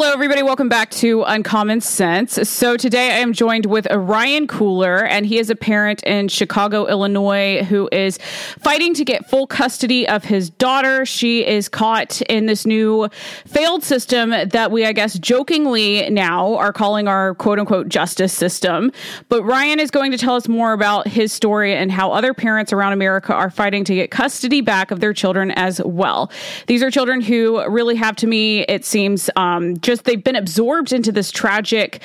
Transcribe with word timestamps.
Hello, 0.00 0.12
everybody. 0.12 0.44
Welcome 0.44 0.68
back 0.68 0.92
to 0.92 1.24
Uncommon 1.24 1.80
Sense. 1.80 2.48
So, 2.48 2.76
today 2.76 3.10
I 3.10 3.18
am 3.18 3.32
joined 3.32 3.66
with 3.66 3.88
Ryan 3.90 4.46
Kolar, 4.46 5.04
and 5.04 5.26
he 5.26 5.38
is 5.38 5.50
a 5.50 5.56
parent 5.56 6.04
in 6.04 6.28
Chicago, 6.28 6.86
Illinois, 6.86 7.64
who 7.64 7.88
is 7.90 8.16
fighting 8.60 8.94
to 8.94 9.04
get 9.04 9.28
full 9.28 9.48
custody 9.48 10.08
of 10.08 10.22
his 10.22 10.50
daughter. 10.50 11.04
She 11.04 11.44
is 11.44 11.68
caught 11.68 12.22
in 12.22 12.46
this 12.46 12.64
new 12.64 13.08
failed 13.44 13.82
system 13.82 14.30
that 14.30 14.70
we, 14.70 14.86
I 14.86 14.92
guess, 14.92 15.18
jokingly 15.18 16.08
now 16.10 16.54
are 16.54 16.72
calling 16.72 17.08
our 17.08 17.34
quote 17.34 17.58
unquote 17.58 17.88
justice 17.88 18.32
system. 18.32 18.92
But 19.28 19.42
Ryan 19.42 19.80
is 19.80 19.90
going 19.90 20.12
to 20.12 20.16
tell 20.16 20.36
us 20.36 20.46
more 20.46 20.74
about 20.74 21.08
his 21.08 21.32
story 21.32 21.74
and 21.74 21.90
how 21.90 22.12
other 22.12 22.32
parents 22.34 22.72
around 22.72 22.92
America 22.92 23.34
are 23.34 23.50
fighting 23.50 23.82
to 23.82 23.96
get 23.96 24.12
custody 24.12 24.60
back 24.60 24.92
of 24.92 25.00
their 25.00 25.12
children 25.12 25.50
as 25.50 25.82
well. 25.84 26.30
These 26.68 26.84
are 26.84 26.90
children 26.92 27.20
who 27.20 27.68
really 27.68 27.96
have, 27.96 28.14
to 28.14 28.28
me, 28.28 28.60
it 28.60 28.84
seems, 28.84 29.28
um, 29.34 29.74
just 29.88 30.04
they've 30.04 30.22
been 30.22 30.36
absorbed 30.36 30.92
into 30.92 31.10
this 31.10 31.30
tragic 31.30 32.02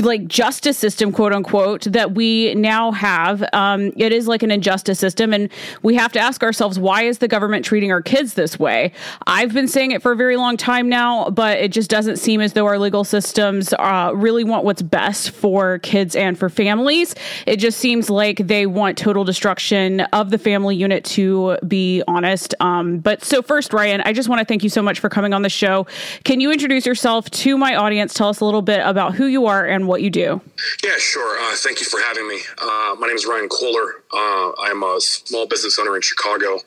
like 0.00 0.26
justice 0.26 0.76
system 0.76 1.12
quote 1.12 1.32
unquote 1.32 1.82
that 1.82 2.12
we 2.16 2.52
now 2.56 2.90
have. 2.90 3.44
Um, 3.52 3.92
it 3.96 4.12
is 4.12 4.26
like 4.26 4.42
an 4.42 4.50
injustice 4.50 4.98
system 4.98 5.32
and 5.32 5.48
we 5.84 5.94
have 5.94 6.10
to 6.14 6.18
ask 6.18 6.42
ourselves 6.42 6.76
why 6.76 7.02
is 7.02 7.18
the 7.18 7.28
government 7.28 7.64
treating 7.64 7.92
our 7.92 8.02
kids 8.02 8.34
this 8.34 8.58
way? 8.58 8.90
I've 9.28 9.54
been 9.54 9.68
saying 9.68 9.92
it 9.92 10.02
for 10.02 10.10
a 10.10 10.16
very 10.16 10.36
long 10.36 10.56
time 10.56 10.88
now 10.88 11.30
but 11.30 11.58
it 11.58 11.70
just 11.70 11.88
doesn't 11.88 12.16
seem 12.16 12.40
as 12.40 12.54
though 12.54 12.66
our 12.66 12.80
legal 12.80 13.04
systems 13.04 13.72
uh, 13.74 14.10
really 14.12 14.42
want 14.42 14.64
what's 14.64 14.82
best 14.82 15.30
for 15.30 15.78
kids 15.78 16.16
and 16.16 16.36
for 16.36 16.48
families. 16.48 17.14
It 17.46 17.58
just 17.58 17.78
seems 17.78 18.10
like 18.10 18.38
they 18.38 18.66
want 18.66 18.98
total 18.98 19.22
destruction 19.22 20.00
of 20.00 20.30
the 20.30 20.38
family 20.38 20.74
unit 20.74 21.04
to 21.04 21.58
be 21.58 22.02
honest. 22.08 22.56
Um, 22.58 22.98
but 22.98 23.22
so 23.22 23.40
first 23.40 23.72
ryan 23.72 24.00
i 24.00 24.12
just 24.12 24.28
want 24.28 24.40
to 24.40 24.44
thank 24.44 24.64
you 24.64 24.68
so 24.68 24.82
much 24.82 24.98
for 24.98 25.08
coming 25.08 25.32
on 25.32 25.42
the 25.42 25.48
show. 25.48 25.86
Can 26.24 26.40
you 26.40 26.50
introduce 26.50 26.84
yourself 26.84 27.03
yourself 27.04 27.28
to 27.28 27.58
my 27.58 27.74
audience. 27.74 28.14
Tell 28.14 28.30
us 28.30 28.40
a 28.40 28.46
little 28.46 28.62
bit 28.62 28.80
about 28.80 29.14
who 29.14 29.26
you 29.26 29.44
are 29.44 29.66
and 29.66 29.86
what 29.86 30.00
you 30.00 30.08
do. 30.08 30.40
Yeah, 30.82 30.96
sure. 30.96 31.38
Uh, 31.38 31.54
thank 31.56 31.78
you 31.80 31.84
for 31.84 32.00
having 32.00 32.26
me. 32.26 32.40
Uh, 32.56 32.96
my 32.98 33.08
name 33.08 33.16
is 33.16 33.26
Ryan 33.26 33.46
Kolar. 33.50 33.96
Uh, 34.10 34.52
I'm 34.58 34.82
a 34.82 34.96
small 35.00 35.46
business 35.46 35.78
owner 35.78 35.96
in 35.96 36.00
Chicago, 36.00 36.60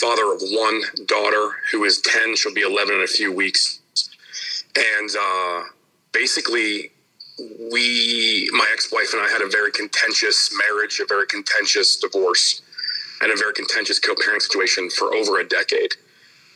father 0.00 0.32
of 0.32 0.40
one 0.40 0.80
daughter 1.04 1.56
who 1.70 1.84
is 1.84 2.00
10. 2.00 2.36
She'll 2.36 2.54
be 2.54 2.62
11 2.62 2.94
in 2.94 3.02
a 3.02 3.06
few 3.06 3.30
weeks. 3.30 3.80
And 4.74 5.10
uh, 5.14 5.64
basically, 6.10 6.92
we, 7.70 8.48
my 8.52 8.66
ex 8.72 8.90
wife 8.90 9.12
and 9.12 9.20
I, 9.20 9.28
had 9.28 9.42
a 9.42 9.50
very 9.50 9.72
contentious 9.72 10.50
marriage, 10.56 11.00
a 11.00 11.06
very 11.06 11.26
contentious 11.26 11.96
divorce, 11.96 12.62
and 13.20 13.30
a 13.30 13.36
very 13.36 13.52
contentious 13.52 13.98
co 13.98 14.14
parenting 14.14 14.40
situation 14.40 14.88
for 14.88 15.14
over 15.14 15.38
a 15.38 15.46
decade. 15.46 15.92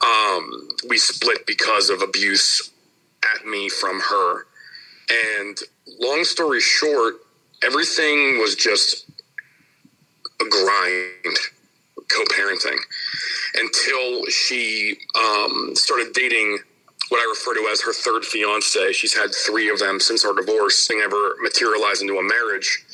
Um, 0.00 0.70
we 0.88 0.96
split 0.96 1.44
because 1.44 1.90
of 1.90 2.00
abuse 2.00 2.70
at 3.34 3.46
me 3.46 3.68
from 3.68 4.00
her. 4.00 4.46
And 5.38 5.58
long 5.98 6.24
story 6.24 6.60
short, 6.60 7.14
everything 7.62 8.38
was 8.38 8.54
just 8.54 9.06
a 10.40 10.44
grind, 10.48 11.36
co 12.08 12.24
parenting, 12.24 12.78
until 13.54 14.26
she 14.26 14.96
um, 15.18 15.72
started 15.74 16.12
dating 16.14 16.58
what 17.08 17.18
I 17.18 17.28
refer 17.28 17.54
to 17.54 17.68
as 17.72 17.82
her 17.82 17.92
third 17.92 18.24
fiance. 18.24 18.92
She's 18.92 19.14
had 19.14 19.34
three 19.34 19.68
of 19.68 19.80
them 19.80 19.98
since 19.98 20.24
our 20.24 20.32
divorce, 20.32 20.86
thing 20.86 21.00
ever 21.04 21.34
materialized 21.42 22.02
into 22.02 22.18
a 22.18 22.22
marriage. 22.22 22.84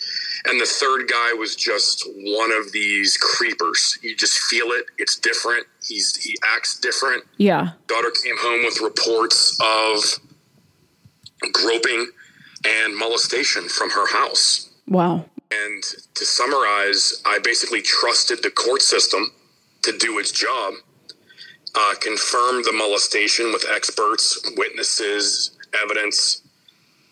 And 0.49 0.61
the 0.61 0.67
third 0.67 1.09
guy 1.09 1.33
was 1.33 1.57
just 1.57 2.05
one 2.07 2.53
of 2.53 2.71
these 2.73 3.17
creepers. 3.17 3.99
You 4.03 4.15
just 4.17 4.39
feel 4.39 4.67
it. 4.69 4.87
It's 4.97 5.19
different. 5.19 5.67
He's 5.85 6.17
he 6.17 6.37
acts 6.55 6.79
different. 6.79 7.25
Yeah. 7.37 7.71
Daughter 7.89 8.13
came 8.23 8.37
home 8.39 8.65
with 8.65 8.81
reports 8.81 9.59
of 9.61 11.53
groping 11.53 12.11
and 12.65 12.97
molestation 12.97 13.69
from 13.69 13.91
her 13.91 14.07
house. 14.07 14.71
Wow. 14.89 15.25
And 15.51 15.83
to 16.15 16.25
summarize, 16.25 17.23
I 17.25 17.39
basically 17.43 17.83
trusted 17.83 18.43
the 18.43 18.51
court 18.51 18.83
system 18.83 19.33
to 19.83 19.97
do 19.99 20.19
its 20.19 20.33
job, 20.33 20.75
uh, 21.75 21.95
confirmed 22.01 22.65
the 22.65 22.73
molestation 22.73 23.53
with 23.53 23.65
experts, 23.73 24.41
witnesses, 24.57 25.57
evidence. 25.83 26.43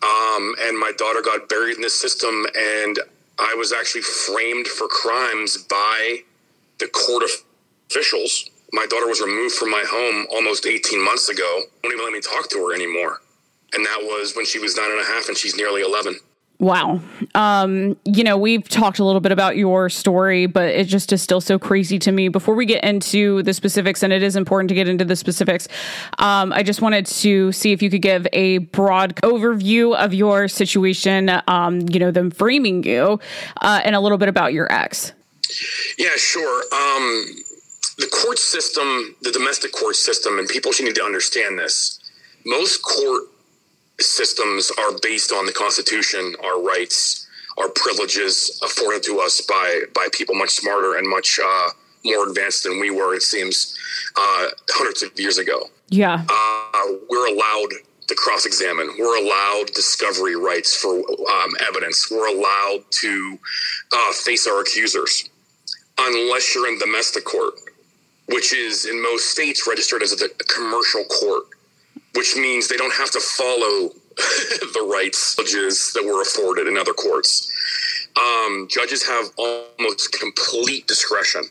Um, 0.03 0.55
and 0.59 0.77
my 0.77 0.91
daughter 0.97 1.21
got 1.21 1.47
buried 1.47 1.77
in 1.77 1.81
the 1.81 1.89
system, 1.89 2.45
and 2.55 2.99
I 3.37 3.53
was 3.55 3.73
actually 3.73 4.01
framed 4.01 4.67
for 4.67 4.87
crimes 4.87 5.57
by 5.57 6.19
the 6.79 6.87
court 6.87 7.23
officials. 7.89 8.49
My 8.71 8.85
daughter 8.85 9.07
was 9.07 9.21
removed 9.21 9.55
from 9.55 9.71
my 9.71 9.83
home 9.87 10.27
almost 10.31 10.65
18 10.65 11.03
months 11.03 11.29
ago. 11.29 11.61
Won't 11.83 11.93
even 11.93 12.05
let 12.05 12.13
me 12.13 12.21
talk 12.21 12.49
to 12.49 12.57
her 12.65 12.73
anymore. 12.73 13.21
And 13.73 13.85
that 13.85 13.99
was 14.01 14.35
when 14.35 14.45
she 14.45 14.59
was 14.59 14.77
nine 14.77 14.91
and 14.91 15.01
a 15.01 15.05
half 15.05 15.27
and 15.27 15.37
she's 15.37 15.55
nearly 15.55 15.81
11. 15.81 16.17
Wow. 16.57 17.01
Um, 17.33 17.97
you 18.05 18.23
know, 18.23 18.37
we've 18.37 18.67
talked 18.67 18.99
a 18.99 19.03
little 19.03 19.19
bit 19.19 19.33
about 19.33 19.57
your 19.57 19.89
story, 19.89 20.45
but 20.45 20.69
it 20.69 20.87
just 20.87 21.11
is 21.11 21.21
still 21.21 21.41
so 21.41 21.59
crazy 21.59 21.99
to 21.99 22.11
me. 22.13 22.29
Before 22.29 22.55
we 22.55 22.65
get 22.65 22.81
into 22.83 23.43
the 23.43 23.53
specifics, 23.53 24.03
and 24.03 24.13
it 24.13 24.23
is 24.23 24.37
important 24.37 24.69
to 24.69 24.75
get 24.75 24.87
into 24.87 25.03
the 25.03 25.17
specifics, 25.17 25.67
um, 26.17 26.53
I 26.53 26.63
just 26.63 26.81
wanted 26.81 27.07
to 27.07 27.51
see 27.51 27.73
if 27.73 27.81
you 27.81 27.89
could 27.89 28.01
give 28.01 28.25
a 28.31 28.59
broad 28.59 29.15
overview 29.17 29.95
of 29.97 30.13
your 30.13 30.47
situation, 30.47 31.29
um, 31.47 31.81
you 31.89 31.99
know, 31.99 32.11
them 32.11 32.31
framing 32.31 32.83
you, 32.83 33.19
uh, 33.61 33.81
and 33.83 33.93
a 33.93 33.99
little 33.99 34.17
bit 34.17 34.29
about 34.29 34.53
your 34.53 34.71
ex. 34.71 35.11
Yeah, 35.97 36.15
sure. 36.15 36.63
Um, 36.73 37.25
the 37.97 38.07
court 38.07 38.39
system, 38.39 39.15
the 39.21 39.31
domestic 39.31 39.73
court 39.73 39.97
system, 39.97 40.39
and 40.39 40.47
people 40.47 40.71
should 40.71 40.85
need 40.85 40.95
to 40.95 41.03
understand 41.03 41.59
this. 41.59 41.99
Most 42.45 42.81
court 42.81 43.23
systems 43.99 44.71
are 44.77 44.97
based 45.01 45.31
on 45.31 45.45
the 45.45 45.53
Constitution, 45.53 46.35
our 46.43 46.61
rights, 46.61 47.27
our 47.57 47.69
privileges 47.69 48.59
afforded 48.63 49.03
to 49.03 49.19
us 49.19 49.41
by 49.41 49.83
by 49.93 50.07
people 50.11 50.35
much 50.35 50.51
smarter 50.51 50.97
and 50.97 51.07
much 51.07 51.39
uh, 51.43 51.69
more 52.03 52.27
advanced 52.27 52.63
than 52.63 52.79
we 52.79 52.91
were. 52.91 53.15
It 53.15 53.23
seems 53.23 53.77
uh, 54.15 54.47
hundreds 54.69 55.03
of 55.03 55.17
years 55.19 55.37
ago. 55.37 55.69
Yeah, 55.89 56.25
uh, 56.29 56.83
we're 57.09 57.27
allowed 57.33 57.69
to 58.07 58.15
cross-examine. 58.15 58.95
We're 58.99 59.23
allowed 59.25 59.73
discovery 59.73 60.35
rights 60.35 60.75
for 60.75 60.93
um, 60.93 61.51
evidence. 61.67 62.11
We're 62.11 62.27
allowed 62.27 62.83
to 62.91 63.39
uh, 63.91 64.13
face 64.13 64.47
our 64.47 64.61
accusers, 64.61 65.29
unless 65.97 66.53
you're 66.53 66.67
in 66.67 66.77
domestic 66.77 67.25
court, 67.25 67.53
which 68.27 68.53
is 68.53 68.85
in 68.85 69.01
most 69.01 69.29
states 69.29 69.65
registered 69.67 70.03
as 70.03 70.21
a, 70.21 70.25
a 70.25 70.43
commercial 70.53 71.03
court 71.05 71.45
which 72.15 72.35
means 72.35 72.67
they 72.67 72.77
don't 72.77 72.93
have 72.93 73.11
to 73.11 73.19
follow 73.19 73.91
the 74.17 74.89
rights 74.91 75.35
judges 75.35 75.91
that 75.93 76.03
were 76.05 76.21
afforded 76.21 76.67
in 76.67 76.77
other 76.77 76.93
courts. 76.93 77.51
Um, 78.17 78.67
judges 78.69 79.05
have 79.05 79.25
almost 79.37 80.13
complete 80.13 80.87
discretion, 80.87 81.43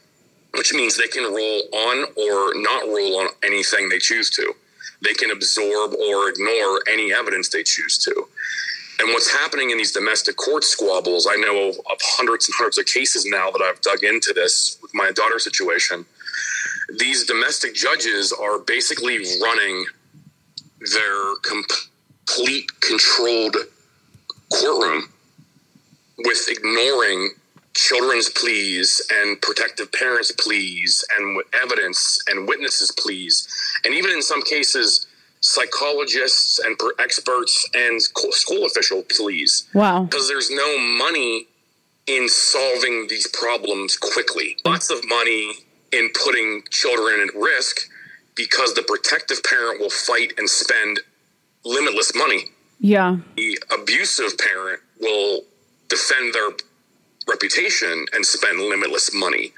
which 0.54 0.72
means 0.72 0.96
they 0.96 1.08
can 1.08 1.24
rule 1.24 1.62
on 1.72 2.04
or 2.16 2.54
not 2.60 2.84
rule 2.84 3.18
on 3.18 3.28
anything 3.42 3.88
they 3.88 3.98
choose 3.98 4.30
to. 4.30 4.54
They 5.02 5.12
can 5.12 5.30
absorb 5.30 5.92
or 5.92 6.30
ignore 6.30 6.80
any 6.90 7.12
evidence 7.12 7.50
they 7.50 7.62
choose 7.62 7.98
to. 7.98 8.28
And 9.00 9.08
what's 9.12 9.30
happening 9.30 9.70
in 9.70 9.76
these 9.76 9.92
domestic 9.92 10.36
court 10.36 10.64
squabbles, 10.64 11.26
I 11.30 11.34
know 11.36 11.68
of, 11.68 11.76
of 11.76 11.98
hundreds 12.00 12.46
and 12.46 12.54
hundreds 12.56 12.78
of 12.78 12.86
cases 12.86 13.26
now 13.26 13.50
that 13.50 13.60
I've 13.60 13.80
dug 13.80 14.04
into 14.04 14.32
this 14.32 14.78
with 14.80 14.94
my 14.94 15.10
daughter 15.10 15.38
situation. 15.38 16.06
These 16.98 17.26
domestic 17.26 17.74
judges 17.74 18.32
are 18.32 18.58
basically 18.58 19.18
running 19.42 19.86
their 20.92 21.34
complete 21.42 22.68
controlled 22.80 23.56
courtroom 24.52 25.08
with 26.18 26.48
ignoring 26.48 27.30
children's 27.74 28.30
pleas 28.30 29.02
and 29.12 29.40
protective 29.42 29.90
parents' 29.92 30.32
pleas 30.32 31.04
and 31.18 31.42
evidence 31.60 32.18
and 32.28 32.46
witnesses' 32.46 32.92
pleas, 32.92 33.48
and 33.84 33.94
even 33.94 34.10
in 34.12 34.22
some 34.22 34.42
cases, 34.42 35.06
psychologists 35.40 36.58
and 36.60 36.78
experts 36.98 37.68
and 37.74 38.00
school 38.00 38.64
official 38.64 39.02
pleas. 39.10 39.68
Wow. 39.74 40.04
Because 40.04 40.28
there's 40.28 40.50
no 40.50 40.78
money 40.78 41.46
in 42.06 42.28
solving 42.28 43.06
these 43.08 43.26
problems 43.28 43.96
quickly. 43.96 44.56
Lots 44.64 44.90
of 44.90 45.06
money 45.06 45.52
in 45.92 46.10
putting 46.24 46.62
children 46.70 47.20
at 47.20 47.34
risk 47.34 47.90
because 48.36 48.74
the 48.74 48.82
protective 48.82 49.42
parent 49.44 49.80
will 49.80 49.90
fight 49.90 50.32
and 50.38 50.48
spend 50.48 51.00
limitless 51.64 52.14
money. 52.14 52.46
Yeah. 52.80 53.18
The 53.36 53.58
abusive 53.72 54.36
parent 54.38 54.80
will 55.00 55.42
defend 55.88 56.34
their 56.34 56.50
reputation 57.28 58.06
and 58.12 58.24
spend 58.24 58.58
limitless 58.58 59.14
money. 59.14 59.52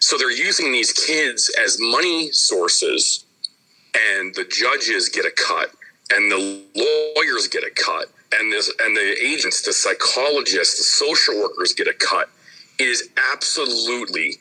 So 0.00 0.16
they're 0.18 0.30
using 0.30 0.72
these 0.72 0.92
kids 0.92 1.50
as 1.62 1.78
money 1.78 2.32
sources, 2.32 3.24
and 3.94 4.34
the 4.34 4.44
judges 4.44 5.08
get 5.08 5.24
a 5.24 5.30
cut, 5.30 5.70
and 6.10 6.30
the 6.30 6.64
lawyers 6.74 7.48
get 7.48 7.62
a 7.62 7.70
cut, 7.70 8.10
and 8.32 8.52
this, 8.52 8.72
and 8.80 8.96
the 8.96 9.16
agents, 9.22 9.62
the 9.62 9.72
psychologists, 9.72 10.78
the 10.78 10.84
social 10.84 11.40
workers 11.40 11.72
get 11.74 11.86
a 11.86 11.94
cut. 11.94 12.28
It 12.78 12.88
is 12.88 13.08
absolutely 13.32 14.36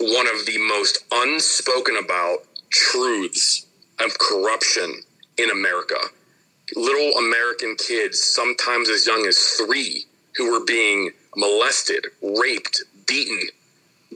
one 0.00 0.26
of 0.26 0.46
the 0.46 0.56
most 0.56 1.04
unspoken 1.12 1.98
about 2.02 2.44
truths 2.70 3.66
of 4.00 4.18
corruption 4.18 5.02
in 5.36 5.50
America. 5.50 5.96
little 6.76 7.18
American 7.18 7.74
kids, 7.74 8.22
sometimes 8.22 8.88
as 8.88 9.04
young 9.04 9.26
as 9.26 9.36
three, 9.58 10.04
who 10.36 10.52
were 10.52 10.64
being 10.64 11.10
molested, 11.36 12.06
raped, 12.22 12.82
beaten 13.08 13.40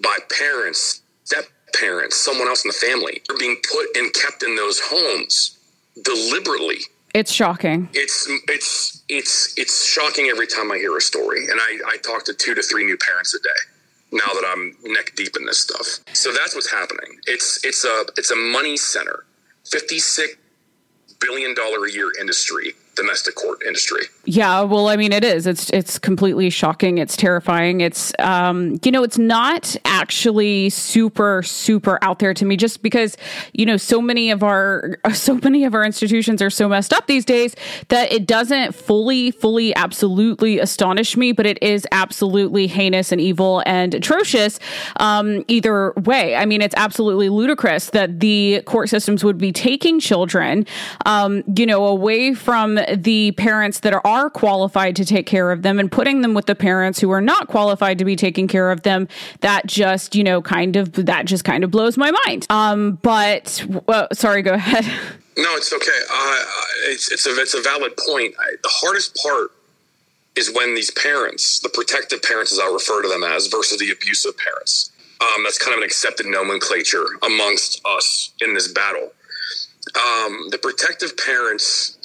by 0.00 0.16
parents, 0.38 1.02
step 1.24 1.46
parents, 1.74 2.16
someone 2.16 2.46
else 2.46 2.64
in 2.64 2.68
the 2.68 2.74
family. 2.74 3.20
They're 3.26 3.36
being 3.38 3.56
put 3.72 3.86
and 3.96 4.12
kept 4.14 4.44
in 4.44 4.54
those 4.54 4.80
homes 4.80 5.58
deliberately. 6.00 6.78
It's 7.12 7.32
shocking. 7.32 7.88
It's 7.92 8.28
it's 8.48 9.02
it's 9.08 9.54
it's 9.56 9.86
shocking 9.86 10.26
every 10.26 10.46
time 10.46 10.70
I 10.70 10.78
hear 10.78 10.96
a 10.96 11.00
story, 11.00 11.48
and 11.48 11.60
I, 11.60 11.78
I 11.88 11.96
talk 11.98 12.24
to 12.26 12.34
two 12.34 12.54
to 12.54 12.62
three 12.62 12.84
new 12.84 12.96
parents 12.96 13.34
a 13.34 13.38
day 13.38 13.73
now 14.14 14.32
that 14.32 14.44
I'm 14.46 14.76
neck 14.92 15.12
deep 15.16 15.36
in 15.36 15.44
this 15.44 15.58
stuff. 15.58 16.00
So 16.14 16.32
that's 16.32 16.54
what's 16.54 16.70
happening. 16.70 17.18
It's 17.26 17.64
it's 17.64 17.84
a 17.84 18.06
it's 18.16 18.30
a 18.30 18.36
money 18.36 18.76
center. 18.76 19.26
Fifty 19.70 19.98
six 19.98 20.36
billion 21.20 21.54
dollar 21.54 21.86
a 21.86 21.92
year 21.92 22.12
industry 22.20 22.74
domestic 22.94 23.34
court 23.34 23.62
industry. 23.66 24.02
Yeah, 24.24 24.62
well, 24.62 24.88
I 24.88 24.96
mean, 24.96 25.12
it 25.12 25.24
is. 25.24 25.46
It's 25.46 25.70
it's 25.70 25.98
completely 25.98 26.48
shocking. 26.50 26.98
It's 26.98 27.16
terrifying. 27.16 27.80
It's 27.80 28.12
um, 28.18 28.78
you 28.82 28.90
know, 28.90 29.02
it's 29.02 29.18
not 29.18 29.76
actually 29.84 30.70
super 30.70 31.42
super 31.42 31.98
out 32.02 32.18
there 32.20 32.32
to 32.34 32.44
me, 32.44 32.56
just 32.56 32.82
because 32.82 33.16
you 33.52 33.66
know 33.66 33.76
so 33.76 34.00
many 34.00 34.30
of 34.30 34.42
our 34.42 34.98
so 35.12 35.38
many 35.42 35.64
of 35.64 35.74
our 35.74 35.84
institutions 35.84 36.40
are 36.40 36.50
so 36.50 36.68
messed 36.68 36.92
up 36.92 37.06
these 37.06 37.24
days 37.24 37.54
that 37.88 38.10
it 38.12 38.26
doesn't 38.26 38.74
fully 38.74 39.30
fully 39.30 39.74
absolutely 39.76 40.58
astonish 40.58 41.16
me, 41.16 41.32
but 41.32 41.46
it 41.46 41.62
is 41.62 41.86
absolutely 41.92 42.66
heinous 42.66 43.12
and 43.12 43.20
evil 43.20 43.62
and 43.66 43.94
atrocious. 43.94 44.58
Um, 44.96 45.44
either 45.48 45.92
way, 46.04 46.34
I 46.36 46.46
mean, 46.46 46.62
it's 46.62 46.74
absolutely 46.76 47.28
ludicrous 47.28 47.90
that 47.90 48.20
the 48.20 48.62
court 48.66 48.88
systems 48.88 49.22
would 49.22 49.38
be 49.38 49.52
taking 49.52 50.00
children, 50.00 50.66
um, 51.04 51.42
you 51.56 51.66
know, 51.66 51.84
away 51.86 52.34
from 52.34 52.78
the 52.92 53.32
parents 53.32 53.80
that 53.80 53.94
are 54.04 54.30
qualified 54.30 54.96
to 54.96 55.04
take 55.04 55.26
care 55.26 55.50
of 55.50 55.62
them 55.62 55.78
and 55.78 55.90
putting 55.90 56.20
them 56.22 56.34
with 56.34 56.46
the 56.46 56.54
parents 56.54 57.00
who 57.00 57.10
are 57.10 57.20
not 57.20 57.48
qualified 57.48 57.98
to 57.98 58.04
be 58.04 58.16
taking 58.16 58.48
care 58.48 58.70
of 58.70 58.82
them 58.82 59.08
that 59.40 59.66
just 59.66 60.14
you 60.14 60.24
know 60.24 60.42
kind 60.42 60.76
of 60.76 60.92
that 60.92 61.26
just 61.26 61.44
kind 61.44 61.64
of 61.64 61.70
blows 61.70 61.96
my 61.96 62.10
mind. 62.26 62.46
Um 62.50 62.98
but 63.02 63.64
well, 63.86 64.08
sorry 64.12 64.42
go 64.42 64.54
ahead. 64.54 64.84
No 65.36 65.56
it's 65.56 65.72
okay. 65.72 66.00
Uh, 66.08 66.44
it's, 66.84 67.10
it's 67.10 67.26
a 67.26 67.30
it's 67.40 67.54
a 67.54 67.60
valid 67.60 67.96
point. 67.96 68.34
I, 68.38 68.54
the 68.62 68.68
hardest 68.70 69.16
part 69.20 69.50
is 70.36 70.52
when 70.54 70.76
these 70.76 70.92
parents 70.92 71.58
the 71.58 71.68
protective 71.68 72.22
parents 72.22 72.52
as 72.52 72.60
i 72.60 72.70
refer 72.72 73.02
to 73.02 73.08
them 73.08 73.24
as 73.24 73.48
versus 73.48 73.78
the 73.78 73.90
abusive 73.90 74.38
parents. 74.38 74.92
Um, 75.20 75.42
that's 75.42 75.58
kind 75.58 75.72
of 75.74 75.78
an 75.78 75.84
accepted 75.84 76.26
nomenclature 76.26 77.04
amongst 77.22 77.80
us 77.84 78.32
in 78.40 78.54
this 78.54 78.68
battle. 78.68 79.12
Um, 79.94 80.48
the 80.50 80.58
protective 80.58 81.16
parents 81.16 82.03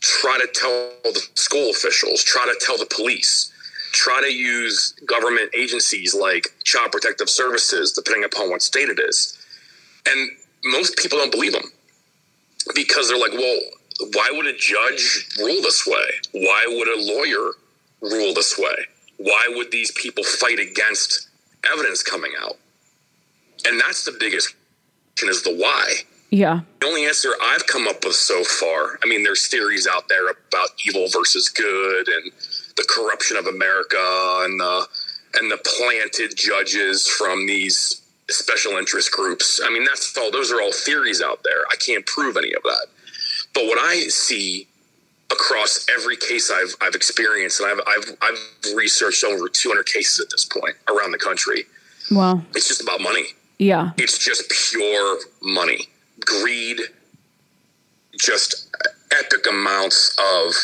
try 0.00 0.38
to 0.38 0.48
tell 0.52 0.92
the 1.04 1.20
school 1.34 1.70
officials, 1.70 2.24
try 2.24 2.44
to 2.46 2.64
tell 2.64 2.78
the 2.78 2.86
police, 2.86 3.52
try 3.92 4.20
to 4.20 4.32
use 4.32 4.94
government 5.06 5.50
agencies 5.54 6.14
like 6.14 6.48
Child 6.64 6.92
Protective 6.92 7.28
Services, 7.28 7.92
depending 7.92 8.24
upon 8.24 8.50
what 8.50 8.62
state 8.62 8.88
it 8.88 8.98
is. 8.98 9.38
And 10.08 10.30
most 10.64 10.96
people 10.96 11.18
don't 11.18 11.32
believe 11.32 11.52
them 11.52 11.70
because 12.74 13.08
they're 13.08 13.18
like, 13.18 13.32
well, 13.32 13.58
why 14.14 14.30
would 14.32 14.46
a 14.46 14.56
judge 14.56 15.28
rule 15.38 15.60
this 15.62 15.86
way? 15.86 16.10
Why 16.32 16.64
would 16.68 16.88
a 16.88 17.12
lawyer 17.14 17.52
rule 18.00 18.34
this 18.34 18.58
way? 18.58 18.86
Why 19.18 19.46
would 19.50 19.70
these 19.70 19.90
people 19.92 20.24
fight 20.24 20.58
against 20.58 21.28
evidence 21.70 22.02
coming 22.02 22.32
out? 22.40 22.56
And 23.66 23.78
that's 23.78 24.04
the 24.04 24.16
biggest 24.18 24.54
is 25.22 25.42
the 25.42 25.54
why. 25.54 25.94
Yeah. 26.30 26.60
The 26.80 26.86
only 26.86 27.06
answer 27.06 27.30
I've 27.42 27.66
come 27.66 27.88
up 27.88 28.04
with 28.04 28.14
so 28.14 28.44
far, 28.44 28.98
I 29.02 29.06
mean, 29.06 29.24
there's 29.24 29.48
theories 29.48 29.86
out 29.90 30.08
there 30.08 30.30
about 30.30 30.68
evil 30.86 31.08
versus 31.08 31.48
good 31.48 32.08
and 32.08 32.32
the 32.76 32.84
corruption 32.88 33.36
of 33.36 33.46
America 33.46 33.98
and 34.44 34.58
the 34.58 34.86
and 35.34 35.50
the 35.50 35.58
planted 35.58 36.36
judges 36.36 37.06
from 37.06 37.46
these 37.46 38.02
special 38.28 38.72
interest 38.72 39.12
groups. 39.12 39.60
I 39.64 39.70
mean, 39.70 39.84
that's 39.84 40.16
all 40.16 40.30
those 40.30 40.52
are 40.52 40.60
all 40.60 40.72
theories 40.72 41.20
out 41.20 41.42
there. 41.42 41.64
I 41.70 41.76
can't 41.76 42.06
prove 42.06 42.36
any 42.36 42.52
of 42.52 42.62
that. 42.62 42.86
But 43.52 43.64
what 43.64 43.78
I 43.78 44.00
see 44.08 44.68
across 45.32 45.86
every 45.92 46.16
case 46.16 46.50
I've 46.50 46.74
I've 46.80 46.94
experienced, 46.94 47.60
and 47.60 47.70
I've 47.70 47.80
I've 47.86 48.16
I've 48.22 48.74
researched 48.76 49.24
over 49.24 49.48
200 49.48 49.84
cases 49.86 50.20
at 50.20 50.30
this 50.30 50.44
point 50.44 50.76
around 50.88 51.10
the 51.10 51.18
country. 51.18 51.64
Wow. 52.10 52.42
It's 52.54 52.68
just 52.68 52.82
about 52.82 53.00
money. 53.00 53.26
Yeah. 53.58 53.90
It's 53.98 54.18
just 54.18 54.50
pure 54.50 55.18
money 55.42 55.88
greed, 56.24 56.80
just 58.18 58.74
epic 59.12 59.46
amounts 59.48 60.16
of 60.18 60.54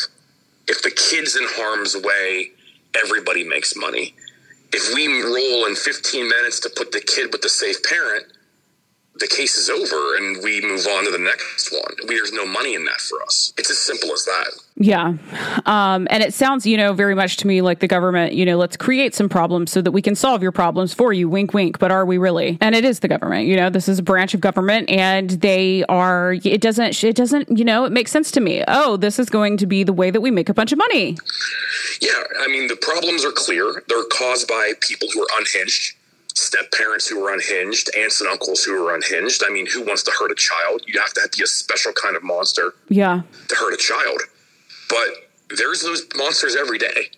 if 0.67 0.81
the 0.83 0.91
kid's 0.91 1.35
in 1.35 1.45
harm's 1.47 1.95
way, 1.95 2.51
everybody 2.95 3.43
makes 3.43 3.75
money. 3.75 4.13
If 4.73 4.93
we 4.93 5.07
roll 5.23 5.65
in 5.65 5.75
15 5.75 6.27
minutes 6.27 6.59
to 6.61 6.69
put 6.75 6.91
the 6.91 6.99
kid 7.01 7.31
with 7.31 7.41
the 7.41 7.49
safe 7.49 7.81
parent, 7.83 8.25
the 9.19 9.27
case 9.27 9.57
is 9.57 9.69
over 9.69 10.15
and 10.17 10.43
we 10.43 10.61
move 10.61 10.85
on 10.87 11.05
to 11.05 11.11
the 11.11 11.19
next 11.19 11.71
one. 11.71 12.07
There's 12.07 12.31
no 12.31 12.45
money 12.45 12.75
in 12.75 12.85
that 12.85 13.01
for 13.01 13.21
us. 13.23 13.53
It's 13.57 13.69
as 13.69 13.77
simple 13.77 14.11
as 14.13 14.25
that. 14.25 14.47
Yeah. 14.75 15.13
Um, 15.65 16.07
and 16.11 16.21
it 16.21 16.33
sounds, 16.33 16.65
you 16.65 16.77
know, 16.77 16.93
very 16.93 17.15
much 17.15 17.37
to 17.37 17.47
me 17.47 17.61
like 17.61 17.79
the 17.79 17.87
government, 17.87 18.33
you 18.33 18.45
know, 18.45 18.57
let's 18.57 18.77
create 18.77 19.15
some 19.15 19.27
problems 19.27 19.71
so 19.71 19.81
that 19.81 19.91
we 19.91 20.01
can 20.01 20.15
solve 20.15 20.43
your 20.43 20.51
problems 20.51 20.93
for 20.93 21.11
you. 21.13 21.27
Wink, 21.27 21.53
wink. 21.53 21.79
But 21.79 21.91
are 21.91 22.05
we 22.05 22.17
really? 22.17 22.57
And 22.61 22.75
it 22.75 22.85
is 22.85 22.99
the 22.99 23.07
government. 23.07 23.47
You 23.47 23.55
know, 23.55 23.69
this 23.69 23.89
is 23.89 23.99
a 23.99 24.03
branch 24.03 24.33
of 24.33 24.41
government 24.41 24.89
and 24.89 25.31
they 25.31 25.83
are, 25.85 26.33
it 26.43 26.61
doesn't, 26.61 27.03
it 27.03 27.15
doesn't, 27.15 27.57
you 27.57 27.65
know, 27.65 27.85
it 27.85 27.91
makes 27.91 28.11
sense 28.11 28.29
to 28.31 28.39
me. 28.39 28.63
Oh, 28.67 28.97
this 28.97 29.19
is 29.19 29.29
going 29.29 29.57
to 29.57 29.65
be 29.65 29.83
the 29.83 29.93
way 29.93 30.11
that 30.11 30.21
we 30.21 30.31
make 30.31 30.49
a 30.49 30.53
bunch 30.53 30.71
of 30.71 30.77
money. 30.77 31.17
Yeah. 31.99 32.11
I 32.39 32.47
mean, 32.47 32.67
the 32.67 32.75
problems 32.75 33.25
are 33.25 33.31
clear. 33.31 33.83
They're 33.87 34.03
caused 34.05 34.47
by 34.47 34.73
people 34.79 35.07
who 35.11 35.21
are 35.21 35.27
unhinged 35.39 35.96
step 36.37 36.71
parents 36.71 37.07
who 37.07 37.25
are 37.25 37.33
unhinged, 37.33 37.89
aunts 37.97 38.21
and 38.21 38.29
uncles 38.29 38.63
who 38.63 38.85
are 38.85 38.95
unhinged. 38.95 39.43
I 39.45 39.49
mean, 39.49 39.65
who 39.65 39.83
wants 39.83 40.03
to 40.03 40.11
hurt 40.11 40.31
a 40.31 40.35
child? 40.35 40.81
You 40.85 40.99
have 40.99 41.13
to 41.13 41.29
be 41.35 41.43
a 41.43 41.47
special 41.47 41.91
kind 41.93 42.15
of 42.15 42.23
monster. 42.23 42.75
Yeah. 42.89 43.21
To 43.49 43.55
hurt 43.55 43.73
a 43.73 43.77
child. 43.77 44.21
But 44.89 45.57
there's 45.57 45.81
those 45.81 46.05
monsters 46.15 46.55
every 46.55 46.77
day. 46.77 47.09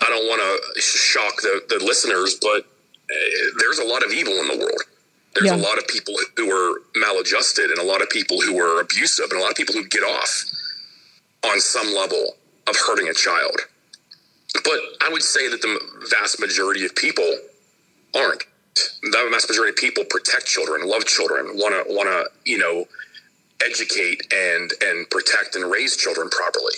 I 0.00 0.08
don't 0.08 0.26
want 0.26 0.40
to 0.40 0.80
shock 0.80 1.36
the, 1.42 1.62
the 1.68 1.84
listeners, 1.84 2.38
but 2.40 2.62
uh, 2.62 3.50
there's 3.58 3.78
a 3.78 3.84
lot 3.84 4.02
of 4.04 4.12
evil 4.12 4.32
in 4.34 4.48
the 4.48 4.56
world. 4.56 4.82
There's 5.34 5.50
yeah. 5.50 5.56
a 5.56 5.62
lot 5.62 5.78
of 5.78 5.86
people 5.86 6.14
who 6.36 6.50
are 6.50 6.82
maladjusted 6.96 7.70
and 7.70 7.78
a 7.78 7.84
lot 7.84 8.00
of 8.02 8.08
people 8.08 8.40
who 8.40 8.58
are 8.58 8.80
abusive 8.80 9.26
and 9.30 9.38
a 9.38 9.42
lot 9.42 9.50
of 9.50 9.56
people 9.56 9.74
who 9.74 9.86
get 9.88 10.02
off 10.02 10.44
on 11.44 11.60
some 11.60 11.94
level 11.94 12.36
of 12.66 12.76
hurting 12.76 13.08
a 13.08 13.14
child. 13.14 13.56
But 14.64 14.80
I 15.02 15.10
would 15.12 15.22
say 15.22 15.48
that 15.48 15.60
the 15.60 15.78
vast 16.10 16.40
majority 16.40 16.84
of 16.84 16.94
people 16.96 17.30
aren't. 18.14 18.44
The 19.02 19.28
vast 19.30 19.48
majority 19.48 19.70
of 19.70 19.76
people 19.76 20.04
protect 20.04 20.46
children, 20.46 20.88
love 20.88 21.04
children, 21.04 21.56
want 21.56 21.74
to 21.74 21.92
want 21.92 22.08
to 22.08 22.50
you 22.50 22.58
know 22.58 22.86
educate 23.64 24.32
and 24.32 24.70
and 24.82 25.08
protect 25.10 25.56
and 25.56 25.70
raise 25.70 25.96
children 25.96 26.28
properly. 26.30 26.74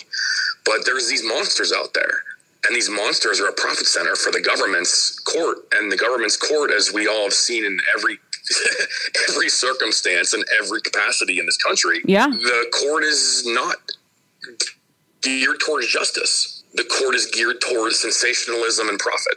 But 0.65 0.85
there's 0.87 1.09
these 1.09 1.25
monsters 1.25 1.73
out 1.73 1.95
there, 1.95 2.23
and 2.67 2.75
these 2.75 2.89
monsters 2.89 3.41
are 3.41 3.49
a 3.49 3.53
profit 3.53 3.87
center 3.87 4.17
for 4.17 4.31
the 4.33 4.41
government's 4.41 5.19
court. 5.21 5.59
And 5.73 5.91
the 5.91 5.97
government's 5.97 6.37
court, 6.37 6.71
as 6.71 6.93
we 6.93 7.07
all 7.09 7.25
have 7.25 7.33
seen 7.33 7.65
in 7.65 7.79
every 7.97 8.19
every 9.29 9.49
circumstance 9.49 10.33
and 10.33 10.45
every 10.59 10.81
capacity 10.81 11.39
in 11.39 11.47
this 11.47 11.59
country, 11.59 12.01
yeah, 12.05 12.27
the 12.27 12.67
court 12.73 13.05
is 13.05 13.45
not 13.47 13.77
geared 15.23 15.61
towards 15.65 15.89
justice. 15.89 16.63
The 16.75 16.85
court 16.85 17.15
is 17.15 17.27
geared 17.27 17.61
towards 17.61 18.01
sensationalism 18.01 18.89
and 18.89 18.99
profit. 18.99 19.35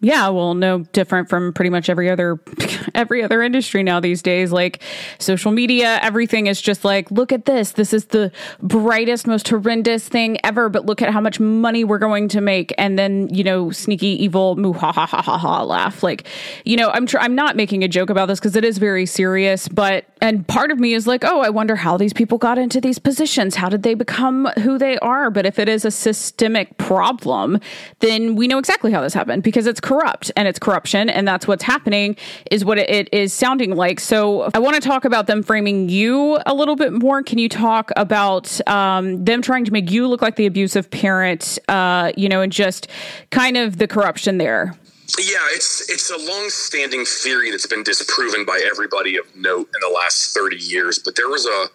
Yeah, 0.00 0.28
well, 0.28 0.52
no 0.52 0.80
different 0.92 1.30
from 1.30 1.54
pretty 1.54 1.70
much 1.70 1.88
every 1.88 2.10
other 2.10 2.38
every 2.94 3.22
other 3.22 3.42
industry 3.42 3.82
now 3.82 3.98
these 3.98 4.20
days. 4.20 4.52
Like 4.52 4.82
social 5.18 5.52
media, 5.52 5.98
everything 6.02 6.48
is 6.48 6.60
just 6.60 6.84
like, 6.84 7.10
look 7.10 7.32
at 7.32 7.46
this. 7.46 7.72
This 7.72 7.94
is 7.94 8.06
the 8.06 8.30
brightest, 8.60 9.26
most 9.26 9.48
horrendous 9.48 10.06
thing 10.06 10.36
ever, 10.44 10.68
but 10.68 10.84
look 10.84 11.00
at 11.00 11.12
how 11.12 11.20
much 11.20 11.40
money 11.40 11.82
we're 11.82 11.98
going 11.98 12.28
to 12.28 12.42
make. 12.42 12.74
And 12.76 12.98
then, 12.98 13.32
you 13.34 13.42
know, 13.42 13.70
sneaky, 13.70 14.22
evil, 14.22 14.56
moo 14.56 14.74
ha 14.74 14.92
ha 14.92 15.06
ha 15.06 15.62
laugh. 15.62 16.02
Like, 16.02 16.26
you 16.66 16.76
know, 16.76 16.90
I'm 16.90 17.06
tr- 17.06 17.18
I'm 17.18 17.34
not 17.34 17.56
making 17.56 17.82
a 17.82 17.88
joke 17.88 18.10
about 18.10 18.26
this 18.26 18.38
because 18.38 18.54
it 18.54 18.64
is 18.64 18.76
very 18.76 19.06
serious, 19.06 19.66
but 19.66 20.04
and 20.20 20.46
part 20.46 20.70
of 20.70 20.78
me 20.78 20.92
is 20.92 21.06
like, 21.06 21.24
oh, 21.24 21.40
I 21.40 21.48
wonder 21.48 21.74
how 21.74 21.96
these 21.96 22.12
people 22.12 22.36
got 22.36 22.58
into 22.58 22.82
these 22.82 22.98
positions. 22.98 23.54
How 23.54 23.70
did 23.70 23.82
they 23.82 23.94
become 23.94 24.46
who 24.62 24.76
they 24.76 24.98
are? 24.98 25.30
But 25.30 25.46
if 25.46 25.58
it 25.58 25.70
is 25.70 25.86
a 25.86 25.90
systemic 25.90 26.76
problem, 26.76 27.60
then 28.00 28.36
we 28.36 28.46
know 28.46 28.58
exactly 28.58 28.92
how 28.92 29.00
this 29.00 29.14
happened 29.14 29.42
because 29.42 29.66
it's 29.66 29.80
corrupt 29.96 30.30
and 30.36 30.46
it's 30.46 30.58
corruption 30.58 31.08
and 31.08 31.26
that's 31.26 31.46
what's 31.46 31.62
happening 31.62 32.16
is 32.50 32.64
what 32.64 32.78
it 32.78 33.12
is 33.12 33.32
sounding 33.32 33.74
like. 33.74 34.00
So 34.00 34.50
i 34.54 34.58
want 34.58 34.74
to 34.74 34.80
talk 34.80 35.04
about 35.04 35.26
them 35.26 35.42
framing 35.42 35.88
you 35.88 36.38
a 36.46 36.54
little 36.54 36.76
bit 36.76 36.92
more. 36.92 37.22
Can 37.22 37.38
you 37.38 37.48
talk 37.48 37.90
about 37.96 38.60
um, 38.68 39.24
them 39.24 39.42
trying 39.42 39.64
to 39.64 39.72
make 39.72 39.90
you 39.90 40.06
look 40.06 40.22
like 40.22 40.36
the 40.36 40.46
abusive 40.46 40.90
parent 40.90 41.58
uh, 41.68 42.12
you 42.16 42.28
know 42.28 42.40
and 42.40 42.52
just 42.52 42.88
kind 43.30 43.56
of 43.56 43.78
the 43.78 43.88
corruption 43.88 44.38
there? 44.38 44.74
Yeah, 45.18 45.46
it's 45.52 45.88
it's 45.88 46.10
a 46.10 46.18
long-standing 46.18 47.04
theory 47.04 47.50
that's 47.50 47.66
been 47.66 47.84
disproven 47.84 48.44
by 48.44 48.60
everybody 48.68 49.16
of 49.16 49.24
note 49.36 49.68
in 49.74 49.80
the 49.80 49.94
last 49.94 50.34
30 50.34 50.56
years. 50.56 50.98
But 50.98 51.14
there 51.16 51.28
was 51.28 51.46
a 51.46 51.68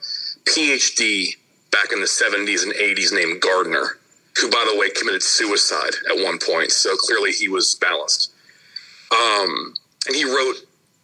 PhD 0.50 1.38
back 1.72 1.94
in 1.94 2.01
the 2.01 2.08
70s 2.08 2.63
and 2.63 2.74
80s 2.74 3.13
named 3.13 3.42
Gardner, 3.42 3.98
who, 4.38 4.50
by 4.50 4.65
the 4.71 4.77
way, 4.77 4.89
committed 4.89 5.23
suicide 5.23 5.93
at 6.09 6.23
one 6.23 6.39
point. 6.39 6.71
So 6.71 6.95
clearly 6.95 7.31
he 7.31 7.47
was 7.47 7.75
balanced. 7.75 8.31
Um, 9.11 9.73
and 10.07 10.15
he 10.15 10.23
wrote 10.23 10.55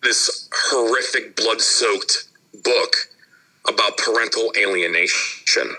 this 0.01 0.49
horrific, 0.53 1.35
blood 1.35 1.61
soaked 1.61 2.29
book 2.63 2.95
about 3.67 3.97
parental 3.97 4.51
alienation. 4.57 5.75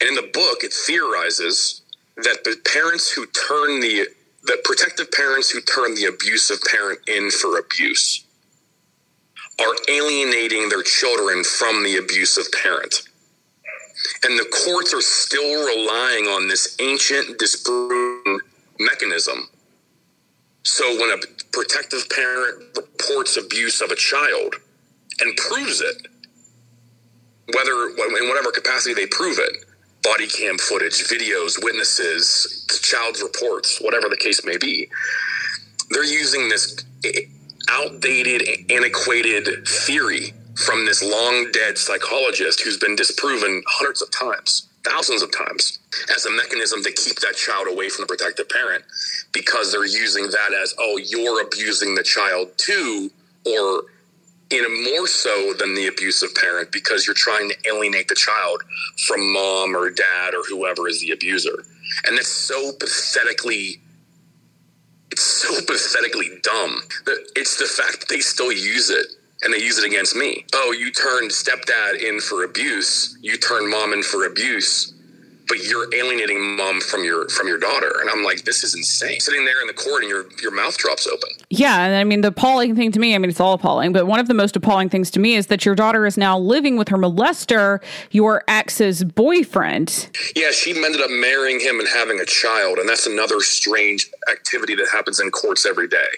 And 0.00 0.08
in 0.08 0.14
the 0.14 0.30
book, 0.32 0.62
it 0.62 0.72
theorizes 0.72 1.82
that 2.16 2.44
the 2.44 2.56
parents 2.72 3.10
who 3.10 3.26
turn 3.26 3.80
the 3.80 4.06
the 4.44 4.60
protective 4.62 5.10
parents 5.10 5.48
who 5.48 5.60
turn 5.62 5.94
the 5.94 6.04
abusive 6.04 6.58
parent 6.70 6.98
in 7.08 7.30
for 7.30 7.58
abuse 7.58 8.24
are 9.58 9.74
alienating 9.88 10.68
their 10.68 10.82
children 10.82 11.42
from 11.42 11.82
the 11.82 11.96
abusive 11.96 12.44
parent. 12.62 13.08
And 14.24 14.38
the 14.38 14.46
courts 14.64 14.94
are 14.94 15.00
still 15.00 15.66
relying 15.66 16.26
on 16.26 16.48
this 16.48 16.76
ancient 16.80 17.38
disproven 17.38 18.40
mechanism. 18.78 19.48
So 20.62 20.98
when 20.98 21.10
a 21.10 21.18
protective 21.52 22.08
parent 22.10 22.76
reports 22.76 23.36
abuse 23.36 23.80
of 23.80 23.90
a 23.90 23.96
child 23.96 24.56
and 25.20 25.36
proves 25.36 25.80
it, 25.80 26.06
whether 27.54 27.72
in 27.88 28.28
whatever 28.28 28.50
capacity 28.50 28.94
they 28.94 29.06
prove 29.06 29.38
it, 29.38 29.64
body 30.02 30.26
cam 30.26 30.58
footage, 30.58 31.04
videos, 31.04 31.62
witnesses, 31.62 32.64
the 32.68 32.78
child's 32.82 33.22
reports, 33.22 33.78
whatever 33.80 34.08
the 34.08 34.16
case 34.16 34.44
may 34.44 34.56
be, 34.56 34.88
they're 35.90 36.04
using 36.04 36.48
this 36.48 36.82
outdated, 37.68 38.70
antiquated 38.70 39.66
theory 39.68 40.32
from 40.56 40.86
this 40.86 41.02
long 41.02 41.50
dead 41.52 41.76
psychologist 41.78 42.62
who's 42.62 42.78
been 42.78 42.96
disproven 42.96 43.62
hundreds 43.66 44.02
of 44.02 44.10
times, 44.10 44.68
thousands 44.84 45.22
of 45.22 45.32
times, 45.36 45.78
as 46.14 46.26
a 46.26 46.30
mechanism 46.30 46.82
to 46.82 46.92
keep 46.92 47.18
that 47.20 47.34
child 47.36 47.66
away 47.68 47.88
from 47.88 48.02
the 48.02 48.06
protective 48.06 48.48
parent 48.48 48.84
because 49.32 49.72
they're 49.72 49.86
using 49.86 50.24
that 50.24 50.52
as, 50.62 50.74
oh, 50.78 50.96
you're 50.98 51.42
abusing 51.42 51.94
the 51.94 52.02
child 52.02 52.50
too, 52.56 53.10
or 53.46 53.82
in 54.50 54.84
more 54.84 55.06
so 55.06 55.54
than 55.58 55.74
the 55.74 55.86
abusive 55.88 56.34
parent 56.34 56.70
because 56.70 57.06
you're 57.06 57.14
trying 57.14 57.48
to 57.48 57.56
alienate 57.66 58.08
the 58.08 58.14
child 58.14 58.62
from 59.06 59.32
mom 59.32 59.76
or 59.76 59.90
dad 59.90 60.34
or 60.34 60.44
whoever 60.48 60.86
is 60.88 61.00
the 61.00 61.10
abuser. 61.10 61.64
And 62.06 62.16
that's 62.16 62.28
so 62.28 62.72
pathetically 62.78 63.80
it's 65.10 65.22
so 65.22 65.54
pathetically 65.64 66.40
dumb. 66.42 66.82
That 67.06 67.24
it's 67.36 67.56
the 67.58 67.66
fact 67.66 68.00
that 68.00 68.08
they 68.08 68.20
still 68.20 68.50
use 68.50 68.90
it 68.90 69.06
and 69.44 69.54
they 69.54 69.58
use 69.58 69.78
it 69.78 69.86
against 69.86 70.16
me. 70.16 70.46
Oh, 70.54 70.72
you 70.72 70.92
turned 70.92 71.30
stepdad 71.30 72.02
in 72.02 72.20
for 72.20 72.44
abuse. 72.44 73.18
You 73.22 73.36
turned 73.38 73.70
mom 73.70 73.92
in 73.92 74.02
for 74.02 74.26
abuse 74.26 74.93
but 75.48 75.62
you're 75.62 75.92
alienating 75.94 76.56
mom 76.56 76.80
from 76.80 77.04
your 77.04 77.28
from 77.28 77.48
your 77.48 77.58
daughter. 77.58 77.92
And 78.00 78.10
i'm 78.10 78.22
like 78.24 78.44
this 78.44 78.64
is 78.64 78.74
insane. 78.74 79.20
Sitting 79.20 79.44
there 79.44 79.60
in 79.60 79.66
the 79.66 79.74
court 79.74 80.02
and 80.02 80.10
your 80.10 80.26
your 80.40 80.50
mouth 80.50 80.76
drops 80.76 81.06
open. 81.06 81.28
Yeah 81.50 81.84
and 81.84 81.94
i 81.94 82.04
mean 82.04 82.20
the 82.20 82.28
appalling 82.28 82.74
thing 82.74 82.92
to 82.92 82.98
me 82.98 83.14
i 83.14 83.18
mean 83.18 83.30
it's 83.30 83.40
all 83.40 83.54
appalling 83.54 83.92
but 83.92 84.06
one 84.06 84.20
of 84.20 84.28
the 84.28 84.34
most 84.34 84.56
appalling 84.56 84.88
things 84.88 85.10
to 85.12 85.20
me 85.20 85.34
is 85.34 85.48
that 85.48 85.64
your 85.64 85.74
daughter 85.74 86.06
is 86.06 86.16
now 86.16 86.38
living 86.38 86.76
with 86.76 86.88
her 86.88 86.96
molester 86.98 87.82
your 88.10 88.42
ex's 88.48 89.04
boyfriend. 89.04 90.08
Yeah 90.34 90.50
she 90.50 90.70
ended 90.70 91.00
up 91.00 91.10
marrying 91.10 91.60
him 91.60 91.78
and 91.78 91.88
having 91.88 92.20
a 92.20 92.26
child 92.26 92.78
and 92.78 92.88
that's 92.88 93.06
another 93.06 93.40
strange 93.40 94.10
activity 94.30 94.74
that 94.76 94.88
happens 94.90 95.20
in 95.20 95.30
courts 95.30 95.66
every 95.66 95.88
day. 95.88 96.08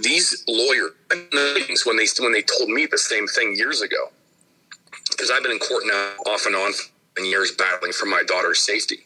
These 0.00 0.44
lawyers 0.48 0.92
when 1.84 1.96
they 1.96 2.06
when 2.18 2.32
they 2.32 2.42
told 2.42 2.68
me 2.70 2.86
the 2.86 2.98
same 2.98 3.26
thing 3.26 3.54
years 3.56 3.82
ago 3.82 4.10
because 5.10 5.30
i've 5.30 5.42
been 5.42 5.52
in 5.52 5.58
court 5.58 5.82
now 5.86 6.14
off 6.26 6.46
and 6.46 6.56
on 6.56 6.72
years 7.18 7.52
battling 7.52 7.92
for 7.92 8.06
my 8.06 8.22
daughter's 8.26 8.60
safety. 8.60 9.00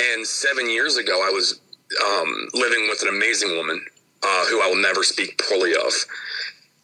And 0.00 0.26
seven 0.26 0.70
years 0.70 0.96
ago, 0.96 1.22
I 1.26 1.30
was 1.30 1.60
um, 2.04 2.48
living 2.54 2.88
with 2.88 3.02
an 3.02 3.08
amazing 3.08 3.56
woman 3.56 3.84
uh, 4.22 4.46
who 4.46 4.62
I 4.62 4.68
will 4.68 4.80
never 4.80 5.02
speak 5.02 5.40
poorly 5.48 5.74
of. 5.74 5.92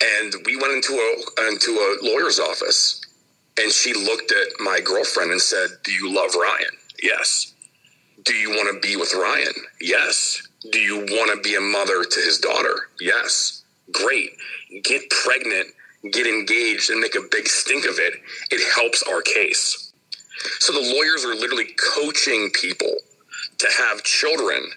And 0.03 0.35
we 0.45 0.57
went 0.57 0.75
into 0.75 0.93
a 0.95 1.49
into 1.49 1.73
a 1.73 1.99
lawyer's 2.03 2.39
office, 2.39 3.01
and 3.59 3.73
she 3.73 3.95
looked 3.95 4.33
at 4.33 4.61
my 4.61 4.81
girlfriend 4.81 5.31
and 5.31 5.41
said, 5.41 5.69
"Do 5.85 5.93
you 5.93 6.15
love 6.15 6.35
Ryan?" 6.35 6.77
Yes. 7.03 7.55
Do 8.25 8.35
you 8.35 8.51
want 8.51 8.75
to 8.75 8.87
be 8.87 8.97
with 8.97 9.15
Ryan? 9.15 9.55
Yes. 9.81 10.43
Do 10.73 10.81
you 10.81 10.99
want 10.99 11.31
to 11.35 11.41
be 11.49 11.55
a 11.57 11.61
mother 11.61 12.05
to 12.05 12.21
his 12.21 12.39
daughter? 12.39 12.91
Yes. 13.01 13.63
Great. 13.93 14.31
Get 14.83 15.09
pregnant, 15.11 15.69
get 16.13 16.27
engaged, 16.27 16.91
and 16.91 17.01
make 17.01 17.15
a 17.15 17.21
big 17.31 17.47
stink 17.49 17.85
of 17.85 17.99
it. 17.99 18.15
It 18.51 18.75
helps 18.75 19.03
our 19.05 19.23
case. 19.23 19.86
So 20.61 20.73
the 20.73 20.95
lawyers 20.95 21.25
are 21.25 21.35
literally 21.35 21.75
coaching 21.95 22.51
people 22.51 22.95
to 23.59 23.69
have 23.79 24.03
children, 24.03 24.71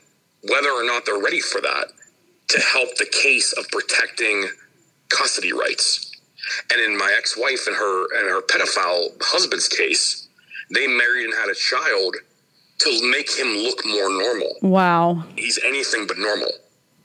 whether 0.49 0.69
or 0.69 0.83
not 0.83 1.05
they're 1.05 1.21
ready 1.21 1.39
for 1.39 1.61
that, 1.61 1.87
to 2.49 2.59
help 2.59 2.95
the 2.95 3.05
case 3.05 3.53
of 3.53 3.67
protecting 3.69 4.47
custody 5.09 5.53
rights. 5.53 6.11
And 6.71 6.81
in 6.81 6.97
my 6.97 7.13
ex-wife 7.17 7.67
and 7.67 7.75
her 7.75 8.19
and 8.19 8.29
her 8.29 8.41
pedophile 8.41 9.09
husband's 9.21 9.67
case, 9.67 10.27
they 10.73 10.87
married 10.87 11.25
and 11.25 11.33
had 11.33 11.49
a 11.49 11.55
child 11.55 12.15
to 12.79 13.11
make 13.11 13.29
him 13.37 13.47
look 13.57 13.85
more 13.85 14.09
normal. 14.09 14.55
Wow. 14.61 15.25
He's 15.35 15.59
anything 15.65 16.07
but 16.07 16.17
normal. 16.17 16.51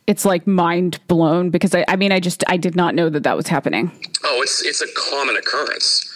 It's 0.07 0.25
like 0.25 0.47
mind 0.47 1.01
blown 1.09 1.51
because 1.51 1.75
I, 1.75 1.85
I 1.89 1.97
mean 1.97 2.13
I 2.13 2.21
just 2.21 2.45
I 2.47 2.57
did 2.57 2.77
not 2.77 2.95
know 2.95 3.09
that 3.09 3.23
that 3.23 3.37
was 3.37 3.49
happening. 3.49 3.91
Oh, 4.23 4.41
it's 4.43 4.63
it's 4.63 4.83
a 4.83 4.87
common 4.95 5.37
occurrence 5.37 6.14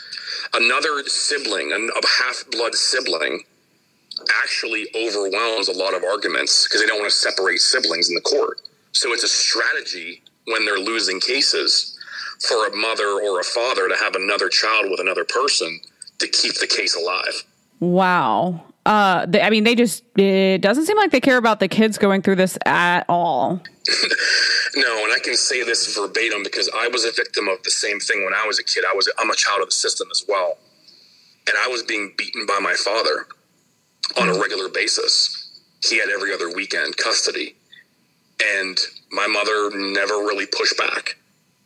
another 0.54 1.02
sibling, 1.06 1.72
a 1.72 2.06
half 2.06 2.44
blood 2.50 2.74
sibling, 2.74 3.42
actually 4.42 4.86
overwhelms 4.94 5.68
a 5.68 5.72
lot 5.72 5.94
of 5.94 6.02
arguments 6.02 6.64
because 6.64 6.80
they 6.80 6.86
don't 6.86 6.98
want 6.98 7.10
to 7.10 7.16
separate 7.16 7.60
siblings 7.60 8.08
in 8.08 8.14
the 8.14 8.20
court. 8.20 8.60
So 8.92 9.12
it's 9.12 9.22
a 9.22 9.28
strategy 9.28 10.22
when 10.46 10.64
they're 10.64 10.78
losing 10.78 11.20
cases 11.20 11.98
for 12.46 12.66
a 12.66 12.76
mother 12.76 13.20
or 13.22 13.40
a 13.40 13.44
father 13.44 13.88
to 13.88 13.96
have 13.96 14.14
another 14.14 14.48
child 14.48 14.90
with 14.90 15.00
another 15.00 15.24
person 15.24 15.80
to 16.18 16.28
keep 16.28 16.54
the 16.54 16.66
case 16.66 16.96
alive. 16.96 17.44
Wow. 17.80 18.64
Uh, 18.88 19.26
they, 19.26 19.42
I 19.42 19.50
mean, 19.50 19.64
they 19.64 19.75
just, 19.75 20.02
it 20.16 20.62
doesn't 20.62 20.87
seem 20.87 20.97
like 20.97 21.11
they 21.11 21.21
care 21.21 21.37
about 21.37 21.61
the 21.61 21.68
kids 21.68 21.99
going 21.99 22.23
through 22.23 22.37
this 22.37 22.57
at 22.64 23.04
all. 23.07 23.61
no, 24.76 25.04
and 25.04 25.12
I 25.12 25.18
can 25.23 25.37
say 25.37 25.62
this 25.62 25.95
verbatim 25.95 26.42
because 26.42 26.71
I 26.75 26.88
was 26.88 27.04
a 27.04 27.12
victim 27.12 27.49
of 27.49 27.62
the 27.64 27.71
same 27.71 28.00
thing 28.00 28.25
when 28.25 28.33
I 28.33 28.47
was 28.47 28.59
a 28.59 28.64
kid. 28.64 28.85
I 28.90 28.95
was, 28.95 29.12
I'm 29.18 29.28
a 29.28 29.35
child 29.35 29.61
of 29.61 29.68
the 29.68 29.73
system 29.73 30.09
as 30.11 30.25
well. 30.26 30.57
And 31.47 31.54
I 31.62 31.68
was 31.68 31.83
being 31.83 32.14
beaten 32.16 32.47
by 32.47 32.61
my 32.62 32.73
father 32.73 33.26
on 34.18 34.30
a 34.30 34.40
regular 34.40 34.71
basis. 34.71 35.61
He 35.87 35.99
had 35.99 36.09
every 36.09 36.33
other 36.33 36.50
weekend 36.50 36.97
custody. 36.97 37.57
And 38.42 38.78
my 39.12 39.26
mother 39.26 39.68
never 39.76 40.14
really 40.14 40.47
pushed 40.47 40.78
back. 40.78 41.16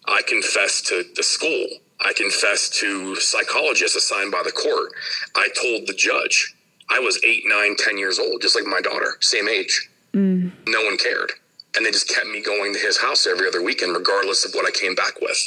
I 0.07 0.23
confessed 0.26 0.87
to 0.88 1.05
the 1.14 1.23
school. 1.23 1.69
I 2.00 2.14
confessed 2.14 2.75
to 2.81 3.14
psychologists 3.14 3.97
assigned 3.97 4.33
by 4.33 4.43
the 4.45 4.50
court. 4.50 4.91
I 5.37 5.49
told 5.55 5.87
the 5.87 5.95
judge. 5.95 6.57
I 6.92 6.99
was 6.99 7.18
eight, 7.25 7.44
nine, 7.46 7.75
ten 7.76 7.96
years 7.96 8.18
old, 8.18 8.42
just 8.42 8.54
like 8.54 8.66
my 8.66 8.82
daughter, 8.82 9.16
same 9.20 9.49
age. 9.49 9.88
Mm. 10.12 10.52
No 10.68 10.84
one 10.84 10.99
cared. 10.99 11.32
And 11.75 11.87
they 11.87 11.90
just 11.90 12.08
kept 12.08 12.26
me 12.26 12.42
going 12.42 12.75
to 12.75 12.78
his 12.78 12.99
house 12.99 13.26
every 13.26 13.49
other 13.49 13.62
weekend, 13.62 13.96
regardless 13.96 14.44
of 14.44 14.52
what 14.52 14.66
I 14.66 14.70
came 14.70 14.94
back 14.94 15.18
with, 15.22 15.38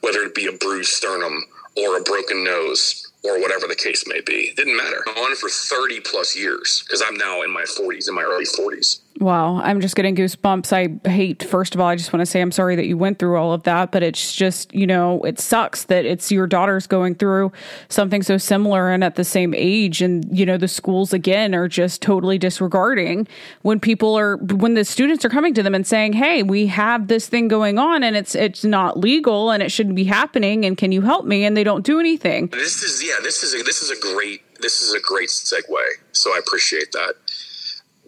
whether 0.00 0.20
it 0.20 0.34
be 0.34 0.46
a 0.46 0.52
bruised 0.52 0.92
sternum 0.92 1.44
or 1.76 1.98
a 1.98 2.02
broken 2.02 2.42
nose 2.42 3.12
or 3.22 3.38
whatever 3.38 3.66
the 3.66 3.74
case 3.74 4.04
may 4.06 4.22
be. 4.22 4.48
It 4.48 4.56
didn't 4.56 4.78
matter. 4.78 5.04
On 5.18 5.36
for 5.36 5.50
30 5.50 6.00
plus 6.00 6.34
years 6.34 6.82
because 6.86 7.02
I'm 7.06 7.18
now 7.18 7.42
in 7.42 7.52
my 7.52 7.64
40s, 7.64 8.08
in 8.08 8.14
my 8.14 8.22
early 8.22 8.46
40s. 8.46 9.00
Wow, 9.20 9.60
I'm 9.62 9.80
just 9.80 9.94
getting 9.94 10.16
goosebumps. 10.16 10.72
I 10.72 11.08
hate, 11.08 11.44
first 11.44 11.76
of 11.76 11.80
all, 11.80 11.86
I 11.86 11.94
just 11.94 12.12
want 12.12 12.20
to 12.20 12.26
say 12.26 12.40
I'm 12.40 12.50
sorry 12.50 12.74
that 12.74 12.86
you 12.86 12.98
went 12.98 13.20
through 13.20 13.36
all 13.36 13.52
of 13.52 13.62
that, 13.62 13.92
but 13.92 14.02
it's 14.02 14.34
just, 14.34 14.74
you 14.74 14.88
know, 14.88 15.22
it 15.22 15.38
sucks 15.38 15.84
that 15.84 16.04
it's 16.04 16.32
your 16.32 16.48
daughter's 16.48 16.88
going 16.88 17.14
through 17.14 17.52
something 17.88 18.24
so 18.24 18.38
similar 18.38 18.90
and 18.90 19.04
at 19.04 19.14
the 19.14 19.22
same 19.22 19.54
age. 19.54 20.02
And, 20.02 20.26
you 20.36 20.44
know, 20.44 20.56
the 20.56 20.66
schools 20.66 21.12
again 21.12 21.54
are 21.54 21.68
just 21.68 22.02
totally 22.02 22.38
disregarding 22.38 23.28
when 23.62 23.78
people 23.78 24.18
are, 24.18 24.36
when 24.36 24.74
the 24.74 24.84
students 24.84 25.24
are 25.24 25.28
coming 25.28 25.54
to 25.54 25.62
them 25.62 25.76
and 25.76 25.86
saying, 25.86 26.14
hey, 26.14 26.42
we 26.42 26.66
have 26.66 27.06
this 27.06 27.28
thing 27.28 27.46
going 27.46 27.78
on 27.78 28.02
and 28.02 28.16
it's, 28.16 28.34
it's 28.34 28.64
not 28.64 28.98
legal 28.98 29.52
and 29.52 29.62
it 29.62 29.70
shouldn't 29.70 29.94
be 29.94 30.04
happening. 30.04 30.64
And 30.64 30.76
can 30.76 30.90
you 30.90 31.02
help 31.02 31.24
me? 31.24 31.44
And 31.44 31.56
they 31.56 31.64
don't 31.64 31.86
do 31.86 32.00
anything. 32.00 32.48
This 32.48 32.82
is, 32.82 33.00
yeah, 33.06 33.20
this 33.22 33.44
is 33.44 33.54
a, 33.54 33.62
this 33.62 33.80
is 33.80 33.90
a 33.90 34.00
great, 34.00 34.42
this 34.60 34.82
is 34.82 34.92
a 34.92 35.00
great 35.00 35.28
segue. 35.28 35.78
So 36.10 36.34
I 36.34 36.38
appreciate 36.38 36.90
that. 36.92 37.14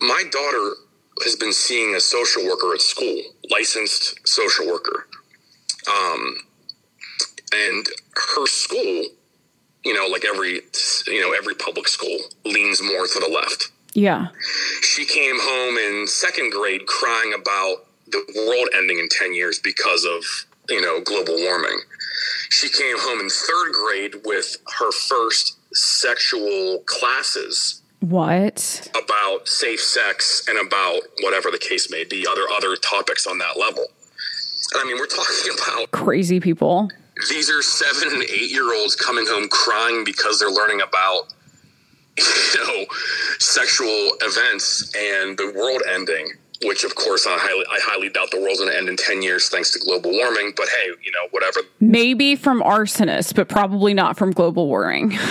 My 0.00 0.24
daughter 0.30 0.72
has 1.24 1.36
been 1.36 1.52
seeing 1.52 1.94
a 1.94 2.00
social 2.00 2.44
worker 2.44 2.74
at 2.74 2.80
school, 2.80 3.20
licensed 3.50 4.26
social 4.26 4.66
worker. 4.66 5.06
Um, 5.88 6.36
and 7.52 7.86
her 8.36 8.46
school, 8.46 9.04
you 9.84 9.94
know, 9.94 10.06
like 10.10 10.24
every, 10.24 10.60
you 11.06 11.20
know, 11.20 11.32
every 11.32 11.54
public 11.54 11.88
school 11.88 12.18
leans 12.44 12.82
more 12.82 13.06
to 13.06 13.20
the 13.20 13.30
left. 13.32 13.70
Yeah. 13.94 14.28
She 14.82 15.06
came 15.06 15.36
home 15.38 15.78
in 15.78 16.06
second 16.06 16.52
grade 16.52 16.86
crying 16.86 17.32
about 17.32 17.86
the 18.08 18.22
world 18.36 18.68
ending 18.74 18.98
in 18.98 19.08
10 19.08 19.34
years 19.34 19.58
because 19.58 20.04
of, 20.04 20.22
you 20.68 20.80
know, 20.82 21.00
global 21.00 21.34
warming. 21.34 21.78
She 22.50 22.68
came 22.68 22.98
home 22.98 23.20
in 23.20 23.30
third 23.30 23.72
grade 23.72 24.14
with 24.24 24.56
her 24.78 24.92
first 24.92 25.56
sexual 25.72 26.80
classes 26.86 27.82
What? 28.00 28.90
about 28.94 29.48
safe 29.48 29.80
sex 29.80 30.46
and 30.48 30.58
about 30.58 31.00
whatever 31.22 31.50
the 31.50 31.58
case 31.58 31.90
may 31.90 32.04
be, 32.04 32.26
other 32.28 32.42
other 32.54 32.76
topics 32.76 33.26
on 33.26 33.38
that 33.38 33.58
level. 33.58 33.84
And 34.74 34.82
I 34.82 34.84
mean, 34.84 34.96
we're 34.98 35.06
talking 35.06 35.52
about 35.68 35.90
Crazy 35.90 36.40
people. 36.40 36.88
these 37.30 37.50
are 37.50 37.62
seven 37.62 38.12
and 38.14 38.22
eight 38.24 38.50
year 38.50 38.74
olds 38.74 38.94
coming 38.96 39.26
home 39.26 39.48
crying 39.48 40.04
because 40.04 40.38
they're 40.38 40.50
learning 40.50 40.80
about 40.82 41.32
you 42.54 42.66
know 42.66 42.84
sexual 43.38 44.10
events 44.22 44.94
and 44.94 45.36
the 45.38 45.52
world 45.56 45.82
ending. 45.92 46.28
Which, 46.64 46.84
of 46.84 46.94
course, 46.94 47.26
I 47.26 47.36
highly, 47.38 47.64
I 47.70 47.78
highly 47.82 48.08
doubt 48.08 48.30
the 48.30 48.40
world's 48.40 48.60
going 48.60 48.72
to 48.72 48.78
end 48.78 48.88
in 48.88 48.96
ten 48.96 49.20
years 49.20 49.48
thanks 49.48 49.70
to 49.72 49.78
global 49.78 50.10
warming. 50.10 50.52
But 50.56 50.68
hey, 50.68 50.86
you 51.04 51.12
know, 51.12 51.28
whatever. 51.30 51.60
Maybe 51.80 52.34
from 52.34 52.62
arsonists, 52.62 53.34
but 53.34 53.48
probably 53.48 53.92
not 53.92 54.16
from 54.16 54.30
global 54.30 54.66
warming. 54.66 55.16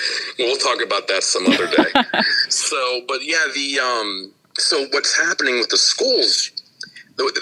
We'll 0.40 0.56
talk 0.56 0.82
about 0.82 1.06
that 1.08 1.22
some 1.22 1.46
other 1.46 1.66
day. 1.66 1.92
so, 2.48 3.02
but 3.06 3.18
yeah, 3.22 3.46
the 3.54 3.78
um, 3.78 4.32
so 4.56 4.86
what's 4.90 5.16
happening 5.16 5.58
with 5.58 5.68
the 5.68 5.76
schools? 5.76 6.50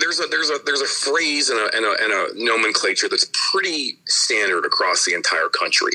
There's 0.01 0.19
a 0.19 0.27
there's 0.27 0.51
a 0.51 0.59
there's 0.67 0.81
a 0.81 0.87
phrase 0.87 1.51
and 1.51 1.61
a, 1.61 1.77
and 1.77 1.85
a 1.85 1.91
and 2.03 2.13
a 2.13 2.45
nomenclature 2.45 3.09
that's 3.09 3.31
pretty 3.53 3.99
standard 4.07 4.65
across 4.65 5.05
the 5.05 5.15
entire 5.15 5.49
country 5.49 5.93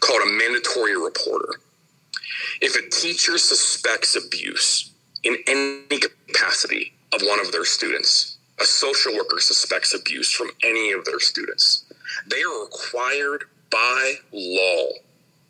called 0.00 0.22
a 0.22 0.32
mandatory 0.32 0.96
reporter. 0.96 1.60
If 2.62 2.74
a 2.74 2.88
teacher 2.88 3.36
suspects 3.36 4.16
abuse 4.16 4.89
in 5.22 5.36
any 5.46 5.98
capacity 5.98 6.92
of 7.12 7.22
one 7.22 7.40
of 7.40 7.52
their 7.52 7.64
students, 7.64 8.38
a 8.60 8.64
social 8.64 9.14
worker 9.14 9.40
suspects 9.40 9.94
abuse 9.94 10.30
from 10.30 10.50
any 10.62 10.92
of 10.92 11.04
their 11.04 11.20
students, 11.20 11.84
they 12.26 12.42
are 12.42 12.62
required 12.64 13.44
by 13.70 14.14
law 14.32 14.86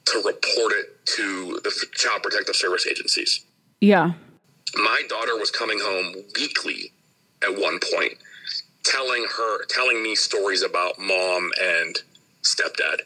to 0.06 0.18
report 0.18 0.72
it 0.72 1.04
to 1.06 1.60
the 1.62 1.86
Child 1.92 2.22
Protective 2.22 2.56
Service 2.56 2.86
agencies. 2.86 3.44
yeah. 3.80 4.12
My 4.76 5.02
daughter 5.08 5.36
was 5.36 5.50
coming 5.50 5.80
home 5.80 6.14
weekly 6.36 6.92
at 7.42 7.50
one 7.50 7.80
point, 7.92 8.12
telling 8.84 9.26
her, 9.36 9.64
telling 9.66 10.00
me 10.00 10.14
stories 10.14 10.62
about 10.62 10.96
mom 10.96 11.50
and 11.60 11.98
stepdad. 12.42 13.00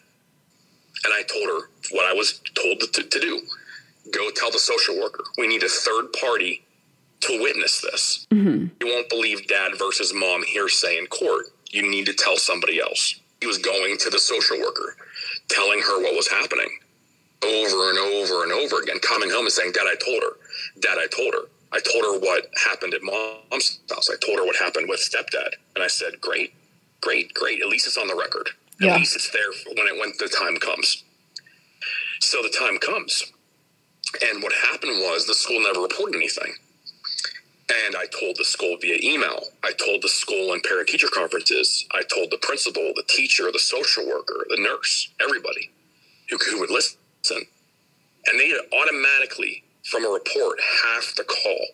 And 1.04 1.14
I 1.14 1.22
told 1.22 1.46
her 1.48 1.68
what 1.90 2.04
I 2.04 2.12
was 2.12 2.40
told 2.54 2.80
to, 2.80 3.02
to 3.02 3.18
do 3.18 3.40
go 4.10 4.30
tell 4.30 4.50
the 4.50 4.58
social 4.58 4.98
worker. 4.98 5.24
We 5.38 5.46
need 5.46 5.62
a 5.62 5.68
third 5.68 6.12
party 6.12 6.62
to 7.20 7.42
witness 7.42 7.80
this. 7.80 8.26
Mm-hmm. 8.30 8.66
You 8.80 8.92
won't 8.92 9.08
believe 9.08 9.46
dad 9.48 9.72
versus 9.78 10.12
mom 10.14 10.42
hearsay 10.44 10.98
in 10.98 11.06
court. 11.06 11.46
You 11.70 11.88
need 11.90 12.06
to 12.06 12.14
tell 12.14 12.36
somebody 12.36 12.80
else. 12.80 13.20
He 13.40 13.46
was 13.46 13.58
going 13.58 13.98
to 13.98 14.10
the 14.10 14.18
social 14.18 14.58
worker, 14.58 14.96
telling 15.48 15.80
her 15.80 16.02
what 16.02 16.14
was 16.14 16.28
happening 16.28 16.68
over 17.44 17.90
and 17.90 17.98
over 17.98 18.42
and 18.42 18.52
over 18.52 18.80
again, 18.82 18.98
coming 19.00 19.30
home 19.30 19.44
and 19.44 19.52
saying, 19.52 19.72
Dad, 19.72 19.84
I 19.86 19.96
told 20.02 20.22
her. 20.22 20.36
Dad, 20.80 20.96
I 20.98 21.06
told 21.14 21.34
her. 21.34 21.48
I 21.72 21.80
told 21.80 22.04
her 22.04 22.18
what 22.18 22.46
happened 22.64 22.94
at 22.94 23.02
mom's 23.02 23.80
house. 23.90 24.08
I 24.10 24.16
told 24.24 24.38
her 24.38 24.46
what 24.46 24.56
happened 24.56 24.88
with 24.88 25.00
stepdad. 25.00 25.50
And 25.74 25.82
I 25.84 25.88
said, 25.88 26.20
Great, 26.20 26.54
great, 27.02 27.34
great. 27.34 27.60
At 27.60 27.68
least 27.68 27.86
it's 27.86 27.98
on 27.98 28.06
the 28.06 28.14
record. 28.14 28.50
At 28.80 28.86
Yeah. 28.86 28.96
least 28.96 29.16
it's 29.16 29.30
there 29.30 29.52
when 29.76 29.86
it 29.88 29.98
when 29.98 30.12
the 30.18 30.28
time 30.28 30.56
comes. 30.56 31.02
So 32.20 32.42
the 32.42 32.48
time 32.48 32.78
comes. 32.78 33.32
And 34.30 34.42
what 34.42 34.52
happened 34.52 34.98
was 34.98 35.26
the 35.26 35.34
school 35.34 35.62
never 35.62 35.80
reported 35.80 36.16
anything. 36.16 36.54
And 37.86 37.96
I 37.96 38.06
told 38.06 38.36
the 38.36 38.44
school 38.44 38.76
via 38.80 38.98
email. 39.02 39.42
I 39.62 39.72
told 39.72 40.02
the 40.02 40.08
school 40.08 40.52
in 40.52 40.60
parent 40.60 40.88
teacher 40.88 41.08
conferences. 41.12 41.86
I 41.92 42.02
told 42.12 42.30
the 42.30 42.38
principal, 42.38 42.92
the 42.94 43.04
teacher, 43.08 43.50
the 43.50 43.58
social 43.58 44.06
worker, 44.06 44.46
the 44.50 44.62
nurse, 44.62 45.10
everybody 45.20 45.70
who, 46.28 46.36
who 46.36 46.60
would 46.60 46.70
listen. 46.70 46.98
And 48.26 48.40
they 48.40 48.52
automatically, 48.72 49.64
from 49.84 50.04
a 50.04 50.08
report, 50.08 50.58
have 50.84 51.14
to 51.14 51.24
call. 51.24 51.66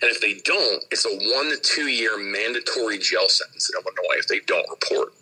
And 0.00 0.10
if 0.10 0.20
they 0.20 0.34
don't, 0.34 0.84
it's 0.90 1.04
a 1.04 1.10
one 1.10 1.50
to 1.50 1.56
two 1.62 1.88
year 1.88 2.18
mandatory 2.18 2.98
jail 2.98 3.28
sentence 3.28 3.70
in 3.70 3.76
Illinois 3.76 4.18
if 4.18 4.28
they 4.28 4.40
don't 4.40 4.68
report. 4.68 5.12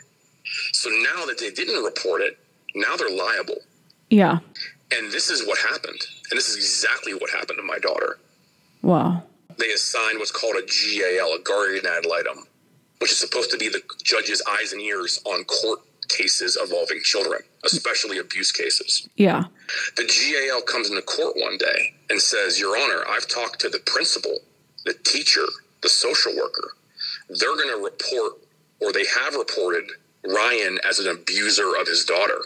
So 0.72 0.88
now 0.88 1.26
that 1.26 1.38
they 1.38 1.50
didn't 1.50 1.84
report 1.84 2.22
it, 2.22 2.38
now 2.74 2.96
they're 2.96 3.10
liable. 3.10 3.58
Yeah. 4.08 4.38
And 4.92 5.12
this 5.12 5.30
is 5.30 5.46
what 5.46 5.58
happened. 5.58 6.00
And 6.30 6.38
this 6.38 6.48
is 6.48 6.56
exactly 6.56 7.14
what 7.14 7.30
happened 7.30 7.58
to 7.58 7.62
my 7.62 7.78
daughter. 7.78 8.18
Wow. 8.82 9.24
They 9.58 9.72
assigned 9.72 10.18
what's 10.18 10.30
called 10.30 10.56
a 10.56 10.62
GAL, 10.62 11.34
a 11.34 11.40
guardian 11.42 11.86
ad 11.86 12.06
litem, 12.06 12.46
which 12.98 13.10
is 13.10 13.18
supposed 13.18 13.50
to 13.50 13.58
be 13.58 13.68
the 13.68 13.82
judge's 14.02 14.42
eyes 14.48 14.72
and 14.72 14.80
ears 14.80 15.20
on 15.24 15.44
court 15.44 15.80
cases 16.08 16.56
involving 16.60 17.00
children, 17.02 17.40
especially 17.64 18.18
abuse 18.18 18.52
cases. 18.52 19.08
Yeah. 19.16 19.44
The 19.96 20.04
GAL 20.04 20.62
comes 20.62 20.88
into 20.88 21.02
court 21.02 21.36
one 21.36 21.58
day 21.58 21.94
and 22.08 22.20
says, 22.20 22.58
Your 22.58 22.76
Honor, 22.76 23.04
I've 23.08 23.28
talked 23.28 23.60
to 23.60 23.68
the 23.68 23.80
principal, 23.86 24.38
the 24.84 24.94
teacher, 25.04 25.44
the 25.82 25.88
social 25.88 26.34
worker. 26.36 26.72
They're 27.28 27.56
going 27.56 27.76
to 27.76 27.84
report, 27.84 28.32
or 28.80 28.92
they 28.92 29.06
have 29.06 29.34
reported, 29.34 29.84
Ryan 30.26 30.78
as 30.88 30.98
an 30.98 31.08
abuser 31.08 31.72
of 31.80 31.86
his 31.86 32.04
daughter. 32.04 32.42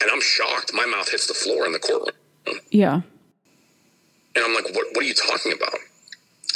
And 0.00 0.10
I'm 0.10 0.22
shocked. 0.22 0.72
My 0.72 0.86
mouth 0.86 1.10
hits 1.10 1.26
the 1.26 1.34
floor 1.34 1.66
in 1.66 1.72
the 1.72 1.78
courtroom. 1.78 2.16
Yeah. 2.70 3.02
And 4.34 4.44
I'm 4.44 4.54
like, 4.54 4.64
what, 4.74 4.86
what 4.92 5.04
are 5.04 5.08
you 5.08 5.14
talking 5.14 5.52
about? 5.52 5.74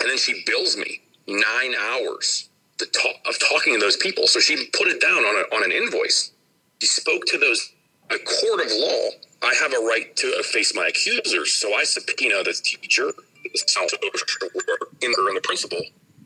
And 0.01 0.11
then 0.11 0.18
she 0.18 0.42
bills 0.46 0.77
me 0.77 1.01
nine 1.27 1.75
hours 1.75 2.49
to 2.79 2.87
talk, 2.87 3.16
of 3.29 3.38
talking 3.38 3.75
to 3.75 3.81
those 3.81 3.96
people. 3.96 4.27
So 4.27 4.40
she 4.40 4.68
put 4.72 4.88
it 4.88 5.01
down 5.01 5.18
on, 5.18 5.44
a, 5.44 5.57
on 5.57 5.64
an 5.64 5.72
invoice. 5.72 6.33
She 6.81 6.87
spoke 6.87 7.25
to 7.27 7.38
those, 7.38 7.72
a 8.11 8.18
court 8.18 8.61
of 8.64 8.72
law. 8.72 9.09
I 9.42 9.55
have 9.61 9.72
a 9.72 9.85
right 9.85 10.14
to 10.16 10.42
face 10.44 10.75
my 10.75 10.88
accusers. 10.88 11.53
So 11.53 11.75
I 11.75 11.85
subpoena 11.85 12.42
the 12.42 12.53
teacher, 12.53 13.12
the 13.42 13.59
social 13.66 13.99
and 15.03 15.37
the 15.37 15.40
principal 15.42 15.81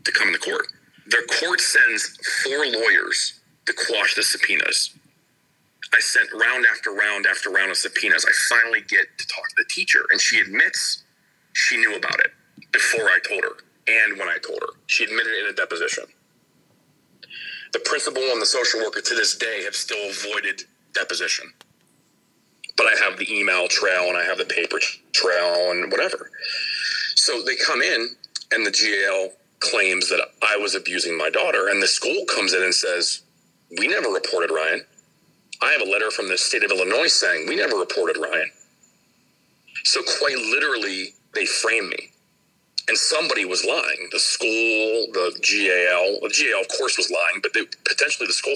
to 0.04 0.12
come 0.12 0.28
into 0.28 0.40
court. 0.40 0.66
The 1.06 1.22
court 1.40 1.60
sends 1.60 2.16
four 2.44 2.66
lawyers 2.66 3.40
to 3.66 3.72
quash 3.72 4.14
the 4.14 4.22
subpoenas. 4.22 4.94
I 5.94 6.00
sent 6.00 6.30
round 6.32 6.66
after 6.72 6.92
round 6.92 7.26
after 7.26 7.50
round 7.50 7.70
of 7.70 7.76
subpoenas. 7.76 8.24
I 8.24 8.32
finally 8.54 8.80
get 8.82 9.06
to 9.18 9.26
talk 9.26 9.48
to 9.48 9.54
the 9.58 9.64
teacher, 9.68 10.04
and 10.10 10.20
she 10.20 10.40
admits 10.40 11.04
she 11.52 11.76
knew 11.78 11.96
about 11.96 12.20
it 12.20 12.32
before 12.72 13.06
I 13.06 13.18
told 13.26 13.44
her 13.44 13.56
and 13.88 14.18
when 14.18 14.28
I 14.28 14.38
told 14.38 14.60
her. 14.62 14.74
She 14.86 15.04
admitted 15.04 15.32
it 15.32 15.44
in 15.44 15.50
a 15.50 15.56
deposition. 15.56 16.04
The 17.72 17.80
principal 17.80 18.22
and 18.22 18.40
the 18.40 18.46
social 18.46 18.80
worker 18.80 19.00
to 19.00 19.14
this 19.14 19.36
day 19.36 19.62
have 19.64 19.76
still 19.76 20.10
avoided 20.10 20.62
deposition. 20.94 21.52
But 22.76 22.86
I 22.86 22.96
have 23.04 23.18
the 23.18 23.32
email 23.32 23.68
trail 23.68 24.08
and 24.08 24.16
I 24.16 24.24
have 24.24 24.38
the 24.38 24.44
paper 24.44 24.78
trail 25.12 25.70
and 25.70 25.90
whatever. 25.90 26.30
So 27.16 27.42
they 27.42 27.56
come 27.56 27.82
in, 27.82 28.16
and 28.52 28.66
the 28.66 28.70
GAL 28.70 29.32
claims 29.60 30.08
that 30.08 30.26
I 30.42 30.56
was 30.56 30.74
abusing 30.74 31.16
my 31.18 31.30
daughter, 31.30 31.68
and 31.68 31.82
the 31.82 31.86
school 31.88 32.24
comes 32.34 32.54
in 32.54 32.62
and 32.62 32.74
says, 32.74 33.22
We 33.78 33.88
never 33.88 34.08
reported 34.08 34.50
Ryan. 34.52 34.84
I 35.62 35.70
have 35.72 35.86
a 35.86 35.90
letter 35.90 36.10
from 36.10 36.28
the 36.28 36.38
state 36.38 36.64
of 36.64 36.70
Illinois 36.70 37.08
saying 37.08 37.46
we 37.48 37.56
never 37.56 37.76
reported 37.76 38.16
Ryan. 38.16 38.50
So 39.84 40.02
quite 40.18 40.36
literally, 40.36 41.14
they 41.34 41.46
framed 41.46 41.88
me. 41.88 42.12
And 42.88 42.96
somebody 42.96 43.44
was 43.44 43.64
lying. 43.64 44.08
The 44.10 44.18
school, 44.18 45.06
the 45.12 45.30
GAL, 45.42 46.20
the 46.22 46.34
GAL, 46.34 46.60
of 46.60 46.68
course, 46.76 46.96
was 46.96 47.10
lying, 47.10 47.40
but 47.42 47.52
they, 47.54 47.64
potentially 47.86 48.26
the 48.26 48.32
school 48.32 48.54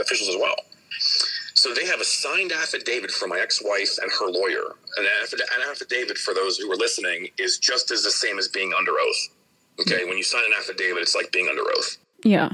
officials 0.00 0.28
as 0.28 0.36
well. 0.36 0.56
So 1.54 1.72
they 1.74 1.86
have 1.86 2.00
a 2.00 2.04
signed 2.04 2.52
affidavit 2.52 3.10
from 3.10 3.30
my 3.30 3.38
ex-wife 3.38 3.98
and 4.02 4.10
her 4.10 4.26
lawyer. 4.30 4.74
An, 4.96 5.04
affid- 5.22 5.40
an 5.40 5.70
affidavit, 5.70 6.18
for 6.18 6.34
those 6.34 6.58
who 6.58 6.70
are 6.70 6.76
listening, 6.76 7.28
is 7.38 7.58
just 7.58 7.90
as 7.90 8.02
the 8.02 8.10
same 8.10 8.38
as 8.38 8.48
being 8.48 8.72
under 8.76 8.92
oath. 8.92 9.28
Okay, 9.80 10.04
when 10.04 10.16
you 10.16 10.22
sign 10.22 10.44
an 10.44 10.52
affidavit, 10.58 11.02
it's 11.02 11.14
like 11.14 11.32
being 11.32 11.48
under 11.48 11.62
oath. 11.62 11.96
Yeah. 12.24 12.50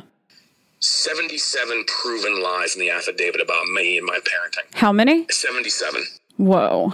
77 0.86 1.84
proven 1.86 2.40
lies 2.40 2.76
in 2.76 2.80
the 2.80 2.90
affidavit 2.90 3.40
about 3.40 3.66
me 3.66 3.98
and 3.98 4.06
my 4.06 4.18
parenting. 4.18 4.72
How 4.74 4.92
many? 4.92 5.26
77. 5.28 6.04
Whoa. 6.36 6.92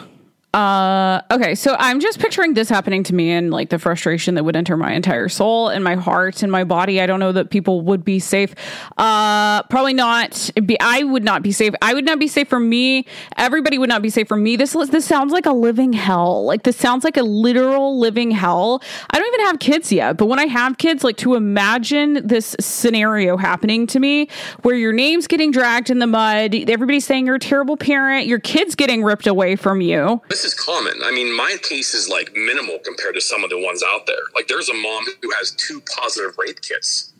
Uh 0.55 1.23
okay, 1.31 1.55
so 1.55 1.75
I'm 1.79 1.99
just 1.99 2.19
picturing 2.19 2.53
this 2.53 2.69
happening 2.69 3.03
to 3.05 3.15
me 3.15 3.31
and 3.31 3.51
like 3.51 3.71
the 3.71 3.79
frustration 3.79 4.35
that 4.35 4.45
would 4.45 4.55
enter 4.55 4.77
my 4.77 4.93
entire 4.93 5.31
soul 5.31 5.71
and 5.71 5.83
my 5.83 5.95
heart 5.95 6.43
and 6.43 6.53
my 6.53 6.63
body. 6.63 7.01
I 7.01 7.07
don't 7.07 7.21
know 7.21 7.33
that 7.33 7.49
people 7.49 7.81
would 7.81 8.05
be 8.05 8.19
safe. 8.19 8.55
Uh 8.99 9.63
probably 9.65 9.95
not 9.95 10.51
be 10.67 10.79
I 10.79 11.05
would 11.05 11.25
not 11.25 11.43
be 11.43 11.53
safe. 11.53 11.73
I 11.81 11.95
would 11.95 12.05
not 12.05 12.19
be 12.19 12.29
safe 12.29 12.49
for 12.49 12.61
me. 12.61 13.07
Everybody 13.39 13.79
would 13.79 13.89
not 13.89 14.03
be 14.03 14.11
safe 14.11 14.29
for 14.29 14.37
me. 14.37 14.57
This 14.57 14.75
this 14.91 15.07
sounds 15.07 15.33
like 15.33 15.47
a 15.47 15.53
living 15.53 15.95
hell. 15.95 16.45
Like 16.45 16.65
this 16.65 16.77
sounds 16.77 17.03
like 17.03 17.17
a 17.17 17.23
literal 17.23 17.99
living 17.99 18.31
hell. 18.31 18.83
I 19.09 19.19
don't 19.19 19.35
even 19.35 19.47
have 19.47 19.59
kids 19.59 19.91
yet, 19.91 20.19
but 20.19 20.27
when 20.27 20.39
I 20.39 20.47
have 20.47 20.77
kids 20.77 21.03
like 21.03 21.17
to 21.19 21.35
imagine 21.35 22.27
this 22.27 22.55
scenario 22.61 23.39
happening 23.39 23.87
to 23.87 23.99
me 23.99 24.29
where 24.61 24.75
your 24.75 24.93
name's 24.93 25.27
getting 25.27 25.51
dragged 25.51 25.89
in 25.89 25.99
the 25.99 26.07
mud, 26.07 26.55
everybody's 26.69 27.07
saying 27.07 27.25
you're 27.25 27.37
a 27.37 27.41
terrible 27.41 27.79
parent, 27.79 28.27
your 28.27 28.39
kids 28.39 28.75
getting 28.75 29.03
ripped 29.03 29.27
away 29.27 29.57
from 29.57 29.81
you. 29.81 30.21
This 30.29 30.42
is 30.45 30.55
common. 30.55 31.01
I 31.03 31.11
mean, 31.11 31.35
my 31.37 31.57
case 31.63 31.95
is 31.95 32.09
like 32.09 32.33
minimal 32.35 32.79
compared 32.85 33.15
to 33.15 33.21
some 33.21 33.45
of 33.45 33.51
the 33.51 33.59
ones 33.61 33.83
out 33.83 34.07
there. 34.07 34.25
Like, 34.35 34.49
there's 34.49 34.69
a 34.69 34.75
mom 34.75 35.05
who 35.23 35.31
has 35.39 35.53
two 35.53 35.81
positive 35.97 36.37
rape 36.39 36.61
kits 36.63 37.13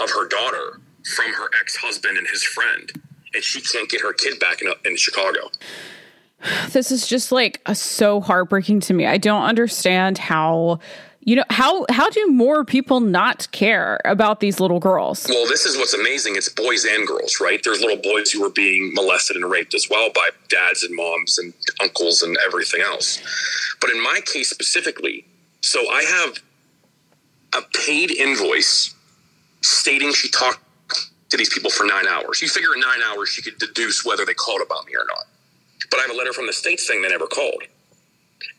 of 0.00 0.10
her 0.10 0.28
daughter 0.28 0.80
from 1.14 1.32
her 1.32 1.48
ex 1.60 1.76
husband 1.76 2.18
and 2.18 2.26
his 2.28 2.42
friend. 2.42 2.90
and 3.36 3.44
she 3.44 3.60
can't 3.60 3.88
get 3.88 4.00
her 4.00 4.12
kid 4.12 4.40
back 4.40 4.62
in, 4.62 4.72
in 4.84 4.96
Chicago. 4.96 5.50
This 6.70 6.90
is 6.90 7.06
just 7.06 7.32
like 7.32 7.60
so 7.74 8.20
heartbreaking 8.20 8.80
to 8.80 8.94
me. 8.94 9.06
I 9.06 9.18
don't 9.18 9.42
understand 9.42 10.18
how 10.18 10.80
you 11.26 11.36
know 11.36 11.44
how 11.50 11.84
how 11.90 12.08
do 12.08 12.26
more 12.28 12.64
people 12.64 13.00
not 13.00 13.50
care 13.50 14.00
about 14.04 14.40
these 14.40 14.60
little 14.60 14.80
girls? 14.80 15.26
Well 15.28 15.46
this 15.46 15.66
is 15.66 15.76
what's 15.76 15.92
amazing. 15.92 16.36
It's 16.36 16.48
boys 16.48 16.86
and 16.86 17.06
girls 17.06 17.38
right? 17.40 17.60
There's 17.62 17.80
little 17.80 18.00
boys 18.00 18.30
who 18.30 18.42
are 18.44 18.50
being 18.50 18.94
molested 18.94 19.36
and 19.36 19.50
raped 19.50 19.74
as 19.74 19.88
well 19.90 20.08
by 20.14 20.30
dads 20.48 20.82
and 20.82 20.96
moms 20.96 21.36
and 21.36 21.52
uncles 21.82 22.22
and 22.22 22.38
everything 22.46 22.80
else. 22.80 23.20
But 23.80 23.90
in 23.90 24.02
my 24.02 24.20
case 24.24 24.48
specifically 24.48 25.26
so 25.66 25.80
i 25.90 26.02
have 26.02 26.38
a 27.54 27.66
paid 27.84 28.12
invoice 28.12 28.94
stating 29.62 30.12
she 30.12 30.30
talked 30.30 30.60
to 31.28 31.36
these 31.36 31.52
people 31.52 31.70
for 31.70 31.84
nine 31.84 32.06
hours. 32.06 32.40
You 32.40 32.48
figure 32.48 32.72
in 32.74 32.80
nine 32.80 33.00
hours 33.02 33.30
she 33.30 33.42
could 33.42 33.58
deduce 33.58 34.04
whether 34.04 34.24
they 34.24 34.34
called 34.34 34.60
about 34.64 34.86
me 34.86 34.92
or 34.94 35.04
not. 35.08 35.24
But 35.90 35.98
i 35.98 36.02
have 36.02 36.12
a 36.12 36.14
letter 36.14 36.32
from 36.32 36.46
the 36.46 36.52
state 36.52 36.78
saying 36.78 37.02
they 37.02 37.08
never 37.08 37.26
called 37.26 37.64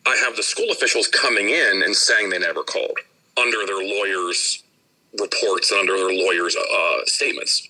I 0.06 0.16
have 0.18 0.36
the 0.36 0.44
school 0.44 0.72
officials 0.72 1.08
coming 1.08 1.50
in 1.50 1.84
and 1.84 1.96
saying 1.96 2.30
they 2.30 2.40
never 2.40 2.64
called 2.64 2.98
under 3.38 3.66
their 3.66 3.84
lawyers' 3.84 4.64
reports 5.20 5.72
and 5.72 5.82
under 5.82 5.98
their 5.98 6.14
lawyers' 6.14 6.56
uh, 6.56 7.00
statements. 7.06 7.68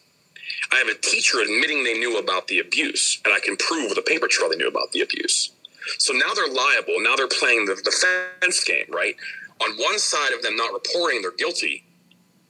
I 0.71 0.75
have 0.77 0.88
a 0.88 0.95
teacher 0.95 1.39
admitting 1.39 1.84
they 1.84 1.97
knew 1.97 2.17
about 2.17 2.47
the 2.47 2.60
abuse, 2.60 3.21
and 3.25 3.34
I 3.34 3.39
can 3.39 3.56
prove 3.58 3.89
with 3.89 3.97
a 3.97 4.01
paper 4.01 4.27
trail 4.27 4.49
they 4.49 4.58
knew 4.58 4.67
about 4.67 4.91
the 4.91 5.01
abuse. 5.01 5.51
So 5.97 6.13
now 6.13 6.34
they're 6.36 6.53
liable. 6.53 6.95
Now 6.99 7.15
they're 7.15 7.27
playing 7.27 7.65
the 7.65 7.75
defense 7.75 8.63
game, 8.63 8.86
right? 8.89 9.15
On 9.63 9.77
one 9.77 9.97
side 9.97 10.34
of 10.34 10.41
them 10.41 10.56
not 10.56 10.73
reporting, 10.73 11.21
they're 11.21 11.32
guilty. 11.32 11.84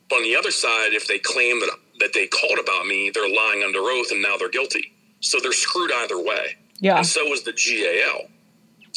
But 0.09 0.17
on 0.17 0.23
the 0.23 0.35
other 0.35 0.51
side, 0.51 0.93
if 0.93 1.07
they 1.07 1.19
claim 1.19 1.59
that 1.59 1.69
that 1.99 2.13
they 2.13 2.27
called 2.27 2.59
about 2.59 2.85
me, 2.85 3.11
they're 3.13 3.29
lying 3.29 3.63
under 3.63 3.79
oath, 3.79 4.11
and 4.11 4.21
now 4.21 4.37
they're 4.37 4.49
guilty. 4.49 4.93
So 5.19 5.39
they're 5.39 5.51
screwed 5.51 5.91
either 5.91 6.21
way. 6.21 6.57
Yeah. 6.79 6.97
And 6.97 7.05
so 7.05 7.25
was 7.25 7.43
the 7.43 7.53
GAL 7.53 8.29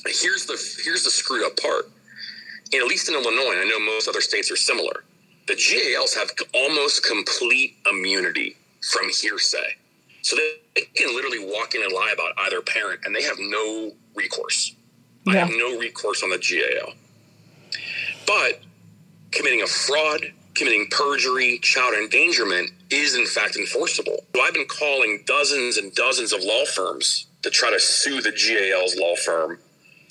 here's 0.07 0.47
the 0.47 0.59
here's 0.85 1.05
the 1.05 1.11
screwed 1.11 1.45
up 1.45 1.57
part. 1.61 1.91
And 2.73 2.83
at 2.83 2.89
least 2.89 3.09
in 3.09 3.15
Illinois, 3.15 3.61
I 3.61 3.65
know 3.65 3.81
most 3.81 4.09
other 4.09 4.21
states 4.21 4.51
are 4.51 4.57
similar. 4.57 5.05
The 5.47 5.57
GALs 5.57 6.15
have 6.15 6.31
almost 6.55 7.05
complete 7.05 7.77
immunity 7.91 8.57
from 8.93 9.09
hearsay, 9.11 9.77
so 10.23 10.37
they 10.37 10.83
can 10.95 11.15
literally 11.15 11.45
walk 11.45 11.75
in 11.75 11.83
and 11.83 11.93
lie 11.93 12.13
about 12.15 12.33
either 12.39 12.61
parent, 12.61 13.01
and 13.05 13.15
they 13.15 13.23
have 13.23 13.37
no 13.39 13.93
recourse. 14.15 14.75
Yeah. 15.27 15.33
I 15.33 15.37
have 15.39 15.51
no 15.51 15.79
recourse 15.79 16.23
on 16.23 16.31
the 16.31 16.39
GAL. 16.39 16.95
But 18.27 18.61
committing 19.33 19.63
a 19.63 19.67
fraud, 19.67 20.33
committing 20.55 20.87
perjury, 20.91 21.59
child 21.59 21.95
endangerment 21.95 22.71
is 22.91 23.17
in 23.17 23.27
fact 23.27 23.57
enforceable. 23.57 24.25
So 24.35 24.41
I've 24.41 24.55
been 24.55 24.67
calling 24.67 25.25
dozens 25.27 25.77
and 25.77 25.93
dozens 25.95 26.33
of 26.33 26.43
law 26.45 26.65
firms 26.65 27.27
to 27.43 27.51
try 27.51 27.71
to 27.71 27.81
sue 27.81 28.21
the 28.21 28.31
GAL's 28.31 28.97
law 28.97 29.17
firm 29.17 29.59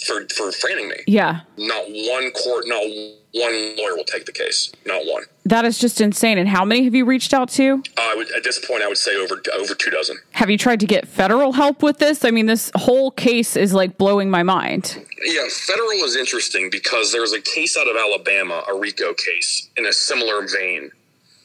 for 0.06 0.28
for 0.36 0.52
framing 0.52 0.90
me. 0.90 0.98
Yeah. 1.08 1.42
Not 1.58 1.84
one 1.88 2.32
court, 2.32 2.66
not 2.68 2.84
one 3.32 3.76
lawyer 3.78 3.96
will 3.96 4.06
take 4.06 4.26
the 4.26 4.32
case. 4.32 4.72
Not 4.86 5.06
one. 5.06 5.24
That 5.46 5.66
is 5.66 5.78
just 5.78 6.02
insane. 6.02 6.38
And 6.38 6.48
how 6.48 6.66
many 6.66 6.84
have 6.84 6.96
you 6.96 7.06
reached 7.06 7.34
out 7.34 7.50
to? 7.50 7.84
Uh, 7.98 8.02
I 8.02 8.16
would, 8.16 8.32
at 8.32 8.44
this 8.44 8.64
point, 8.66 8.82
I 8.82 8.88
would 8.88 8.98
say 8.98 9.16
over 9.16 9.42
over 9.56 9.76
two 9.76 9.92
dozen. 9.92 10.18
Have 10.32 10.50
you 10.50 10.58
tried 10.58 10.80
to 10.80 10.86
get 10.86 11.08
federal 11.08 11.54
help 11.54 11.84
with 11.84 12.00
this? 12.00 12.26
I 12.26 12.32
mean, 12.32 12.46
this 12.46 12.72
whole 12.76 13.12
case 13.12 13.56
is 13.56 13.74
like 13.74 13.98
blowing 13.98 14.30
my 14.30 14.44
mind. 14.44 15.06
Yeah, 15.24 15.48
federal 15.50 15.90
is 15.90 16.16
interesting 16.16 16.70
because 16.70 17.12
there's 17.12 17.34
a 17.34 17.42
case 17.42 17.78
out 17.78 17.88
of 17.88 17.96
Alabama, 17.96 18.64
a 18.70 18.78
RICO 18.78 19.14
case, 19.14 19.70
in 19.78 19.86
a 19.86 19.94
similar 19.94 20.48
vein, 20.48 20.92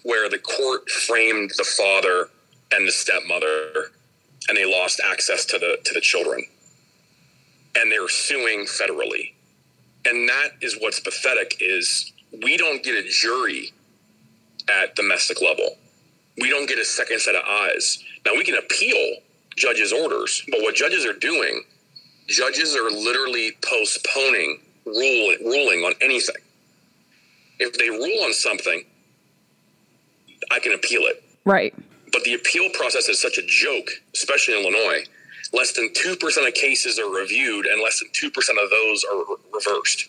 where 0.05 0.29
the 0.29 0.39
court 0.39 0.89
framed 0.89 1.51
the 1.57 1.65
father 1.65 2.29
and 2.73 2.87
the 2.87 2.93
stepmother, 2.93 3.91
and 4.49 4.57
they 4.57 4.65
lost 4.65 5.01
access 5.05 5.45
to 5.47 5.59
the 5.59 5.79
to 5.85 5.95
the 5.95 6.01
children 6.01 6.47
and 7.77 7.91
they're 7.91 8.09
suing 8.09 8.67
federally. 8.67 9.33
And 10.05 10.29
that 10.29 10.51
is 10.61 10.77
what's 10.81 11.01
pathetic 11.01 11.57
is 11.61 12.13
we 12.43 12.57
don't 12.57 12.83
get 12.83 12.95
a 12.95 13.09
jury 13.09 13.73
at 14.69 14.95
domestic 14.97 15.41
level. 15.41 15.77
We 16.41 16.51
don't 16.51 16.69
get 16.69 16.79
a 16.79 16.85
second 16.85 17.21
set 17.21 17.35
of 17.35 17.45
eyes. 17.45 18.03
Now 18.27 18.33
we 18.33 18.45
can 18.45 18.57
appeal 18.57 19.17
judges' 19.57 19.93
orders, 19.93 20.43
but 20.51 20.61
what 20.63 20.75
judges 20.75 21.05
are 21.05 21.13
doing, 21.13 21.63
judges 22.27 22.75
are 22.75 22.91
literally 22.91 23.53
postponing 23.63 24.61
rule, 24.85 25.37
ruling 25.43 25.81
on 25.85 25.95
anything. 26.01 26.37
If 27.59 27.79
they 27.79 27.89
rule 27.89 28.25
on 28.25 28.33
something, 28.33 28.85
I 30.51 30.59
can 30.59 30.73
appeal 30.73 31.03
it. 31.03 31.23
Right. 31.45 31.75
But 32.13 32.25
the 32.25 32.35
appeal 32.35 32.69
process 32.71 33.09
is 33.09 33.21
such 33.21 33.39
a 33.39 33.43
joke, 33.47 33.89
especially 34.15 34.59
in 34.59 34.65
Illinois, 34.65 35.05
less 35.55 35.73
than 35.73 35.89
2% 35.91 36.49
of 36.49 36.55
cases 36.55 36.99
are 36.99 37.09
reviewed 37.09 37.67
and 37.67 37.81
less 37.81 38.01
than 38.01 38.09
2% 38.11 38.29
of 38.63 38.71
those 38.71 39.05
are 39.05 39.19
re- 39.19 39.37
reversed. 39.53 40.09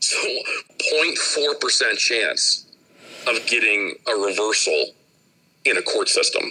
So 0.00 0.18
0.4% 0.94 1.96
chance 1.96 2.66
of 3.26 3.46
getting 3.46 3.94
a 4.08 4.12
reversal 4.12 4.86
in 5.64 5.76
a 5.76 5.82
court 5.82 6.08
system. 6.08 6.42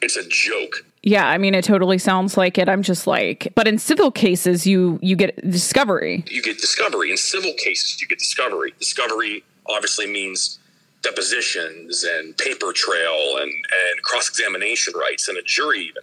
It's 0.00 0.16
a 0.16 0.26
joke. 0.28 0.84
Yeah, 1.02 1.28
I 1.28 1.36
mean 1.36 1.54
it 1.54 1.64
totally 1.64 1.98
sounds 1.98 2.36
like 2.38 2.56
it. 2.56 2.68
I'm 2.68 2.82
just 2.82 3.06
like, 3.06 3.52
but 3.54 3.68
in 3.68 3.78
civil 3.78 4.10
cases 4.10 4.66
you 4.66 4.98
you 5.02 5.16
get 5.16 5.36
discovery. 5.50 6.24
You 6.28 6.42
get 6.42 6.58
discovery. 6.58 7.10
In 7.10 7.18
civil 7.18 7.52
cases 7.58 8.00
you 8.00 8.08
get 8.08 8.18
discovery. 8.18 8.74
Discovery 8.78 9.44
obviously 9.66 10.06
means 10.06 10.58
depositions 11.02 12.04
and 12.04 12.36
paper 12.38 12.72
trail 12.72 13.36
and, 13.36 13.50
and 13.50 14.02
cross 14.02 14.30
examination 14.30 14.94
rights 14.96 15.28
and 15.28 15.36
a 15.36 15.42
jury 15.42 15.80
even. 15.80 16.02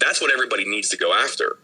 That's 0.00 0.20
what 0.20 0.32
everybody 0.32 0.64
needs 0.64 0.88
to 0.90 0.96
go 0.96 1.12
after. 1.12 1.58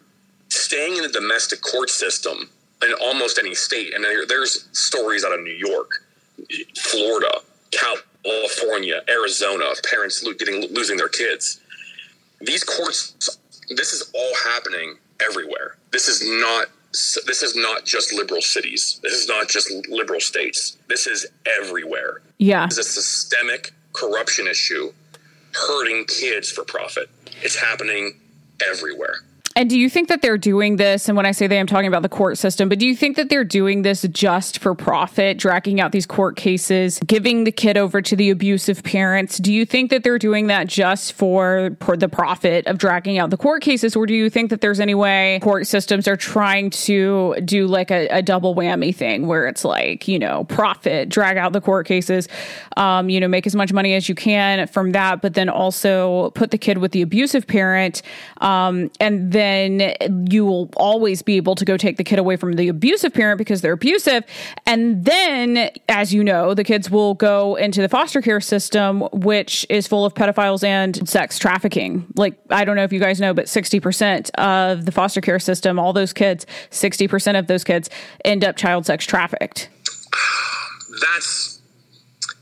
Staying 0.48 0.96
in 0.96 1.02
the 1.02 1.08
domestic 1.08 1.60
court 1.60 1.90
system 1.90 2.50
in 2.82 2.92
almost 2.94 3.38
any 3.38 3.54
state, 3.54 3.94
and 3.94 4.02
there, 4.02 4.26
there's 4.26 4.68
stories 4.72 5.24
out 5.24 5.32
of 5.32 5.40
New 5.40 5.52
York, 5.52 5.90
Florida, 6.76 7.30
California, 7.70 9.02
Arizona 9.08 9.64
of 9.66 9.82
parents 9.82 10.22
getting 10.38 10.72
losing 10.72 10.96
their 10.96 11.08
kids. 11.08 11.60
These 12.40 12.64
courts, 12.64 13.38
this 13.76 13.92
is 13.92 14.10
all 14.14 14.34
happening 14.52 14.96
everywhere. 15.20 15.76
This 15.92 16.08
is 16.08 16.22
not 16.40 16.68
this 16.92 17.42
is 17.42 17.54
not 17.54 17.84
just 17.84 18.12
liberal 18.12 18.42
cities. 18.42 18.98
This 19.02 19.12
is 19.12 19.28
not 19.28 19.48
just 19.48 19.70
liberal 19.88 20.18
states. 20.20 20.76
This 20.88 21.06
is 21.06 21.26
everywhere. 21.46 22.20
Yeah. 22.38 22.64
It's 22.64 22.78
a 22.78 22.82
systemic 22.82 23.72
corruption 23.92 24.48
issue 24.48 24.92
hurting 25.52 26.06
kids 26.06 26.50
for 26.50 26.64
profit. 26.64 27.08
It's 27.42 27.56
happening 27.56 28.20
everywhere. 28.66 29.16
And 29.56 29.68
do 29.68 29.76
you 29.76 29.90
think 29.90 30.08
that 30.08 30.22
they're 30.22 30.38
doing 30.38 30.76
this? 30.76 31.08
And 31.08 31.16
when 31.16 31.26
I 31.26 31.32
say 31.32 31.48
they, 31.48 31.58
I'm 31.58 31.66
talking 31.66 31.88
about 31.88 32.02
the 32.02 32.08
court 32.08 32.38
system, 32.38 32.68
but 32.68 32.78
do 32.78 32.86
you 32.86 32.94
think 32.94 33.16
that 33.16 33.28
they're 33.28 33.42
doing 33.42 33.82
this 33.82 34.02
just 34.02 34.60
for 34.60 34.76
profit, 34.76 35.38
dragging 35.38 35.80
out 35.80 35.90
these 35.90 36.06
court 36.06 36.36
cases, 36.36 37.00
giving 37.04 37.42
the 37.42 37.50
kid 37.50 37.76
over 37.76 38.00
to 38.00 38.14
the 38.14 38.30
abusive 38.30 38.84
parents? 38.84 39.38
Do 39.38 39.52
you 39.52 39.66
think 39.66 39.90
that 39.90 40.04
they're 40.04 40.20
doing 40.20 40.46
that 40.46 40.68
just 40.68 41.14
for, 41.14 41.76
for 41.80 41.96
the 41.96 42.08
profit 42.08 42.64
of 42.68 42.78
dragging 42.78 43.18
out 43.18 43.30
the 43.30 43.36
court 43.36 43.60
cases? 43.60 43.96
Or 43.96 44.06
do 44.06 44.14
you 44.14 44.30
think 44.30 44.50
that 44.50 44.60
there's 44.60 44.78
any 44.78 44.94
way 44.94 45.40
court 45.42 45.66
systems 45.66 46.06
are 46.06 46.16
trying 46.16 46.70
to 46.70 47.34
do 47.44 47.66
like 47.66 47.90
a, 47.90 48.06
a 48.06 48.22
double 48.22 48.54
whammy 48.54 48.94
thing 48.94 49.26
where 49.26 49.48
it's 49.48 49.64
like, 49.64 50.06
you 50.06 50.20
know, 50.20 50.44
profit, 50.44 51.08
drag 51.08 51.36
out 51.36 51.52
the 51.52 51.60
court 51.60 51.86
cases, 51.86 52.28
um, 52.76 53.08
you 53.08 53.18
know, 53.18 53.26
make 53.26 53.48
as 53.48 53.56
much 53.56 53.72
money 53.72 53.94
as 53.94 54.08
you 54.08 54.14
can 54.14 54.68
from 54.68 54.92
that, 54.92 55.20
but 55.20 55.34
then 55.34 55.48
also 55.48 56.30
put 56.30 56.52
the 56.52 56.58
kid 56.58 56.78
with 56.78 56.92
the 56.92 57.02
abusive 57.02 57.48
parent, 57.48 58.00
um, 58.40 58.88
and 59.00 59.32
then 59.32 59.39
then 59.40 60.26
you 60.30 60.44
will 60.44 60.70
always 60.76 61.22
be 61.22 61.36
able 61.36 61.54
to 61.54 61.64
go 61.64 61.76
take 61.76 61.96
the 61.96 62.04
kid 62.04 62.18
away 62.18 62.36
from 62.36 62.52
the 62.52 62.68
abusive 62.68 63.14
parent 63.14 63.38
because 63.38 63.62
they're 63.62 63.72
abusive. 63.72 64.24
And 64.66 65.04
then, 65.04 65.70
as 65.88 66.12
you 66.12 66.22
know, 66.22 66.54
the 66.54 66.64
kids 66.64 66.90
will 66.90 67.14
go 67.14 67.56
into 67.56 67.80
the 67.80 67.88
foster 67.88 68.20
care 68.20 68.40
system, 68.40 69.00
which 69.12 69.66
is 69.70 69.86
full 69.86 70.04
of 70.04 70.14
pedophiles 70.14 70.62
and 70.62 71.08
sex 71.08 71.38
trafficking. 71.38 72.06
Like, 72.14 72.38
I 72.50 72.64
don't 72.64 72.76
know 72.76 72.84
if 72.84 72.92
you 72.92 73.00
guys 73.00 73.20
know, 73.20 73.34
but 73.34 73.46
60% 73.46 74.30
of 74.34 74.84
the 74.84 74.92
foster 74.92 75.20
care 75.20 75.38
system, 75.38 75.78
all 75.78 75.92
those 75.92 76.12
kids, 76.12 76.46
60% 76.70 77.38
of 77.38 77.46
those 77.46 77.64
kids 77.64 77.90
end 78.24 78.44
up 78.44 78.56
child 78.56 78.86
sex 78.86 79.06
trafficked. 79.06 79.70
That's 81.00 81.60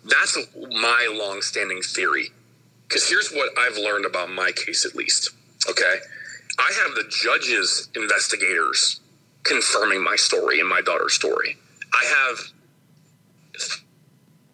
that's 0.08 0.38
my 0.54 1.14
long-standing 1.18 1.82
theory. 1.82 2.30
Because 2.88 3.08
here's 3.08 3.30
what 3.30 3.50
I've 3.58 3.76
learned 3.76 4.06
about 4.06 4.30
my 4.30 4.50
case, 4.52 4.86
at 4.86 4.94
least. 4.94 5.30
Okay, 5.68 5.96
I 6.58 6.72
have 6.84 6.94
the 6.94 7.04
judges, 7.08 7.88
investigators 7.94 9.00
confirming 9.44 10.02
my 10.02 10.16
story 10.16 10.60
and 10.60 10.68
my 10.68 10.80
daughter's 10.80 11.14
story. 11.14 11.56
I 11.94 12.04
have 12.28 12.38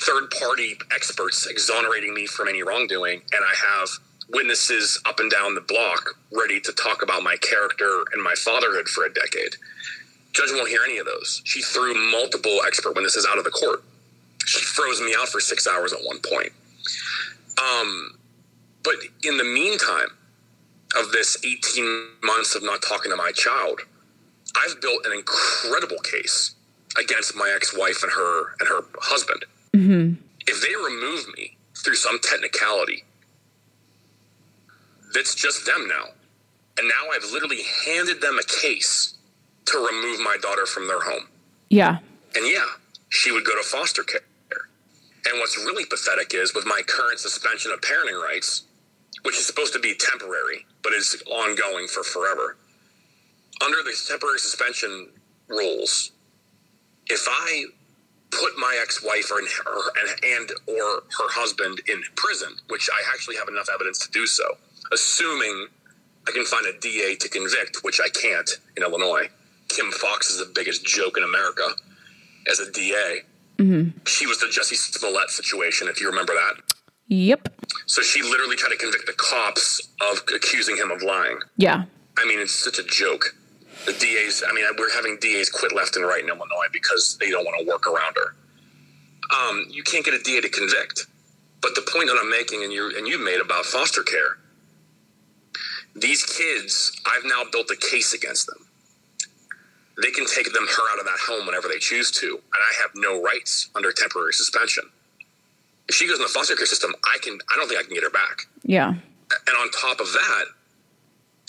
third 0.02 0.30
party 0.38 0.76
experts 0.94 1.46
exonerating 1.46 2.14
me 2.14 2.26
from 2.26 2.48
any 2.48 2.62
wrongdoing, 2.62 3.22
and 3.32 3.44
I 3.44 3.54
have 3.54 3.88
witnesses 4.30 5.00
up 5.06 5.20
and 5.20 5.30
down 5.30 5.54
the 5.54 5.60
block 5.62 6.10
ready 6.32 6.60
to 6.60 6.72
talk 6.72 7.02
about 7.02 7.22
my 7.22 7.36
character 7.36 8.04
and 8.12 8.22
my 8.22 8.34
fatherhood 8.34 8.88
for 8.88 9.04
a 9.04 9.12
decade. 9.12 9.56
Judge 10.32 10.50
won't 10.52 10.68
hear 10.68 10.82
any 10.84 10.98
of 10.98 11.06
those. 11.06 11.42
She 11.44 11.62
threw 11.62 11.94
multiple 12.10 12.60
expert 12.66 12.94
witnesses 12.94 13.26
out 13.30 13.38
of 13.38 13.44
the 13.44 13.50
court. 13.50 13.82
She 14.44 14.64
froze 14.64 15.00
me 15.00 15.14
out 15.18 15.28
for 15.28 15.40
six 15.40 15.66
hours 15.66 15.92
at 15.92 16.00
one 16.04 16.18
point. 16.20 16.52
Um, 17.62 18.18
but 18.82 18.96
in 19.22 19.38
the 19.38 19.44
meantime, 19.44 20.08
of 20.96 21.12
this 21.12 21.36
18 21.44 22.08
months 22.22 22.54
of 22.54 22.62
not 22.62 22.82
talking 22.82 23.10
to 23.10 23.16
my 23.16 23.32
child, 23.32 23.80
I've 24.56 24.80
built 24.80 25.04
an 25.06 25.12
incredible 25.12 25.98
case 25.98 26.54
against 26.98 27.34
my 27.34 27.52
ex-wife 27.54 28.02
and 28.02 28.12
her 28.12 28.54
and 28.60 28.68
her 28.68 28.80
husband. 29.00 29.44
Mm-hmm. 29.72 30.14
If 30.46 30.62
they 30.62 30.74
remove 30.76 31.26
me 31.36 31.56
through 31.76 31.96
some 31.96 32.18
technicality, 32.20 33.04
that's 35.12 35.34
just 35.34 35.66
them 35.66 35.88
now. 35.88 36.04
And 36.78 36.88
now 36.88 37.10
I've 37.12 37.30
literally 37.30 37.62
handed 37.86 38.20
them 38.20 38.38
a 38.38 38.42
case 38.42 39.14
to 39.66 39.78
remove 39.78 40.20
my 40.20 40.36
daughter 40.40 40.66
from 40.66 40.88
their 40.88 41.00
home. 41.00 41.28
Yeah. 41.70 41.98
And 42.34 42.46
yeah, 42.46 42.66
she 43.08 43.30
would 43.30 43.44
go 43.44 43.56
to 43.56 43.62
foster 43.62 44.02
care. 44.02 44.20
And 45.26 45.38
what's 45.40 45.56
really 45.56 45.86
pathetic 45.86 46.34
is 46.34 46.54
with 46.54 46.66
my 46.66 46.82
current 46.86 47.18
suspension 47.18 47.72
of 47.72 47.80
parenting 47.80 48.20
rights, 48.20 48.64
which 49.24 49.36
is 49.36 49.46
supposed 49.46 49.72
to 49.72 49.80
be 49.80 49.94
temporary, 49.94 50.66
but 50.82 50.92
is 50.92 51.22
ongoing 51.26 51.86
for 51.86 52.02
forever. 52.02 52.56
Under 53.64 53.78
the 53.82 53.94
temporary 54.08 54.38
suspension 54.38 55.08
rules, 55.48 56.12
if 57.06 57.26
I 57.28 57.64
put 58.30 58.58
my 58.58 58.78
ex-wife 58.82 59.30
or, 59.30 59.38
and 59.38 60.50
or 60.66 61.02
her 61.18 61.30
husband 61.30 61.80
in 61.88 62.02
prison, 62.16 62.56
which 62.68 62.88
I 62.92 63.12
actually 63.12 63.36
have 63.36 63.48
enough 63.48 63.68
evidence 63.72 63.98
to 64.00 64.10
do 64.10 64.26
so, 64.26 64.44
assuming 64.92 65.68
I 66.26 66.32
can 66.32 66.44
find 66.44 66.66
a 66.66 66.78
DA 66.78 67.16
to 67.16 67.28
convict, 67.28 67.78
which 67.82 68.00
I 68.00 68.08
can't 68.08 68.50
in 68.76 68.82
Illinois. 68.82 69.28
Kim 69.68 69.90
Foxx 69.90 70.30
is 70.30 70.38
the 70.38 70.52
biggest 70.54 70.84
joke 70.84 71.16
in 71.16 71.24
America 71.24 71.68
as 72.50 72.60
a 72.60 72.70
DA. 72.70 73.22
Mm-hmm. 73.58 73.98
She 74.06 74.26
was 74.26 74.40
the 74.40 74.46
Jussie 74.46 74.76
Smollett 74.76 75.30
situation, 75.30 75.88
if 75.88 76.00
you 76.00 76.08
remember 76.08 76.34
that. 76.34 76.74
Yep. 77.14 77.48
So 77.86 78.02
she 78.02 78.22
literally 78.22 78.56
tried 78.56 78.70
to 78.70 78.76
convict 78.76 79.06
the 79.06 79.12
cops 79.12 79.88
of 80.00 80.22
accusing 80.34 80.76
him 80.76 80.90
of 80.90 81.02
lying. 81.02 81.38
Yeah. 81.56 81.84
I 82.18 82.26
mean, 82.26 82.40
it's 82.40 82.54
such 82.54 82.78
a 82.78 82.84
joke. 82.84 83.36
The 83.86 83.92
DAs, 83.92 84.42
I 84.48 84.52
mean, 84.52 84.64
we're 84.78 84.92
having 84.94 85.18
DAs 85.20 85.50
quit 85.50 85.74
left 85.74 85.96
and 85.96 86.04
right 86.04 86.22
in 86.22 86.28
Illinois 86.28 86.68
because 86.72 87.16
they 87.20 87.30
don't 87.30 87.44
want 87.44 87.58
to 87.60 87.66
work 87.66 87.86
around 87.86 88.16
her. 88.16 88.34
Um, 89.34 89.66
you 89.70 89.82
can't 89.82 90.04
get 90.04 90.14
a 90.14 90.22
DA 90.22 90.40
to 90.40 90.48
convict. 90.48 91.06
But 91.60 91.74
the 91.74 91.82
point 91.92 92.08
that 92.08 92.18
I'm 92.20 92.28
making, 92.28 92.62
and 92.62 92.70
you 92.72 92.92
and 92.96 93.08
you 93.08 93.18
made 93.18 93.40
about 93.40 93.64
foster 93.64 94.02
care, 94.02 94.36
these 95.94 96.22
kids, 96.22 96.92
I've 97.06 97.24
now 97.24 97.44
built 97.50 97.70
a 97.70 97.76
case 97.76 98.12
against 98.12 98.46
them. 98.46 98.66
They 100.02 100.10
can 100.10 100.26
take 100.26 100.52
them 100.52 100.66
her 100.66 100.92
out 100.92 100.98
of 100.98 101.06
that 101.06 101.18
home 101.26 101.46
whenever 101.46 101.68
they 101.68 101.78
choose 101.78 102.10
to, 102.10 102.26
and 102.26 102.38
I 102.52 102.82
have 102.82 102.90
no 102.94 103.22
rights 103.22 103.70
under 103.74 103.92
temporary 103.92 104.34
suspension. 104.34 104.84
If 105.88 105.94
she 105.94 106.06
goes 106.06 106.16
in 106.16 106.22
the 106.22 106.28
foster 106.28 106.56
care 106.56 106.66
system, 106.66 106.94
I 107.04 107.18
can 107.22 107.38
I 107.52 107.56
don't 107.56 107.68
think 107.68 107.80
I 107.80 107.84
can 107.84 107.94
get 107.94 108.02
her 108.02 108.10
back. 108.10 108.46
Yeah. 108.62 108.88
And 108.88 109.56
on 109.58 109.70
top 109.70 110.00
of 110.00 110.12
that, 110.12 110.44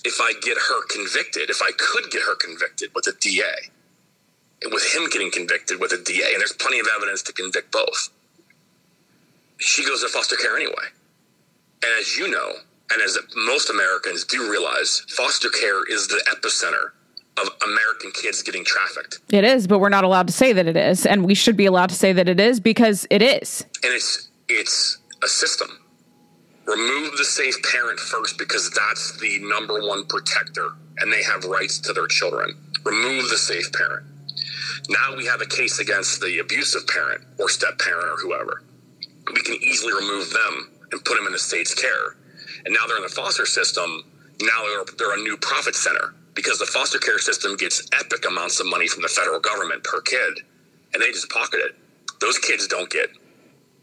if 0.04 0.19
I 0.21 0.34
get 0.41 0.58
her 0.58 0.86
convicted, 0.88 1.50
if 1.50 1.62
I 1.62 1.71
could 1.78 2.12
get 2.12 2.21
her 2.21 2.36
convicted 2.36 2.91
with 2.93 3.08
a 3.08 3.13
DA, 3.19 3.71
with 4.71 4.93
him 4.93 5.10
getting 5.10 5.32
convicted 5.32 5.80
with 5.80 5.91
a 5.91 5.98
DA, 5.98 6.34
and 6.34 6.39
there's 6.39 6.54
plenty 6.54 6.80
of 6.80 6.88
evidence 6.95 7.21
to 7.24 7.34
convict 7.34 7.71
both, 7.71 8.10
she 9.58 9.86
goes 9.86 10.02
to 10.02 10.10
foster 10.10 10.36
care 10.36 10.56
anyway. 10.56 10.93
And 11.84 11.91
as 12.00 12.17
you 12.17 12.30
know, 12.30 12.54
and 12.91 13.02
as 13.02 13.17
most 13.36 13.69
Americans 13.69 14.24
do 14.26 14.50
realize, 14.50 15.06
foster 15.10 15.50
care 15.50 15.84
is 15.91 16.08
the 16.08 16.21
epicenter 16.34 16.91
of 17.38 17.50
American 17.63 18.12
kids 18.12 18.41
getting 18.41 18.63
trafficked. 18.63 19.19
It 19.30 19.43
is, 19.43 19.67
but 19.67 19.80
we're 19.80 19.89
not 19.89 20.04
allowed 20.04 20.28
to 20.28 20.34
say 20.34 20.54
that 20.54 20.67
it 20.67 20.78
is, 20.78 21.06
and 21.06 21.26
we 21.26 21.36
should 21.36 21.58
be 21.58 21.65
allowed 21.65 21.89
to 21.89 21.95
say 21.95 22.13
that 22.13 22.30
it 22.30 22.39
is 22.39 22.60
because 22.60 23.06
it 23.10 23.21
is. 23.21 23.65
And 23.84 23.93
it's 23.93 24.30
it's 24.48 24.98
a 25.24 25.28
system. 25.28 25.80
Remove 26.65 27.17
the 27.17 27.26
safe 27.26 27.56
parent 27.71 28.00
first 28.00 28.38
because 28.38 28.71
that's 28.71 29.19
the 29.19 29.39
number 29.39 29.82
one 29.82 30.06
protector 30.06 30.69
and 31.00 31.12
they 31.12 31.24
have 31.24 31.45
rights 31.45 31.80
to 31.80 31.93
their 31.93 32.08
children. 32.08 32.56
Remove 32.84 33.30
the 33.30 33.38
safe 33.38 33.71
parent. 33.74 34.06
Now 34.89 35.15
we 35.15 35.26
have 35.26 35.41
a 35.41 35.45
case 35.45 35.80
against 35.80 36.21
the 36.21 36.39
abusive 36.39 36.88
parent 36.88 37.24
or 37.39 37.50
step 37.50 37.78
parent 37.80 38.08
or 38.08 38.17
whoever. 38.17 38.63
We 39.34 39.41
can 39.41 39.56
easily 39.56 39.93
remove 39.93 40.32
them 40.32 40.71
and 40.91 41.04
put 41.04 41.17
them 41.17 41.26
in 41.28 41.34
the 41.34 41.39
state's 41.39 41.74
care. 41.74 42.15
And 42.65 42.74
now 42.74 42.88
they're 42.88 42.98
in 42.98 43.04
the 43.04 43.10
foster 43.10 43.45
system. 43.45 44.04
Now 44.41 44.63
they're, 44.63 44.86
they're 44.98 45.17
a 45.17 45.21
new 45.21 45.38
profit 45.38 45.76
center 45.76 46.13
because 46.36 46.60
the 46.60 46.65
foster 46.67 47.00
care 47.00 47.19
system 47.19 47.58
gets 47.58 47.88
epic 48.00 48.26
amounts 48.28 48.60
of 48.60 48.67
money 48.67 48.88
from 48.88 49.02
the 49.02 49.10
federal 49.10 49.39
government 49.39 49.84
per 49.84 50.02
kid 50.02 50.41
and 50.93 51.02
they 51.02 51.12
just 51.12 51.30
pocket 51.30 51.60
it. 51.63 51.76
Those 52.21 52.38
kids 52.39 52.67
don't 52.67 52.89
get 52.89 53.10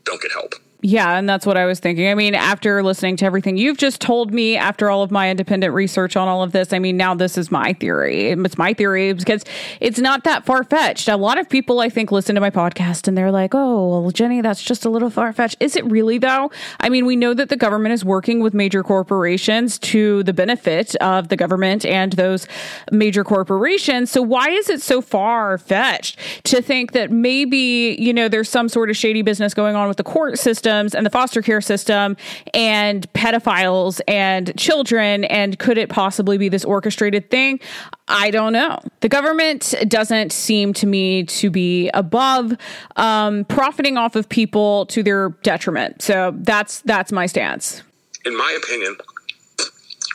don't 0.05 0.23
get 0.23 0.33
help. 0.33 0.55
Yeah, 0.85 1.17
and 1.17 1.29
that's 1.29 1.47
what 1.47 1.57
I 1.57 1.65
was 1.65 1.79
thinking. 1.79 2.09
I 2.09 2.15
mean, 2.17 2.35
after 2.35 2.83
listening 2.83 3.15
to 3.19 3.25
everything 3.25 3.57
you've 3.57 3.79
just 3.79 4.01
told 4.01 4.35
me, 4.35 4.57
after 4.57 4.91
all 4.91 5.05
of 5.05 5.13
my 5.13 5.31
independent 5.31 5.73
research 5.75 6.17
on 6.17 6.27
all 6.27 6.43
of 6.43 6.51
this, 6.51 6.73
I 6.73 6.81
mean, 6.81 6.97
now 6.97 7.15
this 7.15 7.39
is 7.39 7.53
my 7.53 7.73
theory. 7.75 8.31
It's 8.31 8.59
my 8.59 8.75
theory 8.75 9.13
because 9.13 9.45
it's 9.79 10.01
not 10.01 10.25
that 10.25 10.45
far 10.45 10.65
fetched. 10.65 11.07
A 11.07 11.17
lot 11.17 11.39
of 11.39 11.49
people, 11.49 11.79
I 11.79 11.89
think, 11.89 12.11
listen 12.11 12.35
to 12.35 12.41
my 12.41 12.51
podcast 12.51 13.07
and 13.07 13.17
they're 13.17 13.31
like, 13.31 13.55
oh, 13.55 14.01
well, 14.01 14.11
Jenny, 14.11 14.41
that's 14.41 14.61
just 14.61 14.85
a 14.85 14.91
little 14.91 15.09
far 15.09 15.33
fetched. 15.33 15.57
Is 15.61 15.77
it 15.77 15.85
really, 15.85 16.19
though? 16.19 16.51
I 16.81 16.89
mean, 16.89 17.07
we 17.07 17.15
know 17.15 17.33
that 17.33 17.49
the 17.49 17.57
government 17.57 17.93
is 17.93 18.05
working 18.05 18.41
with 18.41 18.53
major 18.53 18.83
corporations 18.83 19.79
to 19.79 20.25
the 20.25 20.33
benefit 20.33 20.97
of 20.97 21.29
the 21.29 21.37
government 21.37 21.87
and 21.87 22.15
those 22.15 22.49
major 22.91 23.23
corporations. 23.23 24.11
So 24.11 24.21
why 24.21 24.49
is 24.49 24.69
it 24.69 24.83
so 24.83 25.01
far 25.01 25.59
fetched 25.59 26.19
to 26.43 26.61
think 26.61 26.91
that 26.91 27.13
maybe, 27.13 27.97
you 28.01 28.13
know, 28.13 28.29
there's 28.29 28.49
some 28.49 28.69
sort 28.69 28.91
of 28.91 28.97
shady 28.97 29.23
business 29.23 29.55
going 29.55 29.77
on 29.77 29.87
with 29.87 29.97
the 29.97 30.03
court 30.03 30.41
system? 30.41 30.72
Systems 30.73 30.95
and 30.95 31.05
the 31.05 31.11
foster 31.11 31.43
care 31.43 31.61
system 31.61 32.17
and 32.55 33.11
pedophiles 33.13 34.01
and 34.09 34.57
children? 34.59 35.25
And 35.25 35.59
could 35.59 35.79
it 35.79 35.89
possibly 35.89 36.39
be 36.39 36.49
this 36.49 36.65
orchestrated 36.65 37.31
thing? 37.31 37.61
I 38.09 38.31
don't 38.31 38.53
know. 38.53 38.79
The 39.01 39.09
government 39.09 39.75
doesn't 39.89 40.33
seem 40.33 40.73
to 40.75 40.87
me 40.87 41.25
to 41.25 41.51
be 41.51 41.91
above 41.95 42.55
um, 42.97 43.45
profiting 43.45 43.97
off 43.97 44.17
of 44.17 44.29
people 44.29 44.87
to 44.87 45.03
their 45.03 45.31
detriment. 45.43 46.03
So 46.03 46.35
that's 46.37 46.81
that's 46.83 47.13
my 47.13 47.27
stance. 47.27 47.83
In 48.25 48.37
my 48.37 48.59
opinion, 48.63 48.97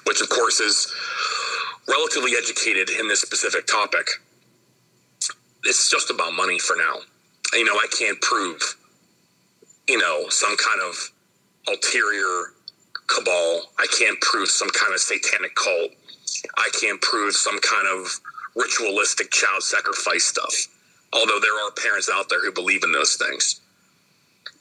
which 0.05 0.21
of 0.21 0.29
course 0.29 0.59
is 0.59 0.93
relatively 1.87 2.33
educated 2.37 2.89
in 2.89 3.07
this 3.07 3.21
specific 3.21 3.65
topic, 3.67 4.07
it's 5.63 5.89
just 5.89 6.09
about 6.09 6.33
money 6.33 6.59
for 6.59 6.75
now. 6.75 6.99
You 7.53 7.65
know, 7.65 7.73
I 7.73 7.87
can't 7.97 8.19
prove 8.21 8.76
you 9.87 9.97
know, 9.97 10.29
some 10.29 10.55
kind 10.57 10.81
of 10.81 11.11
ulterior 11.67 12.53
cabal. 13.07 13.71
I 13.79 13.87
can't 13.97 14.19
prove 14.21 14.49
some 14.49 14.69
kind 14.69 14.93
of 14.93 14.99
satanic 14.99 15.55
cult. 15.55 15.91
I 16.57 16.69
can't 16.79 17.01
prove 17.01 17.35
some 17.35 17.59
kind 17.59 17.87
of 17.87 18.19
ritualistic 18.55 19.31
child 19.31 19.63
sacrifice 19.63 20.25
stuff. 20.25 20.53
Although 21.13 21.39
there 21.39 21.55
are 21.65 21.71
parents 21.71 22.09
out 22.13 22.29
there 22.29 22.43
who 22.43 22.51
believe 22.51 22.83
in 22.83 22.91
those 22.91 23.15
things. 23.15 23.61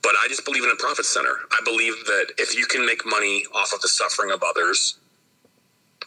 But 0.02 0.14
I 0.22 0.28
just 0.28 0.44
believe 0.44 0.62
in 0.62 0.70
a 0.70 0.76
profit 0.76 1.04
center. 1.04 1.36
I 1.50 1.60
believe 1.64 1.94
that 2.06 2.26
if 2.38 2.56
you 2.56 2.66
can 2.66 2.86
make 2.86 3.04
money 3.04 3.44
off 3.54 3.72
of 3.72 3.80
the 3.80 3.88
suffering 3.88 4.30
of 4.30 4.42
others, 4.44 4.98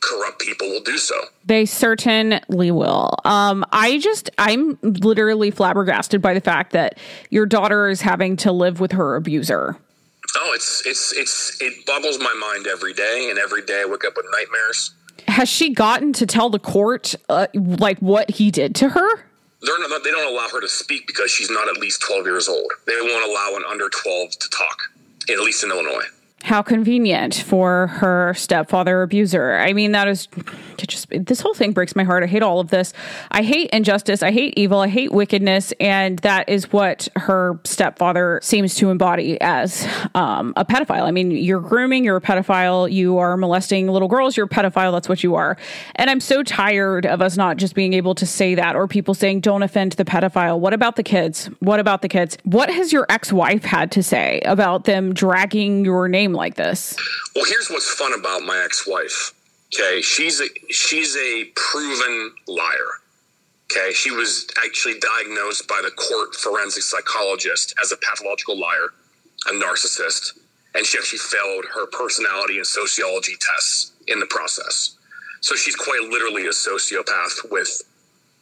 corrupt 0.01 0.39
people 0.39 0.67
will 0.67 0.81
do 0.81 0.97
so. 0.97 1.15
They 1.45 1.65
certainly 1.65 2.71
will. 2.71 3.15
Um, 3.25 3.65
I 3.71 3.99
just, 3.99 4.29
I'm 4.37 4.77
literally 4.81 5.51
flabbergasted 5.51 6.21
by 6.21 6.33
the 6.33 6.41
fact 6.41 6.73
that 6.73 6.97
your 7.29 7.45
daughter 7.45 7.89
is 7.89 8.01
having 8.01 8.35
to 8.37 8.51
live 8.51 8.79
with 8.79 8.91
her 8.93 9.15
abuser. 9.15 9.77
Oh, 10.37 10.51
it's 10.53 10.85
it's 10.85 11.11
it's 11.13 11.59
it 11.59 11.85
boggles 11.87 12.19
my 12.19 12.33
mind 12.39 12.67
every 12.67 12.93
day, 12.93 13.27
and 13.31 13.39
every 13.39 13.63
day 13.63 13.81
I 13.81 13.89
wake 13.89 14.05
up 14.05 14.15
with 14.15 14.27
nightmares. 14.31 14.91
Has 15.27 15.49
she 15.49 15.73
gotten 15.73 16.13
to 16.13 16.25
tell 16.25 16.49
the 16.49 16.59
court 16.59 17.15
uh, 17.29 17.47
like 17.55 17.97
what 17.99 18.29
he 18.29 18.51
did 18.51 18.75
to 18.75 18.89
her? 18.89 19.25
They're 19.61 19.79
not, 19.79 20.03
they 20.03 20.11
don't 20.11 20.31
allow 20.31 20.47
her 20.49 20.61
to 20.61 20.69
speak 20.69 21.05
because 21.07 21.31
she's 21.31 21.49
not 21.49 21.67
at 21.67 21.77
least 21.77 22.01
12 22.01 22.25
years 22.25 22.47
old. 22.47 22.71
They 22.85 22.95
won't 23.01 23.29
allow 23.29 23.57
an 23.57 23.63
under 23.69 23.89
12 23.89 24.31
to 24.31 24.49
talk, 24.49 24.79
at 25.29 25.39
least 25.39 25.63
in 25.63 25.71
Illinois. 25.71 26.05
How 26.43 26.61
convenient 26.61 27.35
for 27.35 27.87
her 27.87 28.33
stepfather 28.33 29.01
abuser. 29.01 29.57
I 29.57 29.73
mean, 29.73 29.91
that 29.91 30.07
is 30.07 30.27
just 30.77 31.09
this 31.09 31.41
whole 31.41 31.53
thing 31.53 31.73
breaks 31.73 31.95
my 31.95 32.03
heart. 32.03 32.23
I 32.23 32.27
hate 32.27 32.41
all 32.41 32.59
of 32.59 32.69
this. 32.69 32.93
I 33.29 33.43
hate 33.43 33.69
injustice. 33.71 34.23
I 34.23 34.31
hate 34.31 34.53
evil. 34.57 34.79
I 34.79 34.87
hate 34.87 35.11
wickedness. 35.11 35.73
And 35.79 36.17
that 36.19 36.47
is 36.47 36.71
what 36.71 37.09
her 37.17 37.59
stepfather 37.65 38.39
seems 38.41 38.75
to 38.75 38.89
embody 38.89 39.39
as 39.41 39.87
um, 40.15 40.53
a 40.55 40.63
pedophile. 40.63 41.03
I 41.03 41.11
mean, 41.11 41.31
you're 41.31 41.59
grooming, 41.59 42.05
you're 42.05 42.17
a 42.17 42.21
pedophile, 42.21 42.91
you 42.91 43.17
are 43.17 43.35
molesting 43.35 43.87
little 43.87 44.07
girls, 44.07 44.37
you're 44.37 44.45
a 44.45 44.49
pedophile. 44.49 44.91
That's 44.91 45.09
what 45.09 45.23
you 45.23 45.35
are. 45.35 45.57
And 45.95 46.09
I'm 46.09 46.21
so 46.21 46.41
tired 46.41 47.05
of 47.05 47.21
us 47.21 47.35
not 47.35 47.57
just 47.57 47.75
being 47.75 47.93
able 47.93 48.15
to 48.15 48.25
say 48.25 48.55
that 48.55 48.75
or 48.75 48.87
people 48.87 49.13
saying, 49.13 49.41
don't 49.41 49.63
offend 49.63 49.93
the 49.93 50.05
pedophile. 50.05 50.59
What 50.59 50.73
about 50.73 50.95
the 50.95 51.03
kids? 51.03 51.47
What 51.59 51.79
about 51.79 52.01
the 52.01 52.09
kids? 52.09 52.37
What 52.43 52.69
has 52.69 52.93
your 52.93 53.05
ex 53.09 53.33
wife 53.33 53.65
had 53.65 53.91
to 53.91 54.03
say 54.03 54.39
about 54.45 54.85
them 54.85 55.13
dragging 55.13 55.83
your 55.83 56.07
name? 56.07 56.28
Like 56.33 56.55
this? 56.55 56.95
Well, 57.35 57.45
here's 57.45 57.69
what's 57.69 57.89
fun 57.89 58.13
about 58.13 58.43
my 58.43 58.61
ex-wife. 58.63 59.33
Okay, 59.73 60.01
she's 60.01 60.41
a 60.41 60.47
she's 60.71 61.15
a 61.15 61.45
proven 61.55 62.33
liar. 62.47 62.89
Okay, 63.71 63.93
she 63.93 64.09
was 64.09 64.47
actually 64.65 64.95
diagnosed 64.99 65.67
by 65.67 65.79
the 65.83 65.91
court 65.91 66.33
forensic 66.33 66.81
psychologist 66.81 67.75
as 67.81 67.91
a 67.91 67.97
pathological 67.97 68.59
liar, 68.59 68.89
a 69.47 69.51
narcissist, 69.51 70.39
and 70.73 70.85
she 70.85 70.97
actually 70.97 71.19
failed 71.19 71.65
her 71.73 71.85
personality 71.87 72.57
and 72.57 72.65
sociology 72.65 73.35
tests 73.39 73.91
in 74.07 74.19
the 74.19 74.25
process. 74.25 74.95
So 75.41 75.55
she's 75.55 75.75
quite 75.75 76.01
literally 76.09 76.47
a 76.47 76.49
sociopath 76.49 77.51
with 77.51 77.83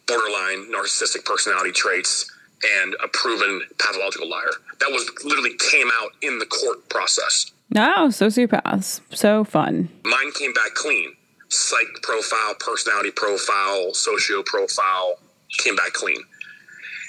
borderline 0.07 0.71
narcissistic 0.71 1.25
personality 1.25 1.71
traits 1.71 2.31
and 2.81 2.95
a 3.03 3.07
proven 3.09 3.61
pathological 3.77 4.29
liar. 4.29 4.49
That 4.79 4.89
was 4.89 5.09
literally 5.23 5.55
came 5.71 5.89
out 6.01 6.11
in 6.21 6.39
the 6.39 6.45
court 6.45 6.87
process. 6.89 7.51
No, 7.69 8.07
sociopaths. 8.07 9.01
So 9.15 9.43
fun. 9.43 9.89
Mine 10.05 10.31
came 10.33 10.53
back 10.53 10.73
clean. 10.73 11.13
Psych 11.49 12.01
profile, 12.01 12.55
personality 12.59 13.11
profile, 13.11 13.93
socio 13.93 14.43
profile 14.43 15.17
came 15.57 15.75
back 15.75 15.93
clean. 15.93 16.17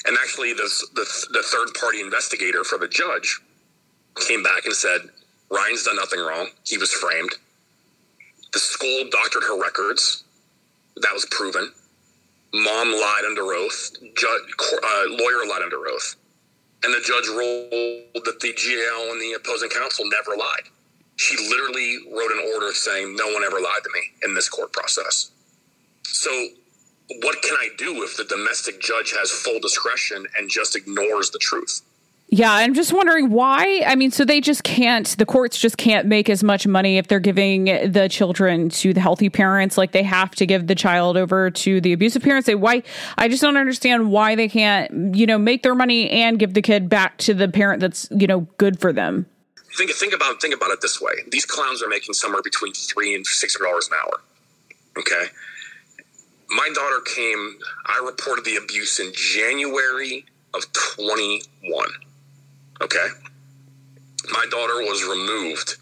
And 0.07 0.17
actually, 0.17 0.53
the, 0.53 0.69
the, 0.95 1.07
the 1.33 1.43
third 1.43 1.75
party 1.75 2.01
investigator 2.01 2.65
for 2.65 2.79
the 2.79 2.89
judge 2.89 3.41
came 4.27 4.43
back 4.43 4.65
and 4.65 4.75
said, 4.75 5.01
Ryan's 5.51 5.85
done 5.85 5.97
nothing 5.97 6.21
wrong. 6.21 6.49
He 6.65 6.79
was 6.79 6.93
framed. 6.93 7.33
The 8.53 8.59
school 8.59 9.05
doctored 9.11 9.43
her 9.43 9.61
records. 9.61 10.25
That 10.97 11.13
was 11.13 11.27
proven. 11.31 11.73
Mom 12.55 12.93
lied 12.93 13.25
under 13.27 13.43
oath. 13.53 13.93
Judge, 14.17 14.43
uh, 14.83 15.05
lawyer 15.11 15.47
lied 15.49 15.63
under 15.63 15.87
oath. 15.89 16.17
And 16.85 16.95
the 16.95 17.01
judge 17.01 17.27
ruled 17.27 18.25
that 18.25 18.41
the 18.41 18.53
GAL 18.53 19.13
and 19.13 19.21
the 19.21 19.35
opposing 19.37 19.71
counsel 19.71 20.05
never 20.09 20.37
lied. 20.37 20.71
She 21.17 21.37
literally 21.49 21.99
wrote 22.13 22.31
an 22.31 22.53
order 22.55 22.73
saying, 22.73 23.17
No 23.17 23.33
one 23.33 23.43
ever 23.43 23.61
lied 23.61 23.83
to 23.83 23.91
me 23.93 24.01
in 24.23 24.35
this 24.35 24.49
court 24.49 24.73
process. 24.73 25.33
So, 26.05 26.31
what 27.23 27.43
can 27.43 27.55
I 27.55 27.71
do 27.77 28.05
if 28.05 28.17
the 28.17 28.25
domestic 28.25 28.81
judge 28.81 29.13
has 29.13 29.31
full 29.31 29.59
discretion 29.61 30.27
and 30.37 30.49
just 30.49 30.77
ignores 30.77 31.31
the 31.31 31.39
truth? 31.39 31.83
Yeah, 32.31 32.53
I'm 32.53 32.75
just 32.75 32.93
wondering 32.93 33.31
why. 33.31 33.83
I 33.87 33.95
mean, 33.95 34.11
so 34.11 34.23
they 34.23 34.43
just 34.43 34.63
can't, 34.63 35.07
the 35.17 35.25
courts 35.25 35.59
just 35.59 35.79
can't 35.79 36.07
make 36.07 36.29
as 36.29 36.45
much 36.45 36.67
money 36.67 36.99
if 36.99 37.09
they're 37.09 37.21
giving 37.21 37.65
the 37.65 38.07
children 38.11 38.69
to 38.69 38.93
the 38.93 39.01
healthy 39.01 39.31
parents. 39.31 39.79
Like 39.79 39.93
they 39.93 40.03
have 40.03 40.33
to 40.33 40.45
give 40.45 40.67
the 40.67 40.75
child 40.75 41.17
over 41.17 41.51
to 41.51 41.81
the 41.81 41.95
abusive 41.95 42.23
parents. 42.23 42.47
They, 42.47 42.55
why, 42.55 42.83
I 43.17 43.29
just 43.29 43.41
don't 43.41 43.57
understand 43.57 44.11
why 44.11 44.35
they 44.35 44.47
can't, 44.47 45.17
you 45.17 45.25
know, 45.25 45.39
make 45.39 45.63
their 45.63 45.75
money 45.75 46.11
and 46.11 46.39
give 46.39 46.53
the 46.53 46.61
kid 46.61 46.91
back 46.91 47.17
to 47.19 47.33
the 47.33 47.49
parent 47.49 47.81
that's, 47.81 48.09
you 48.11 48.27
know, 48.27 48.41
good 48.59 48.79
for 48.79 48.93
them. 48.93 49.25
Think, 49.79 49.93
think 49.93 50.13
about, 50.13 50.43
think 50.43 50.55
about 50.55 50.71
it 50.71 50.83
this 50.83 51.01
way. 51.01 51.13
These 51.31 51.47
clowns 51.47 51.83
are 51.83 51.89
making 51.89 52.13
somewhere 52.13 52.43
between 52.43 52.75
three 52.75 53.15
and 53.15 53.25
$600 53.25 53.63
an 53.63 53.97
hour. 54.05 54.21
Okay. 54.99 55.25
My 56.51 56.69
daughter 56.75 57.01
came, 57.07 57.59
I 57.87 58.03
reported 58.05 58.45
the 58.45 58.57
abuse 58.57 59.01
in 59.01 59.13
January 59.15 60.27
of 60.53 60.71
21 60.73 61.89
Okay. 62.81 63.07
My 64.31 64.47
daughter 64.51 64.83
was 64.83 65.05
removed 65.05 65.77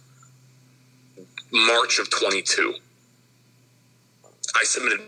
March 1.52 1.98
of 1.98 2.10
22. 2.10 2.74
I 4.58 4.64
submitted 4.64 5.00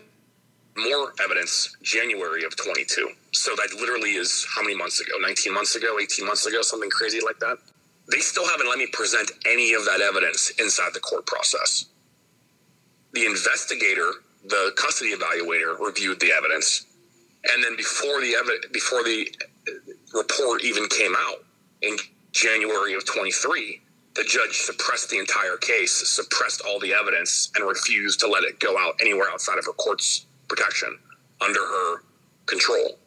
more 0.76 1.12
evidence 1.22 1.76
January 1.82 2.44
of 2.44 2.56
22. 2.56 3.08
So 3.32 3.52
that 3.56 3.76
literally 3.80 4.12
is 4.12 4.46
how 4.54 4.62
many 4.62 4.76
months 4.76 5.00
ago? 5.00 5.12
19 5.20 5.52
months 5.52 5.74
ago, 5.76 5.98
18 6.00 6.26
months 6.26 6.46
ago, 6.46 6.62
something 6.62 6.90
crazy 6.90 7.20
like 7.24 7.38
that. 7.40 7.58
They 8.10 8.18
still 8.18 8.46
haven't 8.48 8.68
let 8.68 8.78
me 8.78 8.86
present 8.92 9.30
any 9.46 9.74
of 9.74 9.84
that 9.84 10.00
evidence 10.00 10.50
inside 10.58 10.94
the 10.94 11.00
court 11.00 11.26
process. 11.26 11.86
The 13.12 13.26
investigator, 13.26 14.12
the 14.46 14.72
custody 14.76 15.14
evaluator, 15.14 15.78
reviewed 15.78 16.20
the 16.20 16.32
evidence, 16.32 16.86
and 17.52 17.62
then 17.64 17.76
before 17.76 18.20
the 18.20 18.34
before 18.72 19.02
the 19.02 19.28
uh, 19.68 20.18
report 20.18 20.64
even 20.64 20.86
came 20.88 21.14
out, 21.16 21.44
in 21.82 21.96
January 22.32 22.94
of 22.94 23.04
23, 23.04 23.80
the 24.14 24.24
judge 24.24 24.58
suppressed 24.58 25.10
the 25.10 25.18
entire 25.18 25.56
case, 25.56 25.92
suppressed 25.92 26.62
all 26.66 26.78
the 26.80 26.92
evidence, 26.92 27.50
and 27.54 27.66
refused 27.66 28.20
to 28.20 28.26
let 28.26 28.42
it 28.44 28.58
go 28.58 28.76
out 28.78 28.94
anywhere 29.00 29.30
outside 29.30 29.58
of 29.58 29.66
her 29.66 29.72
court's 29.72 30.26
protection 30.48 30.98
under 31.40 31.60
her 31.60 32.02
control. 32.46 32.98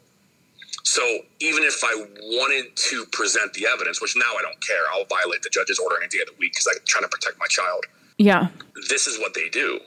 So 0.83 1.01
even 1.39 1.63
if 1.63 1.83
I 1.83 1.93
wanted 2.21 2.75
to 2.75 3.05
present 3.11 3.53
the 3.53 3.67
evidence, 3.71 4.01
which 4.01 4.15
now 4.15 4.33
I 4.37 4.41
don't 4.41 4.59
care, 4.65 4.83
I'll 4.93 5.05
violate 5.05 5.41
the 5.41 5.49
judge's 5.49 5.79
order 5.79 5.97
any 5.99 6.07
day 6.07 6.19
of 6.21 6.27
the 6.27 6.35
week 6.39 6.53
because 6.53 6.67
I'm 6.67 6.81
trying 6.85 7.03
to 7.03 7.09
protect 7.09 7.37
my 7.39 7.47
child. 7.47 7.85
Yeah. 8.17 8.47
This 8.89 9.07
is 9.07 9.19
what 9.19 9.33
they 9.33 9.49
do. 9.49 9.79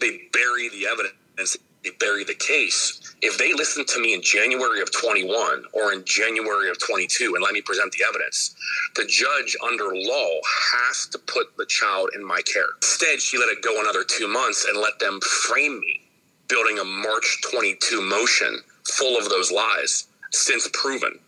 They 0.00 0.28
bury 0.32 0.68
the 0.68 0.86
evidence 0.86 1.56
they 1.86 1.90
bury 2.00 2.24
the 2.24 2.34
case. 2.34 3.05
If 3.26 3.38
they 3.38 3.52
listen 3.52 3.84
to 3.84 4.00
me 4.00 4.14
in 4.14 4.22
January 4.22 4.80
of 4.80 4.92
21 4.92 5.64
or 5.72 5.92
in 5.92 6.04
January 6.04 6.70
of 6.70 6.78
22 6.78 7.34
and 7.34 7.42
let 7.42 7.54
me 7.54 7.60
present 7.60 7.90
the 7.90 8.04
evidence, 8.08 8.54
the 8.94 9.04
judge 9.04 9.56
under 9.66 9.96
law 9.96 10.40
has 10.44 11.08
to 11.08 11.18
put 11.18 11.56
the 11.56 11.66
child 11.66 12.10
in 12.14 12.24
my 12.24 12.40
care. 12.42 12.68
Instead, 12.76 13.20
she 13.20 13.36
let 13.36 13.48
it 13.48 13.62
go 13.62 13.80
another 13.80 14.04
two 14.04 14.28
months 14.28 14.64
and 14.68 14.78
let 14.78 15.00
them 15.00 15.20
frame 15.20 15.80
me, 15.80 16.02
building 16.46 16.78
a 16.78 16.84
March 16.84 17.42
22 17.50 18.00
motion 18.00 18.60
full 18.84 19.18
of 19.18 19.28
those 19.28 19.50
lies, 19.50 20.06
since 20.30 20.68
proven 20.72 21.18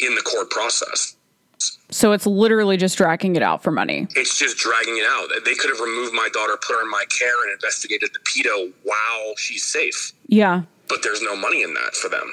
in 0.00 0.14
the 0.14 0.20
court 0.20 0.50
process. 0.50 1.16
So 1.88 2.12
it's 2.12 2.26
literally 2.26 2.76
just 2.76 2.98
dragging 2.98 3.34
it 3.34 3.42
out 3.42 3.62
for 3.62 3.70
money. 3.70 4.08
It's 4.14 4.36
just 4.36 4.58
dragging 4.58 4.98
it 4.98 5.06
out. 5.08 5.28
They 5.46 5.54
could 5.54 5.70
have 5.70 5.80
removed 5.80 6.12
my 6.12 6.28
daughter, 6.34 6.58
put 6.60 6.76
her 6.76 6.82
in 6.82 6.90
my 6.90 7.06
care, 7.08 7.44
and 7.44 7.52
investigated 7.52 8.10
the 8.12 8.18
pedo 8.18 8.70
while 8.82 9.34
she's 9.38 9.64
safe. 9.64 10.12
Yeah. 10.26 10.64
But 10.88 11.02
there's 11.02 11.22
no 11.22 11.36
money 11.36 11.62
in 11.62 11.74
that 11.74 11.94
for 11.94 12.08
them. 12.08 12.30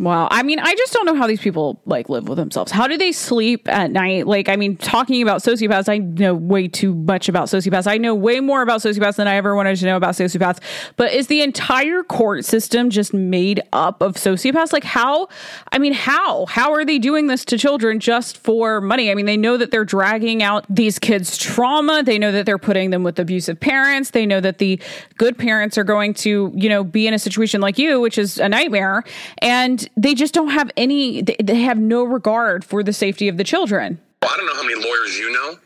Wow. 0.00 0.28
I 0.30 0.42
mean, 0.42 0.58
I 0.58 0.74
just 0.76 0.94
don't 0.94 1.04
know 1.04 1.14
how 1.14 1.26
these 1.26 1.42
people 1.42 1.78
like 1.84 2.08
live 2.08 2.26
with 2.26 2.38
themselves. 2.38 2.72
How 2.72 2.86
do 2.86 2.96
they 2.96 3.12
sleep 3.12 3.68
at 3.68 3.90
night? 3.90 4.26
Like, 4.26 4.48
I 4.48 4.56
mean, 4.56 4.78
talking 4.78 5.20
about 5.20 5.42
sociopaths, 5.42 5.90
I 5.90 5.98
know 5.98 6.34
way 6.34 6.68
too 6.68 6.94
much 6.94 7.28
about 7.28 7.48
sociopaths. 7.48 7.86
I 7.86 7.98
know 7.98 8.14
way 8.14 8.40
more 8.40 8.62
about 8.62 8.80
sociopaths 8.80 9.16
than 9.16 9.28
I 9.28 9.34
ever 9.34 9.54
wanted 9.54 9.76
to 9.76 9.84
know 9.84 9.98
about 9.98 10.14
sociopaths. 10.14 10.58
But 10.96 11.12
is 11.12 11.26
the 11.26 11.42
entire 11.42 12.02
court 12.02 12.46
system 12.46 12.88
just 12.88 13.12
made 13.12 13.60
up 13.74 14.00
of 14.00 14.14
sociopaths? 14.14 14.72
Like, 14.72 14.84
how? 14.84 15.28
I 15.70 15.78
mean, 15.78 15.92
how? 15.92 16.46
How 16.46 16.72
are 16.72 16.86
they 16.86 16.98
doing 16.98 17.26
this 17.26 17.44
to 17.44 17.58
children 17.58 18.00
just 18.00 18.38
for 18.38 18.80
money? 18.80 19.10
I 19.10 19.14
mean, 19.14 19.26
they 19.26 19.36
know 19.36 19.58
that 19.58 19.70
they're 19.70 19.84
dragging 19.84 20.42
out 20.42 20.64
these 20.70 20.98
kids' 20.98 21.36
trauma. 21.36 22.02
They 22.02 22.18
know 22.18 22.32
that 22.32 22.46
they're 22.46 22.56
putting 22.56 22.88
them 22.88 23.02
with 23.02 23.18
abusive 23.18 23.60
parents. 23.60 24.12
They 24.12 24.24
know 24.24 24.40
that 24.40 24.56
the 24.56 24.80
good 25.18 25.36
parents 25.36 25.76
are 25.76 25.84
going 25.84 26.14
to, 26.14 26.50
you 26.54 26.70
know, 26.70 26.84
be 26.84 27.06
in 27.06 27.12
a 27.12 27.18
situation 27.18 27.60
like 27.60 27.76
you, 27.76 28.00
which 28.00 28.16
is 28.16 28.38
a 28.38 28.48
nightmare. 28.48 29.04
And 29.42 29.89
they 29.96 30.14
just 30.14 30.34
don't 30.34 30.48
have 30.48 30.70
any 30.76 31.22
they 31.22 31.60
have 31.60 31.78
no 31.78 32.04
regard 32.04 32.64
for 32.64 32.82
the 32.82 32.92
safety 32.92 33.28
of 33.28 33.36
the 33.36 33.44
children. 33.44 34.00
Well, 34.22 34.30
i 34.32 34.36
don't 34.36 34.46
know 34.46 34.54
how 34.54 34.62
many 34.62 34.74
lawyers 34.74 35.18
you 35.18 35.32
know 35.32 35.56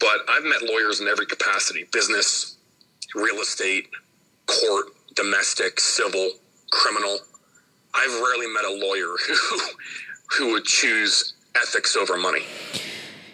but 0.00 0.18
i've 0.28 0.44
met 0.44 0.62
lawyers 0.62 1.00
in 1.00 1.08
every 1.08 1.26
capacity 1.26 1.86
business 1.92 2.56
real 3.14 3.40
estate 3.40 3.88
court 4.46 4.86
domestic 5.14 5.80
civil 5.80 6.30
criminal. 6.70 7.18
I've 7.92 8.20
rarely 8.20 8.46
met 8.46 8.64
a 8.64 8.72
lawyer 8.72 9.14
who 9.28 9.58
who 10.30 10.52
would 10.52 10.64
choose 10.64 11.34
ethics 11.56 11.96
over 11.96 12.16
money 12.16 12.44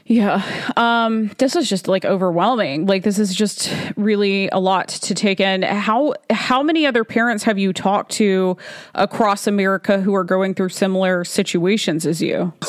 yeah. 0.08 0.70
Um, 0.76 1.32
this 1.38 1.56
is 1.56 1.68
just 1.68 1.88
like 1.88 2.04
overwhelming. 2.04 2.86
Like 2.86 3.02
this 3.02 3.18
is 3.18 3.34
just 3.34 3.74
really 3.96 4.48
a 4.50 4.58
lot 4.58 4.88
to 4.88 5.14
take 5.14 5.40
in. 5.40 5.62
How 5.62 6.14
how 6.30 6.62
many 6.62 6.86
other 6.86 7.02
parents 7.02 7.42
have 7.42 7.58
you 7.58 7.72
talked 7.72 8.12
to 8.12 8.56
across 8.94 9.48
America 9.48 10.00
who 10.00 10.14
are 10.14 10.22
going 10.22 10.54
through 10.54 10.68
similar 10.68 11.24
situations 11.24 12.06
as 12.06 12.22
you? 12.22 12.52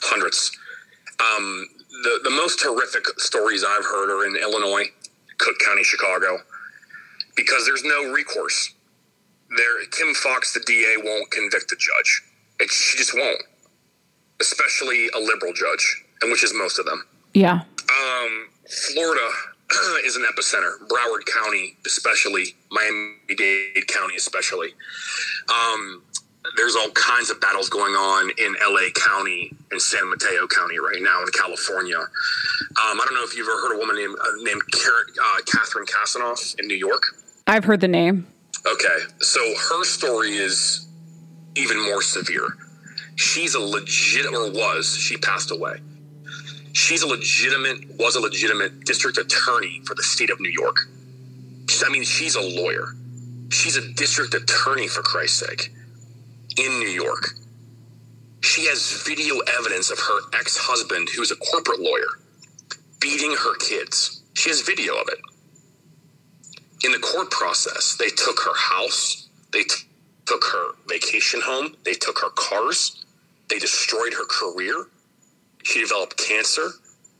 Hundreds. 0.00 0.50
Um, 1.20 1.66
the 2.02 2.20
the 2.24 2.30
most 2.30 2.62
horrific 2.62 3.04
stories 3.20 3.62
I've 3.62 3.84
heard 3.84 4.10
are 4.10 4.26
in 4.26 4.34
Illinois, 4.36 4.86
Cook 5.36 5.58
County, 5.58 5.84
Chicago, 5.84 6.38
because 7.36 7.66
there's 7.66 7.84
no 7.84 8.10
recourse. 8.10 8.72
There, 9.54 9.84
Kim 9.90 10.14
Foxx, 10.14 10.54
the 10.54 10.60
DA, 10.60 10.96
won't 11.04 11.30
convict 11.30 11.68
the 11.68 11.76
judge. 11.76 12.22
It, 12.58 12.70
she 12.70 12.96
just 12.96 13.14
won't, 13.14 13.42
especially 14.40 15.08
a 15.14 15.18
liberal 15.18 15.52
judge 15.52 16.04
and 16.22 16.30
which 16.30 16.44
is 16.44 16.54
most 16.54 16.78
of 16.78 16.86
them. 16.86 17.04
Yeah. 17.34 17.62
Um, 17.62 18.48
Florida 18.68 19.28
is 20.04 20.16
an 20.16 20.22
epicenter. 20.22 20.78
Broward 20.88 21.26
County, 21.26 21.76
especially 21.86 22.54
Miami-Dade 22.70 23.86
County, 23.88 24.16
especially. 24.16 24.70
Um, 25.48 26.02
there's 26.56 26.74
all 26.76 26.90
kinds 26.90 27.30
of 27.30 27.40
battles 27.40 27.68
going 27.68 27.94
on 27.94 28.30
in 28.38 28.54
LA 28.54 28.88
County 28.94 29.52
and 29.70 29.80
San 29.80 30.08
Mateo 30.10 30.46
County 30.46 30.78
right 30.78 31.00
now 31.00 31.22
in 31.22 31.28
California. 31.28 31.98
Um, 31.98 32.08
I 32.76 33.04
don't 33.04 33.14
know 33.14 33.24
if 33.24 33.36
you've 33.36 33.48
ever 33.48 33.60
heard 33.60 33.76
a 33.76 33.78
woman 33.78 33.96
named, 33.96 34.16
uh, 34.20 34.42
named 34.42 34.62
uh, 34.62 35.40
Catherine 35.46 35.86
Kassenoff 35.86 36.58
in 36.58 36.66
New 36.66 36.76
York. 36.76 37.02
I've 37.46 37.64
heard 37.64 37.80
the 37.80 37.88
name. 37.88 38.26
Okay. 38.66 38.98
So 39.20 39.40
her 39.40 39.84
story 39.84 40.32
is 40.32 40.86
even 41.56 41.82
more 41.84 42.02
severe. 42.02 42.56
She's 43.14 43.54
a 43.54 43.60
legit, 43.60 44.26
or 44.26 44.50
was, 44.50 44.96
she 44.96 45.16
passed 45.18 45.50
away 45.50 45.76
she's 46.72 47.02
a 47.02 47.06
legitimate, 47.06 47.96
was 47.98 48.16
a 48.16 48.20
legitimate 48.20 48.84
district 48.84 49.18
attorney 49.18 49.82
for 49.86 49.94
the 49.94 50.02
state 50.02 50.30
of 50.30 50.40
New 50.40 50.50
York. 50.50 50.76
I 51.84 51.90
mean, 51.90 52.04
she's 52.04 52.34
a 52.36 52.40
lawyer. 52.40 52.94
She's 53.50 53.76
a 53.76 53.92
district 53.94 54.34
attorney, 54.34 54.88
for 54.88 55.02
Christ's 55.02 55.46
sake, 55.46 55.72
in 56.58 56.78
New 56.78 56.88
York. 56.88 57.34
She 58.42 58.66
has 58.66 59.02
video 59.06 59.38
evidence 59.58 59.90
of 59.90 59.98
her 59.98 60.20
ex 60.38 60.56
husband, 60.56 61.08
who's 61.16 61.30
a 61.30 61.36
corporate 61.36 61.80
lawyer, 61.80 62.18
beating 63.00 63.32
her 63.32 63.56
kids. 63.56 64.22
She 64.34 64.48
has 64.50 64.62
video 64.62 64.94
of 64.96 65.08
it. 65.08 65.18
In 66.84 66.92
the 66.92 66.98
court 66.98 67.30
process, 67.30 67.96
they 67.98 68.08
took 68.08 68.40
her 68.40 68.56
house, 68.56 69.28
they 69.52 69.62
t- 69.62 69.84
took 70.26 70.44
her 70.44 70.72
vacation 70.88 71.40
home, 71.44 71.76
they 71.84 71.92
took 71.94 72.18
her 72.20 72.30
cars, 72.30 73.04
they 73.48 73.58
destroyed 73.58 74.14
her 74.14 74.26
career. 74.26 74.86
She 75.62 75.80
developed 75.80 76.16
cancer, 76.16 76.70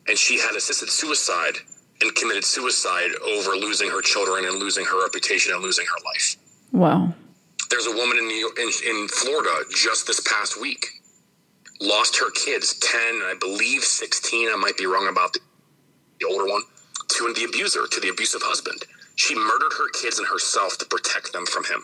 and 0.08 0.18
she 0.18 0.38
had 0.38 0.54
assisted 0.56 0.88
suicide 0.90 1.56
and 2.00 2.14
committed 2.14 2.44
suicide 2.44 3.10
over 3.26 3.52
losing 3.52 3.88
her 3.88 4.02
children 4.02 4.44
and 4.44 4.58
losing 4.58 4.84
her 4.84 5.02
reputation 5.02 5.52
and 5.52 5.62
losing 5.62 5.86
her 5.86 6.04
life. 6.04 6.36
Wow. 6.72 7.14
There's 7.70 7.86
a 7.86 7.92
woman 7.92 8.18
in 8.18 8.26
New 8.26 8.34
York, 8.34 8.58
in, 8.58 8.70
in 8.86 9.08
Florida 9.08 9.64
just 9.70 10.06
this 10.06 10.20
past 10.20 10.60
week 10.60 10.86
lost 11.82 12.16
her 12.16 12.30
kids 12.30 12.78
10 12.78 13.00
i 13.00 13.34
believe 13.40 13.82
16 13.82 14.48
i 14.48 14.56
might 14.56 14.76
be 14.76 14.86
wrong 14.86 15.08
about 15.08 15.32
the, 15.32 15.40
the 16.20 16.26
older 16.26 16.46
one 16.46 16.62
to 17.08 17.32
the 17.34 17.44
abuser 17.44 17.86
to 17.90 18.00
the 18.00 18.08
abusive 18.08 18.40
husband 18.42 18.84
she 19.16 19.34
murdered 19.34 19.72
her 19.76 19.90
kids 19.90 20.18
and 20.18 20.28
herself 20.28 20.78
to 20.78 20.86
protect 20.86 21.32
them 21.32 21.44
from 21.44 21.64
him 21.64 21.82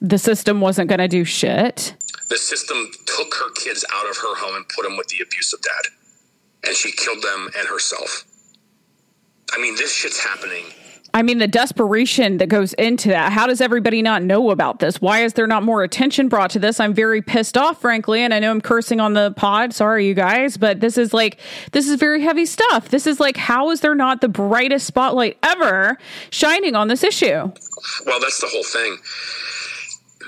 The 0.00 0.18
system 0.18 0.60
wasn't 0.60 0.88
going 0.88 0.98
to 1.00 1.08
do 1.08 1.24
shit. 1.24 1.94
the 2.28 2.38
system 2.38 2.90
took 3.06 3.34
her 3.34 3.50
kids 3.52 3.84
out 3.92 4.08
of 4.08 4.16
her 4.16 4.34
home 4.36 4.56
and 4.56 4.68
put 4.68 4.82
them 4.84 4.96
with 4.96 5.08
the 5.08 5.18
abusive 5.22 5.60
dad 5.62 5.90
and 6.66 6.76
she 6.76 6.90
killed 6.92 7.22
them 7.22 7.48
and 7.58 7.68
herself 7.68 8.24
i 9.52 9.60
mean 9.60 9.74
this 9.76 9.92
shit's 9.94 10.20
happening 10.24 10.64
I 11.12 11.22
mean, 11.24 11.38
the 11.38 11.48
desperation 11.48 12.36
that 12.36 12.48
goes 12.48 12.72
into 12.74 13.08
that. 13.08 13.32
How 13.32 13.48
does 13.48 13.60
everybody 13.60 14.00
not 14.00 14.22
know 14.22 14.50
about 14.52 14.78
this? 14.78 15.00
Why 15.00 15.24
is 15.24 15.32
there 15.32 15.48
not 15.48 15.64
more 15.64 15.82
attention 15.82 16.28
brought 16.28 16.50
to 16.50 16.60
this? 16.60 16.78
I'm 16.78 16.94
very 16.94 17.20
pissed 17.20 17.56
off, 17.56 17.80
frankly. 17.80 18.20
And 18.20 18.32
I 18.32 18.38
know 18.38 18.52
I'm 18.52 18.60
cursing 18.60 19.00
on 19.00 19.14
the 19.14 19.32
pod. 19.36 19.74
Sorry, 19.74 20.06
you 20.06 20.14
guys. 20.14 20.56
But 20.56 20.78
this 20.78 20.96
is 20.96 21.12
like, 21.12 21.40
this 21.72 21.88
is 21.88 21.98
very 21.98 22.22
heavy 22.22 22.46
stuff. 22.46 22.90
This 22.90 23.08
is 23.08 23.18
like, 23.18 23.36
how 23.36 23.70
is 23.70 23.80
there 23.80 23.96
not 23.96 24.20
the 24.20 24.28
brightest 24.28 24.86
spotlight 24.86 25.36
ever 25.42 25.98
shining 26.30 26.76
on 26.76 26.86
this 26.86 27.02
issue? 27.02 27.50
well 28.06 28.20
that's 28.20 28.40
the 28.40 28.46
whole 28.46 28.62
thing 28.62 28.96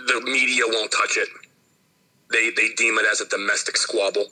the 0.06 0.20
media 0.24 0.64
won't 0.66 0.90
touch 0.90 1.16
it. 1.16 1.28
They 2.30 2.50
they 2.56 2.74
deem 2.76 2.98
it 2.98 3.06
as 3.10 3.20
a 3.20 3.28
domestic 3.28 3.76
squabble. 3.76 4.26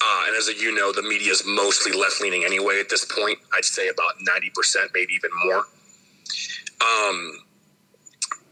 Uh, 0.00 0.24
and 0.28 0.36
as 0.36 0.48
you 0.60 0.74
know 0.74 0.92
the 0.92 1.02
media 1.02 1.32
is 1.32 1.42
mostly 1.44 1.92
left 1.92 2.20
leaning 2.20 2.44
anyway 2.44 2.78
at 2.80 2.88
this 2.88 3.04
point. 3.04 3.38
I'd 3.56 3.64
say 3.64 3.88
about 3.88 4.12
90% 4.28 4.90
maybe 4.94 5.12
even 5.14 5.30
more. 5.44 5.64
Um, 6.80 7.38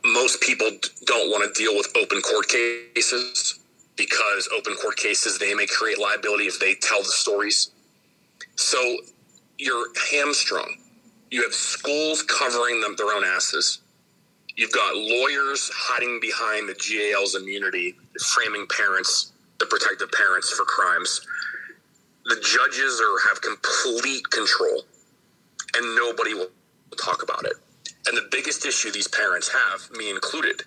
most 0.05 0.41
people 0.41 0.71
don't 1.05 1.31
want 1.31 1.55
to 1.55 1.63
deal 1.63 1.77
with 1.77 1.89
open 1.97 2.21
court 2.21 2.49
cases 2.49 3.61
because 3.97 4.49
open 4.57 4.75
court 4.75 4.97
cases 4.97 5.39
they 5.39 5.55
may 5.55 5.67
create 5.67 5.99
liability 5.99 6.45
if 6.45 6.59
they 6.59 6.75
tell 6.75 6.99
the 6.99 7.09
stories. 7.09 7.71
So 8.57 8.99
you're 9.59 9.87
hamstrung. 10.11 10.79
You 11.31 11.43
have 11.43 11.55
schools 11.55 12.23
covering 12.23 12.81
them 12.81 12.95
their 12.97 13.13
own 13.13 13.25
asses 13.25 13.81
You've 14.57 14.73
got 14.73 14.97
lawyers 14.97 15.71
hiding 15.75 16.19
behind 16.21 16.69
the 16.69 16.75
GAL's 16.75 17.35
immunity, 17.35 17.95
framing 18.35 18.67
parents, 18.69 19.33
the 19.59 19.67
protective 19.67 20.11
parents 20.13 20.51
for 20.51 20.65
crimes. 20.65 21.21
The 22.25 22.37
judges 22.37 23.01
are 23.01 23.29
have 23.29 23.43
complete 23.43 24.29
control, 24.31 24.83
and 25.77 25.95
nobody 25.97 26.33
will 26.35 26.49
talk 26.99 27.23
about 27.23 27.45
it. 27.45 27.55
And 28.07 28.17
the 28.17 28.29
biggest 28.31 28.65
issue 28.65 28.91
these 28.91 29.09
parents 29.09 29.51
have, 29.53 29.91
me 29.93 30.09
included, 30.11 30.63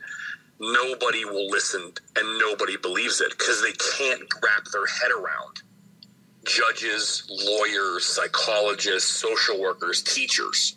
nobody 0.59 1.25
will 1.25 1.49
listen 1.49 1.91
and 2.15 2.39
nobody 2.39 2.77
believes 2.77 3.21
it 3.21 3.31
because 3.31 3.61
they 3.61 3.71
can't 3.97 4.21
wrap 4.43 4.65
their 4.71 4.85
head 4.85 5.11
around 5.11 5.61
judges, 6.45 7.23
lawyers, 7.29 8.05
psychologists, 8.05 9.09
social 9.09 9.59
workers, 9.59 10.01
teachers 10.01 10.75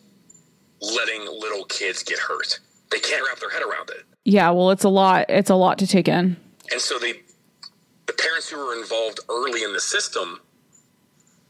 letting 0.81 1.23
little 1.27 1.65
kids 1.65 2.03
get 2.03 2.19
hurt. 2.19 2.59
They 2.93 3.01
can't 3.01 3.25
wrap 3.27 3.41
their 3.41 3.51
head 3.51 3.63
around 3.63 3.91
it. 3.91 4.05
Yeah, 4.25 4.51
well, 4.51 4.71
it's 4.71 4.85
a 4.85 4.89
lot. 4.89 5.27
It's 5.29 5.51
a 5.51 5.55
lot 5.55 5.79
to 5.79 5.87
take 5.87 6.07
in. 6.07 6.37
And 6.71 6.81
so 6.81 6.99
they, 6.99 7.15
the 8.07 8.13
parents 8.13 8.49
who 8.51 8.59
were 8.59 8.75
involved 8.79 9.21
early 9.29 9.65
in 9.65 9.73
the 9.73 9.81
system, 9.81 10.41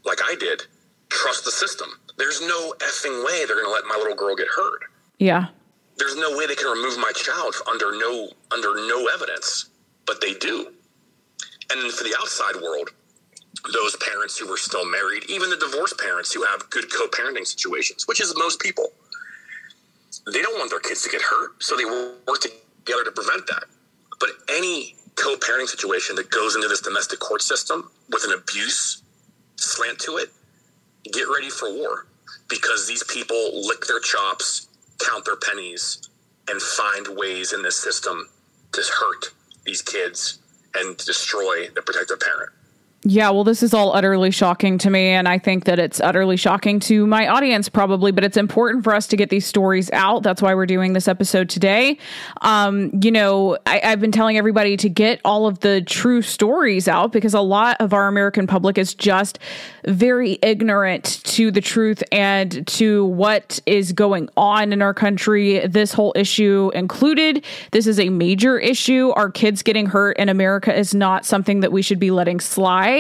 like 0.05 0.19
I 0.25 0.37
did, 0.37 0.63
trust 1.11 1.45
the 1.45 1.51
system. 1.51 1.89
There's 2.17 2.41
no 2.41 2.75
effing 2.79 3.25
way 3.27 3.45
they're 3.45 3.57
going 3.57 3.67
to 3.67 3.73
let 3.73 3.85
my 3.85 3.97
little 3.97 4.17
girl 4.17 4.35
get 4.37 4.49
hurt. 4.49 4.83
Yeah. 5.19 5.49
There's 5.97 6.17
no 6.17 6.37
way 6.37 6.47
they 6.47 6.55
can 6.55 6.71
remove 6.71 6.99
my 6.99 7.13
child 7.13 7.55
under 7.69 7.93
no 7.99 8.31
under 8.51 8.75
no 8.89 9.09
evidence, 9.13 9.69
but 10.07 10.21
they 10.21 10.35
do. 10.35 10.73
And 11.71 11.81
then 11.81 11.91
for 11.91 12.05
the 12.05 12.15
outside 12.19 12.57
world, 12.63 12.91
those 13.73 13.97
parents 13.97 14.37
who 14.39 14.49
were 14.49 14.57
still 14.57 14.89
married, 14.91 15.25
even 15.29 15.51
the 15.51 15.57
divorced 15.57 15.99
parents 15.99 16.33
who 16.33 16.43
have 16.45 16.69
good 16.71 16.91
co-parenting 16.93 17.47
situations, 17.47 18.09
which 18.09 18.21
is 18.21 18.35
most 18.37 18.61
people, 18.61 18.93
they 20.27 20.43
don't 20.43 20.59
want 20.59 20.71
their 20.71 20.81
kids 20.81 21.03
to 21.03 21.11
get 21.11 21.23
hurt, 21.23 21.63
so 21.63 21.77
they 21.77 21.85
work 21.85 22.41
together 22.41 23.05
to 23.05 23.13
prevent 23.13 23.47
that. 23.47 23.65
But 24.21 24.31
any 24.49 24.97
co-parenting 25.17 25.69
situation 25.69 26.17
that 26.17 26.31
goes 26.31 26.55
into 26.55 26.69
this 26.69 26.81
domestic 26.81 27.21
court 27.21 27.43
system 27.43 27.91
with 28.11 28.25
an 28.25 28.33
abuse 28.33 29.03
slant 29.57 29.99
to 30.01 30.17
it, 30.17 30.31
get 31.13 31.25
ready 31.35 31.51
for 31.51 31.73
war 31.73 32.07
because 32.49 32.87
these 32.87 33.03
people 33.05 33.67
lick 33.67 33.87
their 33.87 34.01
chops, 34.01 34.69
count 34.99 35.25
their 35.25 35.37
pennies, 35.37 36.09
and 36.49 36.61
find 36.61 37.07
ways 37.17 37.53
in 37.53 37.63
this 37.63 37.79
system 37.79 38.29
to 38.73 38.83
hurt 38.83 39.33
these 39.65 39.83
kids 39.83 40.39
and 40.75 40.97
destroy 40.99 41.69
the 41.75 41.83
protective 41.83 42.21
parent. 42.21 42.51
Yeah, 43.05 43.31
well, 43.31 43.43
this 43.43 43.65
is 43.65 43.75
all 43.75 43.93
utterly 43.97 44.31
shocking 44.31 44.79
to 44.79 44.89
me, 44.89 45.09
and 45.09 45.27
I 45.27 45.37
think 45.37 45.65
that 45.65 45.81
it's 45.81 46.01
utterly 46.01 46.37
shocking 46.37 46.79
to 46.81 47.05
my 47.05 47.27
audience, 47.27 47.69
probably. 47.69 48.13
But 48.13 48.23
it's 48.23 48.37
important 48.37 48.85
for 48.85 48.95
us 48.95 49.09
to 49.09 49.17
get 49.17 49.29
these 49.29 49.45
stories 49.45 49.91
out. 49.91 50.23
That's 50.23 50.41
why 50.41 50.55
we're 50.55 50.67
doing 50.67 50.93
this 50.93 51.09
episode 51.09 51.49
today. 51.49 51.99
Um, 52.43 52.93
you 53.03 53.11
know, 53.11 53.59
I, 53.67 53.81
I've 53.83 54.01
been 54.01 54.13
telling 54.13 54.39
everybody 54.39 54.77
to 54.77 54.89
get 54.89 55.21
all 55.25 55.49
of 55.49 55.59
the 55.61 55.83
true 55.83 56.23
stories 56.23 56.87
out 56.87 57.11
because 57.11 57.35
a 57.35 57.41
lot 57.41 57.77
of 57.81 57.93
our 57.93 58.07
American 58.07 58.47
public 58.47 58.79
is 58.79 58.95
just 58.95 59.41
very 59.85 60.39
ignorant 60.41 61.25
to 61.25 61.51
the 61.51 61.61
truth 61.61 62.05
and 62.13 62.65
to 62.69 63.05
what 63.07 63.59
is 63.67 63.91
going 63.91 64.29
on 64.37 64.73
in 64.73 64.81
our 64.81 64.95
country. 64.95 65.67
This 65.67 65.93
whole 65.93 66.13
issue 66.15 66.71
included. 66.73 67.45
This 67.73 67.89
is 67.89 67.99
a 67.99 68.11
major 68.11 68.61
issue. 68.61 69.11
Our 69.17 69.29
kids 69.29 69.65
getting 69.65 69.87
hurt 69.87 70.19
in 70.19 70.29
America 70.29 70.73
is 70.73 70.95
not 70.95 71.27
something 71.27 71.61
that 71.61 71.73
we 71.73 71.83
should 71.83 71.99
be 71.99 72.13
letting 72.13 72.39
slide. 72.39 72.92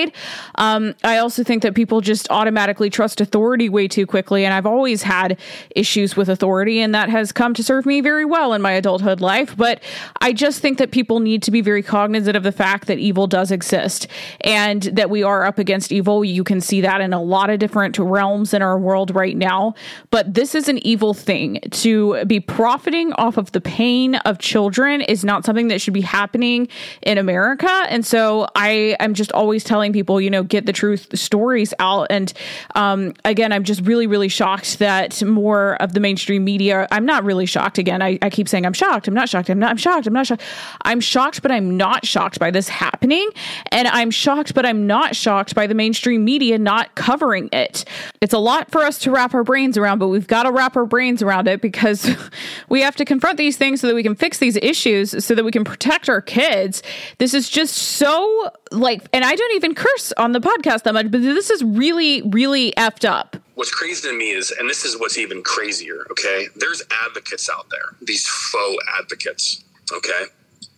Um, 0.56 0.94
I 1.04 1.18
also 1.18 1.42
think 1.42 1.62
that 1.62 1.74
people 1.74 2.00
just 2.00 2.30
automatically 2.30 2.90
trust 2.90 3.20
authority 3.20 3.68
way 3.68 3.88
too 3.88 4.06
quickly. 4.06 4.44
And 4.44 4.54
I've 4.54 4.66
always 4.66 5.02
had 5.02 5.38
issues 5.74 6.16
with 6.16 6.28
authority, 6.28 6.80
and 6.80 6.94
that 6.94 7.08
has 7.08 7.32
come 7.32 7.54
to 7.54 7.62
serve 7.62 7.86
me 7.86 8.00
very 8.00 8.24
well 8.24 8.52
in 8.52 8.62
my 8.62 8.72
adulthood 8.72 9.20
life. 9.20 9.56
But 9.56 9.82
I 10.20 10.32
just 10.32 10.60
think 10.60 10.78
that 10.78 10.90
people 10.90 11.20
need 11.20 11.42
to 11.44 11.50
be 11.50 11.60
very 11.60 11.82
cognizant 11.82 12.36
of 12.36 12.42
the 12.42 12.52
fact 12.52 12.86
that 12.86 12.98
evil 12.98 13.26
does 13.26 13.50
exist 13.50 14.06
and 14.40 14.82
that 14.82 15.10
we 15.10 15.22
are 15.22 15.44
up 15.44 15.58
against 15.58 15.92
evil. 15.92 16.24
You 16.24 16.44
can 16.44 16.60
see 16.60 16.80
that 16.80 17.00
in 17.00 17.12
a 17.12 17.22
lot 17.22 17.50
of 17.50 17.58
different 17.58 17.98
realms 17.98 18.54
in 18.54 18.62
our 18.62 18.78
world 18.78 19.14
right 19.14 19.36
now. 19.36 19.74
But 20.10 20.34
this 20.34 20.54
is 20.54 20.68
an 20.68 20.84
evil 20.86 21.14
thing. 21.14 21.60
To 21.70 22.24
be 22.24 22.40
profiting 22.40 23.12
off 23.14 23.36
of 23.36 23.52
the 23.52 23.60
pain 23.60 24.16
of 24.16 24.38
children 24.38 25.00
is 25.00 25.24
not 25.24 25.44
something 25.44 25.68
that 25.68 25.80
should 25.80 25.94
be 25.94 26.00
happening 26.02 26.68
in 27.02 27.18
America. 27.18 27.70
And 27.88 28.04
so 28.06 28.46
I 28.54 28.96
am 29.00 29.14
just 29.14 29.32
always 29.32 29.64
telling 29.64 29.81
people, 29.90 30.20
you 30.20 30.28
know, 30.28 30.42
get 30.42 30.66
the 30.66 30.72
truth 30.72 31.08
stories 31.18 31.72
out. 31.78 32.08
And 32.10 32.30
um, 32.74 33.14
again, 33.24 33.52
I'm 33.52 33.64
just 33.64 33.80
really, 33.80 34.06
really 34.06 34.28
shocked 34.28 34.78
that 34.80 35.22
more 35.24 35.76
of 35.80 35.94
the 35.94 36.00
mainstream 36.00 36.44
media, 36.44 36.86
I'm 36.90 37.06
not 37.06 37.24
really 37.24 37.46
shocked. 37.46 37.78
Again, 37.78 38.02
I, 38.02 38.18
I 38.20 38.28
keep 38.28 38.48
saying 38.48 38.66
I'm 38.66 38.74
shocked. 38.74 39.08
I'm 39.08 39.14
not 39.14 39.30
shocked. 39.30 39.48
I'm 39.48 39.58
not, 39.58 39.70
I'm 39.70 39.78
shocked. 39.78 40.06
I'm 40.06 40.12
not 40.12 40.26
shocked. 40.26 40.42
I'm 40.82 41.00
shocked, 41.00 41.40
but 41.40 41.50
I'm 41.50 41.76
not 41.76 42.06
shocked 42.06 42.38
by 42.38 42.50
this 42.50 42.68
happening. 42.68 43.28
And 43.70 43.88
I'm 43.88 44.10
shocked, 44.10 44.52
but 44.54 44.66
I'm 44.66 44.86
not 44.86 45.16
shocked 45.16 45.54
by 45.54 45.66
the 45.66 45.74
mainstream 45.74 46.24
media 46.24 46.58
not 46.58 46.94
covering 46.94 47.48
it. 47.52 47.84
It's 48.20 48.34
a 48.34 48.38
lot 48.38 48.70
for 48.70 48.82
us 48.82 48.98
to 49.00 49.10
wrap 49.10 49.32
our 49.32 49.44
brains 49.44 49.78
around, 49.78 49.98
but 49.98 50.08
we've 50.08 50.26
got 50.26 50.42
to 50.42 50.52
wrap 50.52 50.76
our 50.76 50.84
brains 50.84 51.22
around 51.22 51.48
it 51.48 51.62
because 51.62 52.10
we 52.68 52.82
have 52.82 52.96
to 52.96 53.04
confront 53.04 53.38
these 53.38 53.56
things 53.56 53.80
so 53.80 53.86
that 53.86 53.94
we 53.94 54.02
can 54.02 54.14
fix 54.14 54.38
these 54.38 54.56
issues 54.56 55.24
so 55.24 55.34
that 55.34 55.44
we 55.44 55.50
can 55.50 55.64
protect 55.64 56.08
our 56.08 56.20
kids. 56.20 56.82
This 57.18 57.34
is 57.34 57.48
just 57.48 57.74
so 57.74 58.50
like, 58.70 59.02
and 59.12 59.24
I 59.24 59.34
don't 59.34 59.54
even 59.54 59.71
curse 59.74 60.12
on 60.16 60.32
the 60.32 60.40
podcast 60.40 60.82
that 60.84 60.94
much, 60.94 61.10
but 61.10 61.22
this 61.22 61.50
is 61.50 61.62
really, 61.62 62.22
really 62.22 62.72
effed 62.72 63.08
up. 63.08 63.36
What's 63.54 63.70
crazy 63.70 64.08
to 64.08 64.16
me 64.16 64.30
is, 64.30 64.50
and 64.50 64.68
this 64.68 64.84
is 64.84 64.98
what's 64.98 65.18
even 65.18 65.42
crazier, 65.42 66.06
okay? 66.10 66.48
There's 66.56 66.82
advocates 67.04 67.50
out 67.50 67.68
there, 67.70 67.96
these 68.00 68.26
faux 68.26 68.82
advocates, 68.98 69.64
okay? 69.92 70.24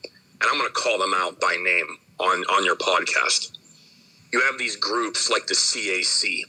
And 0.04 0.50
I'm 0.50 0.58
going 0.58 0.68
to 0.68 0.74
call 0.74 0.98
them 0.98 1.14
out 1.14 1.40
by 1.40 1.56
name 1.62 1.98
on, 2.18 2.44
on 2.44 2.64
your 2.64 2.76
podcast. 2.76 3.56
You 4.32 4.40
have 4.42 4.58
these 4.58 4.76
groups 4.76 5.30
like 5.30 5.46
the 5.46 5.54
CAC, 5.54 6.42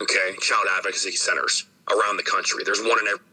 okay? 0.00 0.36
Child 0.40 0.66
Advocacy 0.76 1.12
Centers 1.12 1.66
around 1.90 2.16
the 2.16 2.22
country. 2.22 2.62
There's 2.64 2.80
one 2.80 2.98
in 3.00 3.08
every 3.08 3.24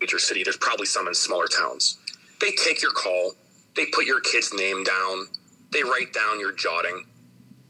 major 0.00 0.18
city. 0.18 0.42
There's 0.44 0.58
probably 0.58 0.86
some 0.86 1.08
in 1.08 1.14
smaller 1.14 1.46
towns. 1.46 1.98
They 2.40 2.50
take 2.52 2.82
your 2.82 2.92
call. 2.92 3.32
They 3.74 3.86
put 3.86 4.06
your 4.06 4.20
kid's 4.20 4.52
name 4.52 4.84
down. 4.84 5.26
They 5.72 5.82
write 5.82 6.12
down 6.12 6.40
your 6.40 6.52
jotting. 6.52 7.04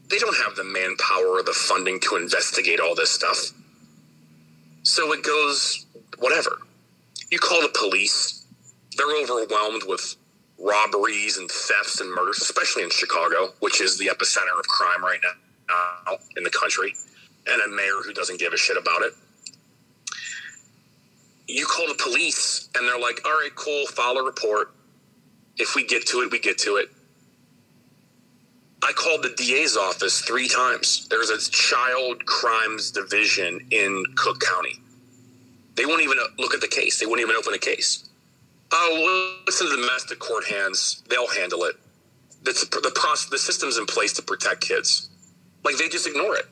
They 0.09 0.17
don't 0.17 0.35
have 0.37 0.55
the 0.55 0.63
manpower 0.63 1.37
or 1.39 1.43
the 1.43 1.53
funding 1.53 1.99
to 2.01 2.15
investigate 2.15 2.79
all 2.79 2.95
this 2.95 3.11
stuff. 3.11 3.51
So 4.83 5.13
it 5.13 5.23
goes 5.23 5.85
whatever. 6.17 6.59
You 7.31 7.37
call 7.37 7.61
the 7.61 7.69
police, 7.77 8.45
they're 8.97 9.21
overwhelmed 9.21 9.83
with 9.85 10.15
robberies 10.57 11.37
and 11.37 11.49
thefts 11.49 12.01
and 12.01 12.09
murders, 12.11 12.41
especially 12.41 12.83
in 12.83 12.89
Chicago, 12.89 13.53
which 13.59 13.81
is 13.81 13.97
the 13.97 14.07
epicenter 14.07 14.57
of 14.57 14.67
crime 14.67 15.03
right 15.03 15.19
now 15.23 16.17
in 16.35 16.43
the 16.43 16.49
country, 16.49 16.95
and 17.47 17.61
a 17.61 17.67
mayor 17.67 18.01
who 18.03 18.13
doesn't 18.13 18.39
give 18.39 18.51
a 18.51 18.57
shit 18.57 18.77
about 18.77 19.03
it. 19.03 19.13
You 21.47 21.65
call 21.65 21.87
the 21.87 21.95
police, 21.95 22.69
and 22.75 22.87
they're 22.87 22.99
like, 22.99 23.21
all 23.25 23.31
right, 23.31 23.53
cool, 23.55 23.85
file 23.87 24.17
a 24.17 24.23
report. 24.23 24.71
If 25.57 25.75
we 25.75 25.85
get 25.85 26.05
to 26.07 26.21
it, 26.21 26.31
we 26.31 26.39
get 26.39 26.57
to 26.59 26.77
it. 26.77 26.89
I 28.81 28.93
called 28.93 29.23
the 29.23 29.33
DA's 29.35 29.75
office 29.75 30.21
three 30.21 30.47
times. 30.47 31.07
There's 31.09 31.29
a 31.29 31.51
child 31.51 32.25
crimes 32.25 32.91
division 32.91 33.67
in 33.71 34.03
Cook 34.15 34.39
County. 34.39 34.79
They 35.75 35.85
won't 35.85 36.01
even 36.01 36.17
look 36.37 36.53
at 36.53 36.61
the 36.61 36.67
case. 36.67 36.99
They 36.99 37.05
won't 37.05 37.19
even 37.19 37.35
open 37.35 37.53
a 37.53 37.57
case. 37.57 38.09
Oh, 38.71 39.39
listen 39.45 39.67
to 39.67 39.75
the 39.75 39.81
domestic 39.81 40.19
court 40.19 40.45
hands. 40.45 41.03
They'll 41.09 41.27
handle 41.27 41.63
it. 41.63 41.75
That's 42.43 42.67
the 42.67 42.91
process. 42.95 43.29
The 43.29 43.37
system's 43.37 43.77
in 43.77 43.85
place 43.85 44.13
to 44.13 44.21
protect 44.21 44.61
kids. 44.61 45.09
Like 45.63 45.77
they 45.77 45.89
just 45.89 46.07
ignore 46.07 46.35
it. 46.35 46.45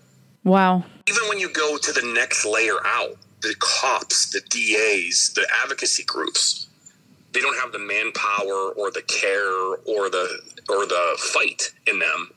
Wow. 0.43 0.83
Even 1.07 1.27
when 1.29 1.39
you 1.39 1.49
go 1.49 1.77
to 1.77 1.91
the 1.93 2.13
next 2.13 2.45
layer 2.45 2.77
out, 2.85 3.15
the 3.41 3.55
cops, 3.59 4.31
the 4.31 4.41
DAs, 4.49 5.31
the 5.35 5.47
advocacy 5.63 6.03
groups, 6.03 6.66
they 7.33 7.41
don't 7.41 7.57
have 7.59 7.71
the 7.71 7.79
manpower 7.79 8.71
or 8.77 8.91
the 8.91 9.03
care 9.03 9.75
or 9.85 10.09
the 10.09 10.39
or 10.69 10.85
the 10.85 11.15
fight 11.17 11.71
in 11.87 11.99
them 11.99 12.31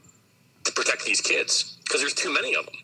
to 0.64 0.72
protect 0.72 1.05
these 1.05 1.20
kids 1.20 1.78
because 1.84 2.01
there's 2.01 2.14
too 2.14 2.32
many 2.32 2.55
of 2.55 2.66
them. 2.66 2.74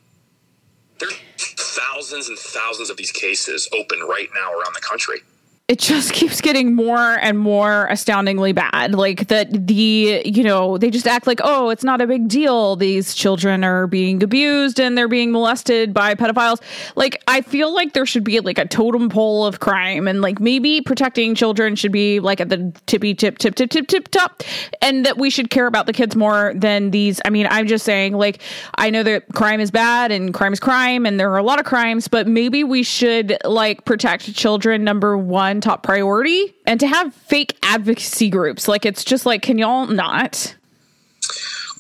There's 0.98 1.18
thousands 1.36 2.28
and 2.28 2.38
thousands 2.38 2.90
of 2.90 2.96
these 2.96 3.12
cases 3.12 3.68
open 3.72 4.00
right 4.00 4.28
now 4.34 4.52
around 4.52 4.74
the 4.74 4.80
country 4.80 5.20
it 5.68 5.80
just 5.80 6.12
keeps 6.12 6.40
getting 6.40 6.74
more 6.74 7.18
and 7.20 7.38
more 7.38 7.86
astoundingly 7.86 8.52
bad. 8.52 8.94
Like 8.94 9.28
that 9.28 9.66
the, 9.66 10.22
you 10.24 10.44
know, 10.44 10.78
they 10.78 10.90
just 10.90 11.06
act 11.06 11.26
like, 11.26 11.40
oh, 11.42 11.70
it's 11.70 11.84
not 11.84 12.00
a 12.00 12.06
big 12.06 12.28
deal. 12.28 12.76
These 12.76 13.14
children 13.14 13.64
are 13.64 13.86
being 13.86 14.22
abused 14.22 14.78
and 14.78 14.96
they're 14.96 15.08
being 15.08 15.32
molested 15.32 15.92
by 15.92 16.14
pedophiles. 16.14 16.60
Like, 16.94 17.22
I 17.26 17.40
feel 17.40 17.74
like 17.74 17.94
there 17.94 18.06
should 18.06 18.24
be 18.24 18.38
like 18.40 18.58
a 18.58 18.66
totem 18.66 19.08
pole 19.08 19.44
of 19.44 19.60
crime 19.60 20.06
and 20.06 20.20
like 20.20 20.40
maybe 20.40 20.80
protecting 20.80 21.34
children 21.34 21.74
should 21.74 21.92
be 21.92 22.20
like 22.20 22.40
at 22.40 22.48
the 22.48 22.72
tippy 22.86 23.14
tip, 23.14 23.38
tip, 23.38 23.54
tip, 23.56 23.70
tip, 23.70 23.88
tip, 23.88 24.08
top. 24.08 24.42
And 24.82 25.04
that 25.04 25.18
we 25.18 25.30
should 25.30 25.50
care 25.50 25.66
about 25.66 25.86
the 25.86 25.92
kids 25.92 26.14
more 26.14 26.52
than 26.54 26.92
these. 26.92 27.20
I 27.24 27.30
mean, 27.30 27.48
I'm 27.50 27.66
just 27.66 27.84
saying, 27.84 28.14
like, 28.14 28.40
I 28.76 28.90
know 28.90 29.02
that 29.02 29.24
crime 29.34 29.58
is 29.60 29.70
bad 29.70 30.12
and 30.12 30.32
crime 30.32 30.52
is 30.52 30.60
crime 30.60 31.06
and 31.06 31.18
there 31.18 31.32
are 31.32 31.38
a 31.38 31.42
lot 31.42 31.58
of 31.58 31.64
crimes, 31.64 32.06
but 32.06 32.28
maybe 32.28 32.62
we 32.62 32.84
should 32.84 33.36
like 33.44 33.84
protect 33.84 34.32
children, 34.34 34.84
number 34.84 35.18
one 35.18 35.55
one 35.56 35.60
top 35.62 35.82
priority 35.82 36.54
and 36.66 36.78
to 36.80 36.86
have 36.86 37.14
fake 37.14 37.56
advocacy 37.62 38.28
groups 38.28 38.68
like 38.68 38.84
it's 38.84 39.02
just 39.02 39.24
like 39.24 39.40
can 39.40 39.56
y'all 39.56 39.86
not 39.86 40.54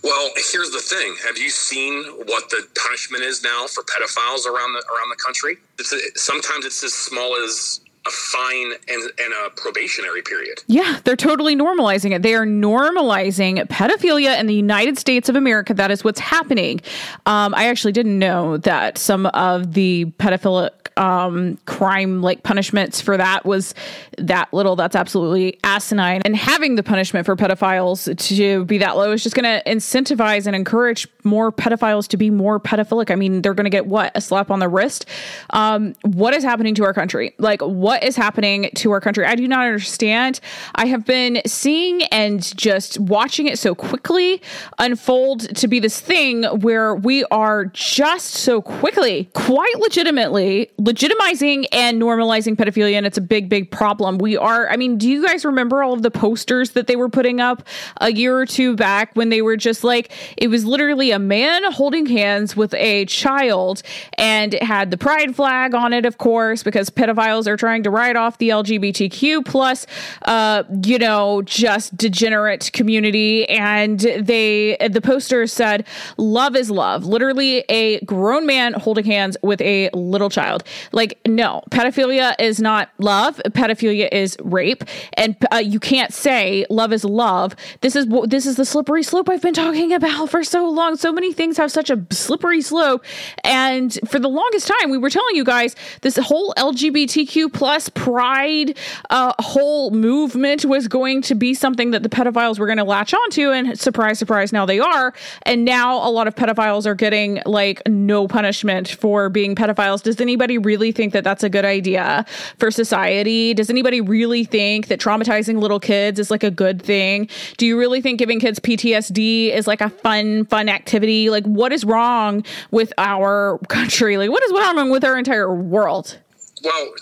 well 0.02 0.30
here's 0.50 0.70
the 0.70 0.80
thing 0.80 1.14
have 1.26 1.36
you 1.36 1.50
seen 1.50 2.02
what 2.24 2.48
the 2.48 2.66
punishment 2.82 3.22
is 3.22 3.42
now 3.42 3.66
for 3.66 3.82
pedophiles 3.82 4.46
around 4.46 4.72
the 4.72 4.82
around 4.88 5.10
the 5.10 5.20
country 5.22 5.58
it's 5.78 5.92
a, 5.92 5.98
sometimes 6.14 6.64
it's 6.64 6.82
as 6.82 6.94
small 6.94 7.36
as 7.44 7.80
a 8.06 8.10
fine 8.10 8.72
and, 8.88 9.02
and 9.18 9.34
a 9.44 9.50
probationary 9.56 10.22
period. 10.22 10.62
Yeah, 10.68 11.00
they're 11.02 11.16
totally 11.16 11.56
normalizing 11.56 12.12
it. 12.12 12.22
They 12.22 12.36
are 12.36 12.46
normalizing 12.46 13.60
pedophilia 13.66 14.38
in 14.38 14.46
the 14.46 14.54
United 14.54 14.96
States 14.96 15.28
of 15.28 15.34
America. 15.34 15.74
That 15.74 15.90
is 15.90 16.04
what's 16.04 16.20
happening. 16.20 16.80
Um, 17.26 17.52
I 17.56 17.66
actually 17.66 17.90
didn't 17.90 18.16
know 18.16 18.58
that 18.58 18.96
some 18.96 19.26
of 19.26 19.72
the 19.72 20.04
pedophilic 20.20 20.70
um, 20.96 21.58
crime 21.66 22.22
like 22.22 22.42
punishments 22.42 23.00
for 23.00 23.16
that 23.16 23.44
was 23.44 23.74
that 24.18 24.52
little. 24.52 24.76
That's 24.76 24.96
absolutely 24.96 25.58
asinine. 25.62 26.22
And 26.24 26.34
having 26.36 26.76
the 26.76 26.82
punishment 26.82 27.26
for 27.26 27.36
pedophiles 27.36 28.16
to 28.28 28.64
be 28.64 28.78
that 28.78 28.96
low 28.96 29.12
is 29.12 29.22
just 29.22 29.34
going 29.34 29.44
to 29.44 29.62
incentivize 29.68 30.46
and 30.46 30.56
encourage 30.56 31.06
more 31.24 31.52
pedophiles 31.52 32.08
to 32.08 32.16
be 32.16 32.30
more 32.30 32.58
pedophilic. 32.58 33.10
I 33.10 33.14
mean, 33.14 33.42
they're 33.42 33.54
going 33.54 33.64
to 33.64 33.70
get 33.70 33.86
what? 33.86 34.12
A 34.14 34.20
slap 34.20 34.50
on 34.50 34.60
the 34.60 34.68
wrist. 34.68 35.06
Um, 35.50 35.94
what 36.02 36.34
is 36.34 36.42
happening 36.42 36.74
to 36.76 36.84
our 36.84 36.94
country? 36.94 37.34
Like, 37.38 37.60
what 37.60 38.02
is 38.02 38.16
happening 38.16 38.70
to 38.76 38.90
our 38.92 39.00
country? 39.00 39.26
I 39.26 39.34
do 39.34 39.46
not 39.46 39.66
understand. 39.66 40.40
I 40.74 40.86
have 40.86 41.04
been 41.04 41.42
seeing 41.46 42.04
and 42.04 42.56
just 42.56 42.98
watching 42.98 43.46
it 43.46 43.58
so 43.58 43.74
quickly 43.74 44.40
unfold 44.78 45.54
to 45.56 45.68
be 45.68 45.78
this 45.80 46.00
thing 46.00 46.44
where 46.44 46.94
we 46.94 47.24
are 47.26 47.66
just 47.66 48.30
so 48.30 48.62
quickly, 48.62 49.28
quite 49.34 49.74
legitimately 49.78 50.70
legitimizing 50.86 51.66
and 51.72 52.00
normalizing 52.00 52.54
pedophilia, 52.54 52.94
and 52.94 53.04
it's 53.04 53.18
a 53.18 53.22
big, 53.22 53.48
big 53.48 53.70
problem. 53.72 54.18
We 54.18 54.36
are, 54.36 54.68
I 54.68 54.76
mean, 54.76 54.98
do 54.98 55.08
you 55.08 55.26
guys 55.26 55.44
remember 55.44 55.82
all 55.82 55.92
of 55.92 56.02
the 56.02 56.12
posters 56.12 56.70
that 56.70 56.86
they 56.86 56.94
were 56.94 57.08
putting 57.08 57.40
up 57.40 57.66
a 58.00 58.12
year 58.12 58.38
or 58.38 58.46
two 58.46 58.76
back 58.76 59.10
when 59.14 59.28
they 59.28 59.42
were 59.42 59.56
just 59.56 59.82
like, 59.82 60.12
it 60.36 60.46
was 60.46 60.64
literally 60.64 61.10
a 61.10 61.18
man 61.18 61.72
holding 61.72 62.06
hands 62.06 62.56
with 62.56 62.72
a 62.74 63.04
child, 63.06 63.82
and 64.16 64.54
it 64.54 64.62
had 64.62 64.92
the 64.92 64.96
pride 64.96 65.34
flag 65.34 65.74
on 65.74 65.92
it, 65.92 66.06
of 66.06 66.18
course, 66.18 66.62
because 66.62 66.88
pedophiles 66.88 67.48
are 67.48 67.56
trying 67.56 67.82
to 67.82 67.90
write 67.90 68.14
off 68.14 68.38
the 68.38 68.50
LGBTQ 68.50 69.44
plus, 69.44 69.88
uh, 70.22 70.62
you 70.84 70.98
know, 70.98 71.42
just 71.42 71.96
degenerate 71.96 72.70
community. 72.72 73.48
And 73.48 73.98
they, 73.98 74.76
the 74.88 75.00
poster 75.00 75.48
said, 75.48 75.84
love 76.16 76.54
is 76.54 76.70
love. 76.70 77.04
Literally 77.04 77.64
a 77.68 77.98
grown 78.00 78.46
man 78.46 78.74
holding 78.74 79.04
hands 79.04 79.36
with 79.42 79.60
a 79.60 79.90
little 79.92 80.30
child. 80.30 80.62
Like, 80.92 81.18
no, 81.26 81.62
pedophilia 81.70 82.34
is 82.38 82.60
not 82.60 82.90
love. 82.98 83.40
Pedophilia 83.48 84.08
is 84.12 84.36
rape, 84.42 84.84
and 85.14 85.36
uh, 85.52 85.56
you 85.56 85.80
can't 85.80 86.12
say 86.12 86.66
love 86.70 86.92
is 86.92 87.04
love. 87.04 87.54
This 87.80 87.96
is 87.96 88.06
this 88.24 88.46
is 88.46 88.56
the 88.56 88.64
slippery 88.64 89.02
slope 89.02 89.28
I've 89.28 89.42
been 89.42 89.54
talking 89.54 89.92
about 89.92 90.30
for 90.30 90.44
so 90.44 90.68
long. 90.68 90.96
So 90.96 91.12
many 91.12 91.32
things 91.32 91.56
have 91.56 91.70
such 91.70 91.90
a 91.90 92.04
slippery 92.10 92.62
slope, 92.62 93.04
and 93.44 93.98
for 94.06 94.18
the 94.18 94.28
longest 94.28 94.68
time, 94.68 94.90
we 94.90 94.98
were 94.98 95.10
telling 95.10 95.36
you 95.36 95.44
guys 95.44 95.76
this 96.02 96.16
whole 96.16 96.52
LGBTQ 96.56 97.52
plus 97.52 97.88
pride 97.88 98.76
uh, 99.10 99.32
whole 99.38 99.90
movement 99.90 100.64
was 100.64 100.88
going 100.88 101.22
to 101.22 101.34
be 101.34 101.54
something 101.54 101.90
that 101.90 102.02
the 102.02 102.08
pedophiles 102.08 102.58
were 102.58 102.66
going 102.66 102.78
to 102.78 102.84
latch 102.84 103.14
onto, 103.14 103.50
and 103.50 103.78
surprise, 103.78 104.18
surprise, 104.18 104.52
now 104.52 104.66
they 104.66 104.80
are. 104.80 105.12
And 105.42 105.64
now 105.64 105.96
a 105.96 106.10
lot 106.10 106.26
of 106.26 106.34
pedophiles 106.34 106.86
are 106.86 106.94
getting 106.94 107.40
like 107.46 107.82
no 107.86 108.28
punishment 108.28 108.88
for 108.88 109.28
being 109.28 109.54
pedophiles. 109.54 110.02
Does 110.02 110.20
anybody 110.20 110.58
really 110.66 110.92
think 110.92 111.12
that 111.14 111.24
that's 111.24 111.42
a 111.42 111.48
good 111.48 111.64
idea 111.64 112.26
for 112.58 112.70
society? 112.70 113.54
Does 113.54 113.70
anybody 113.70 114.00
really 114.00 114.44
think 114.44 114.88
that 114.88 115.00
traumatizing 115.00 115.60
little 115.60 115.80
kids 115.80 116.18
is 116.18 116.30
like 116.30 116.42
a 116.42 116.50
good 116.50 116.82
thing? 116.82 117.28
Do 117.56 117.64
you 117.64 117.78
really 117.78 118.02
think 118.02 118.18
giving 118.18 118.40
kids 118.40 118.58
PTSD 118.58 119.54
is 119.54 119.66
like 119.66 119.80
a 119.80 119.88
fun, 119.88 120.44
fun 120.46 120.68
activity? 120.68 121.30
Like, 121.30 121.44
what 121.44 121.72
is 121.72 121.84
wrong 121.84 122.44
with 122.70 122.92
our 122.98 123.58
country? 123.68 124.18
Like, 124.18 124.30
what 124.30 124.42
is 124.42 124.52
wrong 124.52 124.90
with 124.90 125.04
our 125.04 125.16
entire 125.16 125.54
world? 125.54 126.18
Well, 126.62 126.92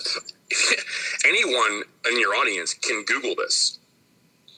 anyone 1.26 1.82
in 2.10 2.20
your 2.20 2.34
audience 2.34 2.74
can 2.74 3.04
Google 3.06 3.34
this. 3.36 3.78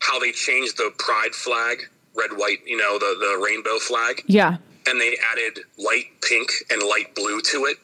How 0.01 0.19
they 0.19 0.33
changed 0.33 0.77
the 0.77 0.93
pride 0.99 1.35
flag, 1.35 1.79
red, 2.15 2.31
white, 2.37 2.59
you 2.67 2.77
know, 2.77 2.99
the, 2.99 3.17
the 3.19 3.43
rainbow 3.43 3.79
flag. 3.79 4.23
Yeah. 4.27 4.59
And 4.89 5.01
they 5.01 5.17
added 5.33 5.61
light 5.79 6.07
pink 6.23 6.51
and 6.71 6.83
light 6.83 7.15
blue 7.15 7.41
to 7.41 7.65
it 7.65 7.79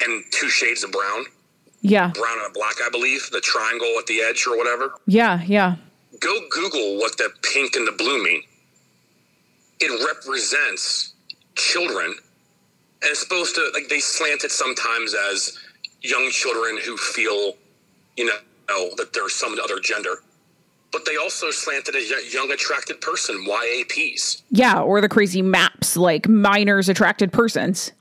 and 0.00 0.24
two 0.30 0.48
shades 0.48 0.84
of 0.84 0.92
brown. 0.92 1.24
Yeah. 1.82 2.10
Brown 2.14 2.38
and 2.38 2.50
a 2.50 2.52
black, 2.52 2.74
I 2.84 2.90
believe. 2.90 3.28
The 3.30 3.40
triangle 3.40 3.94
at 3.98 4.06
the 4.06 4.20
edge 4.20 4.46
or 4.46 4.56
whatever. 4.56 4.94
Yeah, 5.06 5.42
yeah. 5.46 5.76
Go 6.18 6.34
Google 6.50 6.98
what 6.98 7.16
the 7.16 7.30
pink 7.42 7.76
and 7.76 7.86
the 7.86 7.92
blue 7.92 8.22
mean. 8.22 8.42
It 9.80 10.06
represents 10.06 11.14
children. 11.54 12.14
And 13.02 13.10
it's 13.10 13.20
supposed 13.20 13.54
to, 13.54 13.70
like, 13.72 13.88
they 13.88 14.00
slant 14.00 14.44
it 14.44 14.50
sometimes 14.50 15.14
as 15.32 15.58
young 16.02 16.28
children 16.30 16.78
who 16.84 16.98
feel, 16.98 17.54
you 18.16 18.26
know, 18.26 18.90
that 18.96 19.12
there's 19.14 19.34
some 19.34 19.58
other 19.58 19.80
gender 19.80 20.22
but 20.92 21.04
they 21.06 21.16
also 21.16 21.50
slanted 21.50 21.94
a 21.94 22.32
young 22.32 22.50
attracted 22.50 23.00
person, 23.00 23.44
YAPs. 23.46 24.42
Yeah, 24.50 24.80
or 24.80 25.00
the 25.00 25.08
crazy 25.08 25.42
maps 25.42 25.96
like 25.96 26.28
minors 26.28 26.88
attracted 26.88 27.32
persons. 27.32 27.92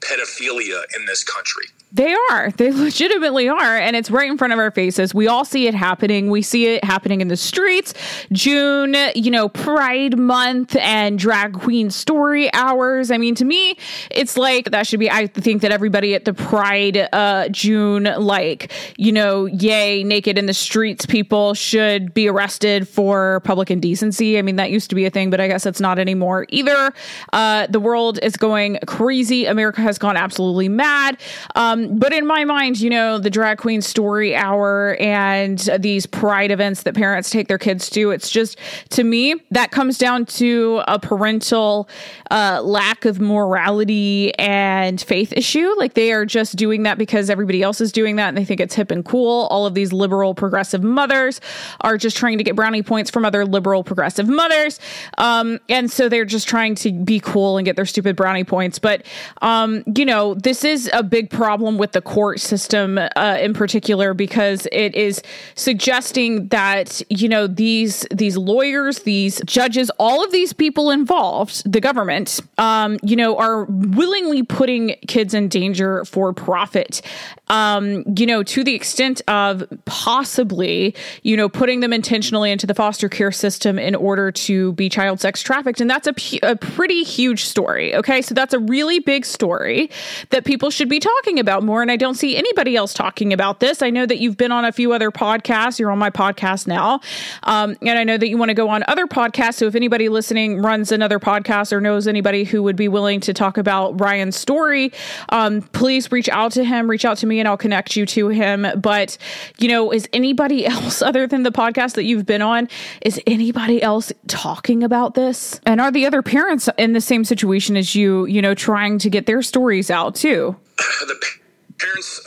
Pedophilia 0.00 0.82
in 0.96 1.06
this 1.06 1.24
country. 1.24 1.66
They 1.92 2.14
are. 2.30 2.50
They 2.58 2.72
legitimately 2.72 3.48
are. 3.48 3.76
And 3.76 3.94
it's 3.94 4.10
right 4.10 4.28
in 4.28 4.36
front 4.36 4.52
of 4.52 4.58
our 4.58 4.72
faces. 4.72 5.14
We 5.14 5.28
all 5.28 5.44
see 5.44 5.68
it 5.68 5.74
happening. 5.74 6.28
We 6.28 6.42
see 6.42 6.66
it 6.66 6.82
happening 6.82 7.20
in 7.20 7.28
the 7.28 7.36
streets. 7.36 7.94
June, 8.32 8.96
you 9.14 9.30
know, 9.30 9.48
Pride 9.48 10.18
Month 10.18 10.74
and 10.76 11.18
drag 11.18 11.52
queen 11.52 11.90
story 11.90 12.52
hours. 12.52 13.12
I 13.12 13.16
mean, 13.16 13.36
to 13.36 13.44
me, 13.44 13.78
it's 14.10 14.36
like 14.36 14.72
that 14.72 14.88
should 14.88 14.98
be, 14.98 15.08
I 15.08 15.28
think 15.28 15.62
that 15.62 15.70
everybody 15.70 16.16
at 16.16 16.24
the 16.24 16.34
Pride 16.34 17.08
uh, 17.12 17.48
June, 17.50 18.04
like, 18.04 18.72
you 18.96 19.12
know, 19.12 19.46
yay, 19.46 20.02
naked 20.02 20.36
in 20.36 20.46
the 20.46 20.54
streets 20.54 21.06
people 21.06 21.54
should 21.54 22.12
be 22.12 22.28
arrested 22.28 22.88
for 22.88 23.40
public 23.44 23.70
indecency. 23.70 24.36
I 24.36 24.42
mean, 24.42 24.56
that 24.56 24.72
used 24.72 24.90
to 24.90 24.96
be 24.96 25.04
a 25.04 25.10
thing, 25.10 25.30
but 25.30 25.40
I 25.40 25.46
guess 25.46 25.64
it's 25.64 25.80
not 25.80 26.00
anymore 26.00 26.46
either. 26.48 26.92
Uh, 27.32 27.68
the 27.68 27.80
world 27.80 28.18
is 28.22 28.36
going 28.36 28.78
crazy. 28.86 29.46
America 29.46 29.80
has 29.80 29.96
gone 29.96 30.16
absolutely 30.16 30.68
mad. 30.68 31.18
Um, 31.54 31.77
um, 31.78 31.98
but 31.98 32.12
in 32.12 32.26
my 32.26 32.44
mind, 32.44 32.80
you 32.80 32.90
know, 32.90 33.18
the 33.18 33.30
drag 33.30 33.58
queen 33.58 33.80
story 33.80 34.34
hour 34.34 34.96
and 35.00 35.58
these 35.78 36.06
pride 36.06 36.50
events 36.50 36.82
that 36.82 36.94
parents 36.94 37.30
take 37.30 37.48
their 37.48 37.58
kids 37.58 37.90
to, 37.90 38.10
it's 38.10 38.30
just, 38.30 38.58
to 38.90 39.04
me, 39.04 39.34
that 39.50 39.70
comes 39.70 39.98
down 39.98 40.26
to 40.26 40.82
a 40.86 40.98
parental 40.98 41.88
uh, 42.30 42.60
lack 42.62 43.04
of 43.04 43.20
morality 43.20 44.34
and 44.38 45.00
faith 45.00 45.32
issue. 45.36 45.74
Like 45.76 45.94
they 45.94 46.12
are 46.12 46.24
just 46.24 46.56
doing 46.56 46.82
that 46.84 46.98
because 46.98 47.30
everybody 47.30 47.62
else 47.62 47.80
is 47.80 47.92
doing 47.92 48.16
that 48.16 48.28
and 48.28 48.36
they 48.36 48.44
think 48.44 48.60
it's 48.60 48.74
hip 48.74 48.90
and 48.90 49.04
cool. 49.04 49.46
All 49.50 49.66
of 49.66 49.74
these 49.74 49.92
liberal 49.92 50.34
progressive 50.34 50.82
mothers 50.82 51.40
are 51.80 51.96
just 51.98 52.16
trying 52.16 52.38
to 52.38 52.44
get 52.44 52.56
brownie 52.56 52.82
points 52.82 53.10
from 53.10 53.24
other 53.24 53.44
liberal 53.44 53.84
progressive 53.84 54.28
mothers. 54.28 54.80
Um, 55.18 55.58
and 55.68 55.90
so 55.90 56.08
they're 56.08 56.24
just 56.24 56.48
trying 56.48 56.74
to 56.76 56.92
be 56.92 57.20
cool 57.20 57.58
and 57.58 57.64
get 57.64 57.76
their 57.76 57.86
stupid 57.86 58.16
brownie 58.16 58.44
points. 58.44 58.78
But, 58.78 59.04
um, 59.42 59.84
you 59.94 60.04
know, 60.04 60.34
this 60.34 60.64
is 60.64 60.90
a 60.92 61.02
big 61.02 61.30
problem 61.30 61.67
problem 61.68 61.78
with 61.78 61.92
the 61.92 62.00
court 62.00 62.40
system 62.40 62.98
uh, 62.98 63.36
in 63.40 63.52
particular 63.52 64.14
because 64.14 64.66
it 64.72 64.94
is 64.94 65.22
suggesting 65.54 66.48
that 66.48 67.02
you 67.10 67.28
know 67.28 67.46
these 67.46 68.06
these 68.10 68.36
lawyers, 68.36 69.00
these 69.00 69.42
judges, 69.44 69.90
all 69.98 70.24
of 70.24 70.32
these 70.32 70.52
people 70.52 70.90
involved, 70.90 71.70
the 71.70 71.80
government, 71.80 72.40
um, 72.56 72.98
you 73.02 73.16
know, 73.16 73.36
are 73.36 73.64
willingly 73.68 74.42
putting 74.42 74.96
kids 75.06 75.34
in 75.34 75.48
danger 75.48 76.04
for 76.04 76.32
profit. 76.32 77.02
Um, 77.48 78.04
you 78.16 78.26
know, 78.26 78.42
to 78.42 78.62
the 78.62 78.74
extent 78.74 79.22
of 79.26 79.64
possibly, 79.86 80.94
you 81.22 81.36
know, 81.36 81.48
putting 81.48 81.80
them 81.80 81.92
intentionally 81.92 82.50
into 82.50 82.66
the 82.66 82.74
foster 82.74 83.08
care 83.08 83.32
system 83.32 83.78
in 83.78 83.94
order 83.94 84.30
to 84.30 84.72
be 84.72 84.88
child 84.90 85.20
sex 85.20 85.42
trafficked. 85.42 85.80
And 85.80 85.88
that's 85.88 86.06
a, 86.06 86.14
a 86.42 86.56
pretty 86.56 87.04
huge 87.04 87.44
story. 87.44 87.94
Okay. 87.94 88.20
So 88.20 88.34
that's 88.34 88.52
a 88.52 88.58
really 88.58 88.98
big 88.98 89.24
story 89.24 89.90
that 90.28 90.44
people 90.44 90.70
should 90.70 90.90
be 90.90 91.00
talking 91.00 91.38
about 91.38 91.57
more. 91.62 91.82
And 91.82 91.90
I 91.90 91.96
don't 91.96 92.14
see 92.14 92.36
anybody 92.36 92.76
else 92.76 92.94
talking 92.94 93.32
about 93.32 93.60
this. 93.60 93.82
I 93.82 93.90
know 93.90 94.06
that 94.06 94.18
you've 94.18 94.36
been 94.36 94.52
on 94.52 94.64
a 94.64 94.72
few 94.72 94.92
other 94.92 95.10
podcasts. 95.10 95.78
You're 95.78 95.90
on 95.90 95.98
my 95.98 96.10
podcast 96.10 96.66
now. 96.66 97.00
Um, 97.44 97.76
and 97.82 97.98
I 97.98 98.04
know 98.04 98.16
that 98.16 98.28
you 98.28 98.36
want 98.36 98.50
to 98.50 98.54
go 98.54 98.68
on 98.68 98.84
other 98.88 99.06
podcasts. 99.06 99.54
So 99.54 99.66
if 99.66 99.74
anybody 99.74 100.08
listening 100.08 100.62
runs 100.62 100.92
another 100.92 101.18
podcast 101.18 101.72
or 101.72 101.80
knows 101.80 102.06
anybody 102.06 102.44
who 102.44 102.62
would 102.62 102.76
be 102.76 102.88
willing 102.88 103.20
to 103.20 103.32
talk 103.32 103.58
about 103.58 104.00
Ryan's 104.00 104.36
story, 104.36 104.92
um, 105.30 105.62
please 105.62 106.10
reach 106.12 106.28
out 106.28 106.52
to 106.52 106.64
him, 106.64 106.88
reach 106.88 107.04
out 107.04 107.18
to 107.18 107.26
me, 107.26 107.38
and 107.38 107.48
I'll 107.48 107.56
connect 107.56 107.96
you 107.96 108.06
to 108.06 108.28
him. 108.28 108.66
But, 108.76 109.18
you 109.58 109.68
know, 109.68 109.92
is 109.92 110.08
anybody 110.12 110.66
else 110.78 111.02
other 111.02 111.26
than 111.26 111.42
the 111.42 111.52
podcast 111.52 111.94
that 111.94 112.04
you've 112.04 112.26
been 112.26 112.42
on, 112.42 112.68
is 113.02 113.20
anybody 113.26 113.82
else 113.82 114.12
talking 114.26 114.82
about 114.82 115.14
this? 115.14 115.60
And 115.64 115.80
are 115.80 115.90
the 115.90 116.06
other 116.06 116.22
parents 116.22 116.68
in 116.78 116.92
the 116.92 117.00
same 117.00 117.24
situation 117.24 117.76
as 117.76 117.94
you, 117.94 118.26
you 118.26 118.42
know, 118.42 118.54
trying 118.54 118.98
to 118.98 119.10
get 119.10 119.26
their 119.26 119.42
stories 119.42 119.90
out 119.90 120.14
too? 120.14 120.56
The 120.76 121.38
parents, 121.78 122.20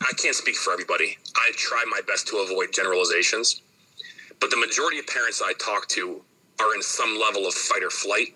I 0.00 0.12
can't 0.16 0.34
speak 0.34 0.56
for 0.56 0.72
everybody. 0.72 1.16
I 1.36 1.52
try 1.56 1.84
my 1.90 2.00
best 2.06 2.28
to 2.28 2.38
avoid 2.38 2.72
generalizations, 2.72 3.62
but 4.40 4.50
the 4.50 4.56
majority 4.56 4.98
of 4.98 5.06
parents 5.06 5.42
I 5.44 5.52
talk 5.54 5.88
to 5.88 6.22
are 6.60 6.74
in 6.74 6.82
some 6.82 7.18
level 7.18 7.46
of 7.46 7.54
fight 7.54 7.82
or 7.82 7.90
flight. 7.90 8.34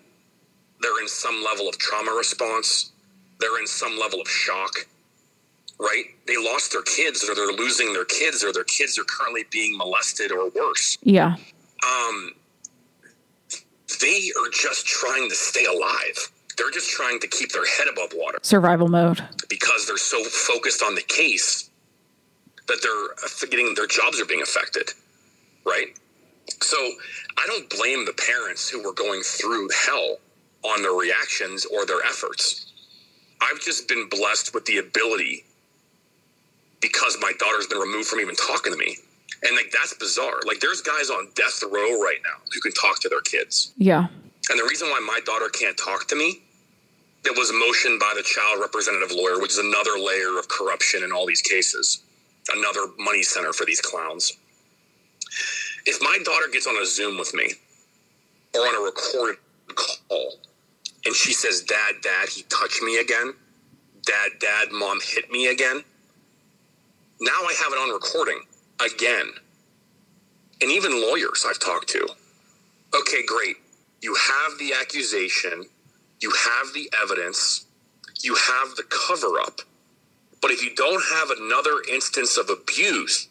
They're 0.81 1.01
in 1.01 1.07
some 1.07 1.43
level 1.43 1.67
of 1.67 1.77
trauma 1.77 2.11
response. 2.11 2.91
They're 3.39 3.59
in 3.59 3.67
some 3.67 3.97
level 3.99 4.21
of 4.21 4.27
shock, 4.27 4.87
right? 5.79 6.05
They 6.27 6.37
lost 6.37 6.71
their 6.71 6.83
kids 6.83 7.27
or 7.27 7.35
they're 7.35 7.51
losing 7.51 7.93
their 7.93 8.05
kids 8.05 8.43
or 8.43 8.53
their 8.53 8.63
kids 8.65 8.97
are 8.97 9.03
currently 9.03 9.45
being 9.51 9.77
molested 9.77 10.31
or 10.31 10.49
worse. 10.49 10.97
Yeah. 11.03 11.35
Um, 11.85 12.31
they 14.01 14.31
are 14.39 14.49
just 14.51 14.85
trying 14.85 15.29
to 15.29 15.35
stay 15.35 15.65
alive 15.65 16.31
they're 16.57 16.71
just 16.71 16.89
trying 16.89 17.19
to 17.19 17.27
keep 17.27 17.51
their 17.51 17.65
head 17.65 17.87
above 17.91 18.11
water. 18.15 18.39
Survival 18.41 18.87
mode. 18.87 19.23
Because 19.49 19.87
they're 19.87 19.97
so 19.97 20.23
focused 20.23 20.83
on 20.83 20.95
the 20.95 21.01
case 21.01 21.69
that 22.67 22.79
they're 22.81 23.49
getting 23.49 23.73
their 23.75 23.87
jobs 23.87 24.21
are 24.21 24.25
being 24.25 24.41
affected, 24.41 24.89
right? 25.65 25.87
So 26.61 26.77
I 27.37 27.45
don't 27.47 27.69
blame 27.69 28.05
the 28.05 28.13
parents 28.13 28.69
who 28.69 28.83
were 28.83 28.93
going 28.93 29.21
through 29.21 29.69
hell 29.85 30.17
on 30.63 30.81
their 30.81 30.93
reactions 30.93 31.65
or 31.65 31.85
their 31.85 32.01
efforts. 32.05 32.71
I've 33.41 33.59
just 33.59 33.87
been 33.87 34.07
blessed 34.09 34.53
with 34.53 34.65
the 34.65 34.77
ability 34.77 35.43
because 36.79 37.17
my 37.19 37.31
daughter's 37.39 37.67
been 37.67 37.79
removed 37.79 38.07
from 38.07 38.19
even 38.19 38.35
talking 38.35 38.71
to 38.71 38.77
me. 38.77 38.97
And 39.45 39.55
like 39.55 39.71
that's 39.71 39.93
bizarre. 39.95 40.39
Like 40.45 40.59
there's 40.61 40.81
guys 40.81 41.09
on 41.09 41.29
death 41.35 41.61
row 41.63 41.99
right 41.99 42.19
now 42.23 42.39
who 42.53 42.61
can 42.61 42.71
talk 42.71 43.01
to 43.01 43.09
their 43.09 43.21
kids. 43.21 43.73
Yeah. 43.77 44.07
And 44.49 44.59
the 44.59 44.63
reason 44.63 44.89
why 44.89 44.99
my 44.99 45.19
daughter 45.25 45.49
can't 45.49 45.77
talk 45.77 46.07
to 46.09 46.15
me, 46.15 46.41
it 47.25 47.37
was 47.37 47.51
motioned 47.53 47.99
by 47.99 48.13
the 48.15 48.23
child 48.23 48.59
representative 48.59 49.15
lawyer, 49.15 49.39
which 49.39 49.51
is 49.51 49.57
another 49.57 49.97
layer 49.97 50.37
of 50.37 50.49
corruption 50.49 51.03
in 51.03 51.11
all 51.13 51.25
these 51.25 51.41
cases, 51.41 52.03
another 52.53 52.87
money 52.99 53.23
center 53.23 53.53
for 53.53 53.65
these 53.65 53.79
clowns. 53.79 54.33
If 55.85 56.01
my 56.01 56.17
daughter 56.25 56.47
gets 56.51 56.67
on 56.67 56.75
a 56.81 56.85
Zoom 56.85 57.17
with 57.17 57.33
me 57.33 57.53
or 58.53 58.61
on 58.61 58.75
a 58.75 58.85
recorded 58.85 59.37
call 59.75 60.33
and 61.05 61.15
she 61.15 61.33
says, 61.33 61.61
Dad, 61.63 61.95
Dad, 62.01 62.29
he 62.29 62.43
touched 62.43 62.81
me 62.81 62.99
again. 62.99 63.33
Dad, 64.05 64.31
Dad, 64.39 64.71
Mom 64.71 64.99
hit 65.01 65.31
me 65.31 65.47
again. 65.47 65.83
Now 67.21 67.31
I 67.31 67.53
have 67.63 67.71
it 67.71 67.77
on 67.77 67.93
recording 67.93 68.41
again. 68.85 69.31
And 70.61 70.71
even 70.71 71.01
lawyers 71.01 71.45
I've 71.47 71.59
talked 71.59 71.87
to. 71.89 72.07
Okay, 72.93 73.25
great 73.25 73.57
you 74.03 74.15
have 74.15 74.57
the 74.59 74.73
accusation, 74.79 75.65
you 76.19 76.31
have 76.31 76.73
the 76.73 76.91
evidence, 77.01 77.65
you 78.21 78.35
have 78.35 78.75
the 78.75 78.83
cover 78.83 79.39
up. 79.39 79.61
But 80.41 80.51
if 80.51 80.61
you 80.63 80.75
don't 80.75 81.01
have 81.13 81.29
another 81.31 81.81
instance 81.89 82.37
of 82.37 82.49
abuse, 82.49 83.29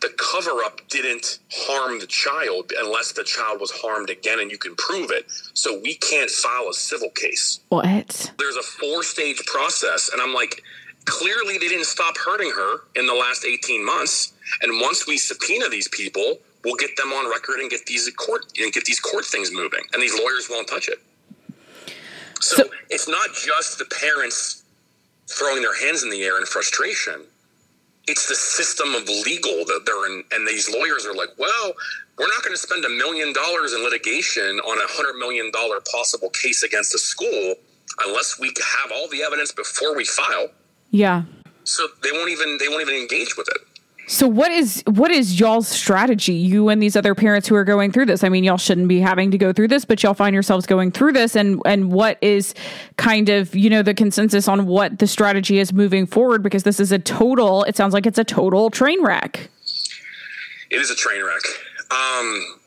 the 0.00 0.08
cover 0.16 0.62
up 0.64 0.80
didn't 0.88 1.38
harm 1.52 2.00
the 2.00 2.06
child 2.06 2.72
unless 2.78 3.12
the 3.12 3.24
child 3.24 3.60
was 3.60 3.70
harmed 3.70 4.10
again 4.10 4.40
and 4.40 4.50
you 4.50 4.58
can 4.58 4.74
prove 4.76 5.10
it. 5.10 5.26
So 5.54 5.78
we 5.80 5.96
can't 5.96 6.30
file 6.30 6.68
a 6.70 6.74
civil 6.74 7.10
case. 7.10 7.60
What? 7.68 8.32
There's 8.38 8.56
a 8.56 8.62
four 8.62 9.02
stage 9.02 9.44
process. 9.46 10.10
And 10.12 10.22
I'm 10.22 10.34
like, 10.34 10.62
clearly 11.04 11.58
they 11.58 11.68
didn't 11.68 11.86
stop 11.86 12.16
hurting 12.16 12.50
her 12.50 12.78
in 12.94 13.06
the 13.06 13.14
last 13.14 13.44
18 13.44 13.84
months. 13.84 14.32
And 14.62 14.80
once 14.80 15.06
we 15.06 15.18
subpoena 15.18 15.68
these 15.68 15.88
people, 15.88 16.38
we'll 16.66 16.74
get 16.74 16.96
them 16.96 17.12
on 17.12 17.30
record 17.30 17.60
and 17.60 17.70
get 17.70 17.86
these 17.86 18.10
court 18.10 18.52
and 18.58 18.72
get 18.72 18.84
these 18.84 18.98
court 18.98 19.24
things 19.24 19.52
moving, 19.52 19.84
and 19.94 20.02
these 20.02 20.14
lawyers 20.18 20.48
won't 20.50 20.66
touch 20.68 20.88
it. 20.88 21.00
So, 22.40 22.56
so 22.56 22.64
it's 22.90 23.08
not 23.08 23.28
just 23.32 23.78
the 23.78 23.86
parents 23.86 24.64
throwing 25.28 25.62
their 25.62 25.74
hands 25.74 26.02
in 26.02 26.10
the 26.10 26.22
air 26.24 26.38
in 26.38 26.44
frustration. 26.44 27.24
It's 28.08 28.28
the 28.28 28.34
system 28.34 28.94
of 28.94 29.08
legal 29.08 29.64
that 29.64 29.82
they're 29.86 30.06
in, 30.06 30.24
and 30.32 30.46
these 30.46 30.68
lawyers 30.68 31.06
are 31.06 31.14
like, 31.14 31.30
well, 31.38 31.72
we're 32.18 32.28
not 32.28 32.42
going 32.42 32.54
to 32.54 32.60
spend 32.60 32.84
a 32.84 32.88
million 32.88 33.32
dollars 33.32 33.72
in 33.72 33.82
litigation 33.82 34.58
on 34.60 34.78
a 34.78 34.86
hundred 34.88 35.18
million 35.18 35.50
dollar 35.52 35.80
possible 35.90 36.30
case 36.30 36.62
against 36.62 36.94
a 36.94 36.98
school 36.98 37.54
unless 38.04 38.38
we 38.38 38.48
have 38.48 38.92
all 38.92 39.08
the 39.08 39.22
evidence 39.22 39.52
before 39.52 39.96
we 39.96 40.04
file. 40.04 40.48
Yeah. 40.90 41.22
So 41.64 41.88
they 42.02 42.12
won't 42.12 42.30
even 42.30 42.58
they 42.58 42.68
won't 42.68 42.82
even 42.82 42.94
engage 42.94 43.36
with 43.36 43.48
it. 43.48 43.60
So 44.08 44.28
what 44.28 44.52
is 44.52 44.84
what 44.86 45.10
is 45.10 45.40
y'all's 45.40 45.66
strategy? 45.66 46.34
You 46.34 46.68
and 46.68 46.80
these 46.80 46.94
other 46.94 47.14
parents 47.14 47.48
who 47.48 47.56
are 47.56 47.64
going 47.64 47.90
through 47.90 48.06
this. 48.06 48.22
I 48.22 48.28
mean, 48.28 48.44
y'all 48.44 48.56
shouldn't 48.56 48.86
be 48.86 49.00
having 49.00 49.32
to 49.32 49.38
go 49.38 49.52
through 49.52 49.66
this, 49.68 49.84
but 49.84 50.00
y'all 50.02 50.14
find 50.14 50.32
yourselves 50.32 50.64
going 50.64 50.92
through 50.92 51.12
this 51.12 51.34
and 51.34 51.60
and 51.66 51.90
what 51.90 52.16
is 52.22 52.54
kind 52.98 53.28
of, 53.28 53.54
you 53.56 53.68
know, 53.68 53.82
the 53.82 53.94
consensus 53.94 54.46
on 54.46 54.66
what 54.66 55.00
the 55.00 55.08
strategy 55.08 55.58
is 55.58 55.72
moving 55.72 56.06
forward 56.06 56.40
because 56.42 56.62
this 56.62 56.78
is 56.78 56.92
a 56.92 57.00
total, 57.00 57.64
it 57.64 57.74
sounds 57.74 57.92
like 57.92 58.06
it's 58.06 58.18
a 58.18 58.24
total 58.24 58.70
train 58.70 59.02
wreck. 59.02 59.50
It 60.70 60.80
is 60.80 60.90
a 60.90 60.96
train 60.96 61.24
wreck. 61.24 61.42
Um 61.90 62.58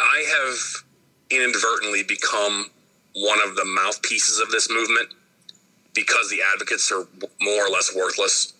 I 0.00 0.24
have 0.38 0.84
inadvertently 1.30 2.02
become 2.02 2.66
one 3.14 3.38
of 3.46 3.54
the 3.54 3.64
mouthpieces 3.64 4.40
of 4.40 4.50
this 4.50 4.68
movement 4.68 5.08
because 5.94 6.30
the 6.30 6.40
advocates 6.52 6.90
are 6.90 7.06
more 7.40 7.66
or 7.66 7.70
less 7.70 7.94
worthless 7.94 8.54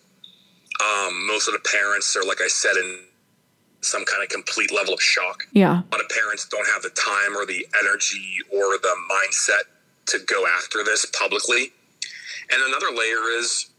um, 0.81 1.27
most 1.27 1.49
of 1.49 1.55
the 1.55 1.61
parents 1.61 2.17
are, 2.17 2.25
like 2.25 2.41
I 2.41 2.49
said, 2.49 2.77
in 2.77 3.01
some 3.81 4.05
kind 4.05 4.23
of 4.23 4.29
complete 4.29 4.73
level 4.73 4.95
of 4.95 5.01
shock. 5.01 5.45
Yeah. 5.53 5.71
A 5.71 5.89
lot 5.93 6.01
of 6.01 6.09
parents 6.09 6.47
don't 6.49 6.67
have 6.73 6.83
the 6.83 6.91
time 6.91 7.37
or 7.37 7.47
the 7.47 7.67
energy 7.79 8.39
or 8.53 8.79
the 8.79 8.95
mindset 9.11 9.63
to 10.07 10.19
go 10.27 10.47
after 10.47 10.83
this 10.85 11.07
publicly. 11.07 11.73
And 12.51 12.63
another 12.67 12.97
layer 12.97 13.39
is 13.39 13.71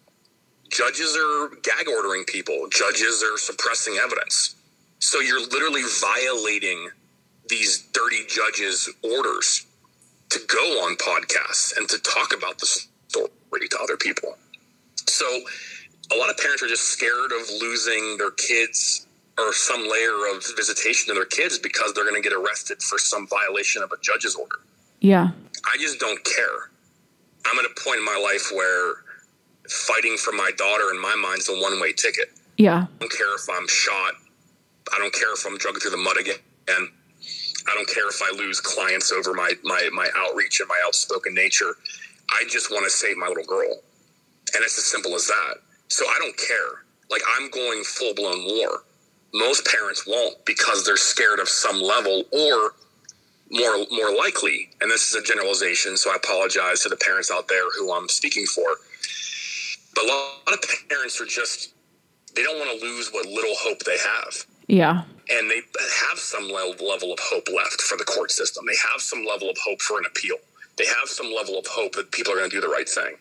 judges 0.70 1.16
are 1.16 1.50
gag 1.62 1.88
ordering 1.88 2.24
people, 2.26 2.68
judges 2.70 3.24
are 3.24 3.38
suppressing 3.38 3.98
evidence. 4.02 4.56
So 5.00 5.20
you're 5.20 5.42
literally 5.42 5.84
violating 6.02 6.90
these 7.50 7.88
dirty 7.94 8.26
judges' 8.28 8.90
orders 9.04 9.66
to 10.30 10.40
go 10.48 10.84
on 10.84 10.96
podcasts 10.98 11.78
and 11.78 11.88
to 11.90 11.98
talk 12.00 12.34
about 12.36 12.60
the 12.60 12.66
story 12.66 13.68
to 13.70 13.78
other 13.82 13.96
people. 13.96 14.38
So 15.08 15.26
a 16.14 16.16
lot 16.16 16.30
of 16.30 16.38
parents 16.38 16.64
are 16.64 16.68
just 16.68 16.86
scared 16.86 17.32
of 17.32 17.50
losing 17.62 18.18
their 18.18 18.32
kids 18.32 19.08
or 19.38 19.54
some 19.54 19.82
layer 19.82 20.36
of 20.36 20.44
visitation 20.56 21.08
to 21.08 21.14
their 21.14 21.26
kids 21.26 21.60
because 21.60 21.94
they're 21.94 22.10
going 22.10 22.22
to 22.22 22.28
get 22.28 22.36
arrested 22.36 22.82
for 22.82 22.98
some 22.98 23.28
violation 23.28 23.84
of 23.84 23.92
a 23.92 23.98
judge's 24.02 24.36
order. 24.36 24.58
Yeah. 25.00 25.30
I 25.66 25.78
just 25.78 26.00
don't 26.00 26.24
care. 26.24 26.72
I'm 27.46 27.60
at 27.60 27.66
a 27.66 27.82
point 27.84 28.00
in 28.00 28.06
my 28.06 28.20
life 28.22 28.52
where 28.52 28.96
fighting 29.70 30.18
for 30.18 30.32
my 30.32 30.52
daughter 30.58 30.90
in 30.92 31.02
my 31.02 31.16
mind 31.16 31.40
is 31.40 31.50
a 31.50 31.62
one 31.62 31.80
way 31.80 31.94
ticket. 31.94 32.32
Yeah. 32.58 32.86
I 32.86 33.00
don't 33.00 33.12
care 33.12 33.36
if 33.36 33.48
I'm 33.50 33.68
shot. 33.68 34.14
I 34.94 34.98
don't 34.98 35.14
care 35.14 35.34
if 35.34 35.46
I'm 35.46 35.58
dragged 35.58 35.82
through 35.82 35.92
the 35.92 35.98
mud 35.98 36.18
again. 36.18 36.36
I 36.70 37.76
don't 37.76 37.88
care 37.90 38.08
if 38.08 38.22
I 38.22 38.32
lose 38.38 38.62
clients 38.62 39.12
over 39.12 39.34
my, 39.34 39.52
my, 39.64 39.90
my 39.94 40.08
outreach 40.16 40.62
and 40.62 40.70
my 40.70 40.82
outspoken 40.86 41.34
nature. 41.34 41.76
I 42.30 42.44
just 42.50 42.72
want 42.72 42.86
to 42.86 42.90
save 42.90 43.18
my 43.18 43.28
little 43.28 43.44
girl. 43.44 43.72
And 44.56 44.64
it's 44.64 44.78
as 44.78 44.86
simple 44.86 45.14
as 45.16 45.28
that. 45.28 45.56
So 45.88 46.06
I 46.06 46.18
don't 46.20 46.38
care. 46.38 46.84
Like 47.10 47.22
I'm 47.38 47.50
going 47.50 47.84
full 47.84 48.14
blown 48.14 48.46
war. 48.46 48.84
Most 49.34 49.66
parents 49.66 50.06
won't 50.08 50.44
because 50.46 50.86
they're 50.86 50.98
scared 50.98 51.40
of 51.40 51.50
some 51.50 51.82
level 51.82 52.24
or 52.32 52.74
more 53.50 53.86
more 53.92 54.16
likely, 54.18 54.70
and 54.82 54.92
this 54.92 55.08
is 55.08 55.16
a 55.16 55.24
generalization, 55.24 55.96
so 55.96 56.12
I 56.12 56.16
apologize 56.16 56.82
to 56.82 56.90
the 56.90 56.98
parents 56.98 57.32
out 57.32 57.48
there 57.48 57.64
who 57.78 57.94
I'm 57.94 58.10
speaking 58.10 58.46
for. 58.46 58.66
But 59.96 60.04
a 60.04 60.08
lot 60.08 60.54
of 60.54 60.64
parents 60.90 61.22
are 61.22 61.26
just 61.26 61.74
they 62.36 62.44
don't 62.44 62.60
want 62.60 62.80
to 62.80 62.86
lose 62.86 63.10
what 63.12 63.26
little 63.26 63.56
hope 63.60 63.80
they 63.80 63.98
have. 63.98 64.46
Yeah. 64.68 65.04
And 65.30 65.50
they 65.50 65.62
have 66.10 66.20
some 66.20 66.50
level 66.52 66.92
of 66.92 67.20
hope 67.20 67.48
left 67.54 67.82
for 67.82 67.98
the 67.98 68.04
court 68.04 68.32
system. 68.32 68.66
They 68.68 68.78
have 68.92 69.02
some 69.02 69.26
level 69.26 69.50
of 69.50 69.58
hope 69.66 69.82
for 69.82 69.98
an 69.98 70.06
appeal. 70.06 70.36
They 70.78 70.86
have 70.86 71.08
some 71.08 71.34
level 71.34 71.58
of 71.58 71.66
hope 71.68 71.94
that 71.94 72.12
people 72.12 72.34
are 72.34 72.38
going 72.38 72.50
to 72.50 72.56
do 72.56 72.62
the 72.62 72.68
right 72.68 72.88
thing. 72.88 73.16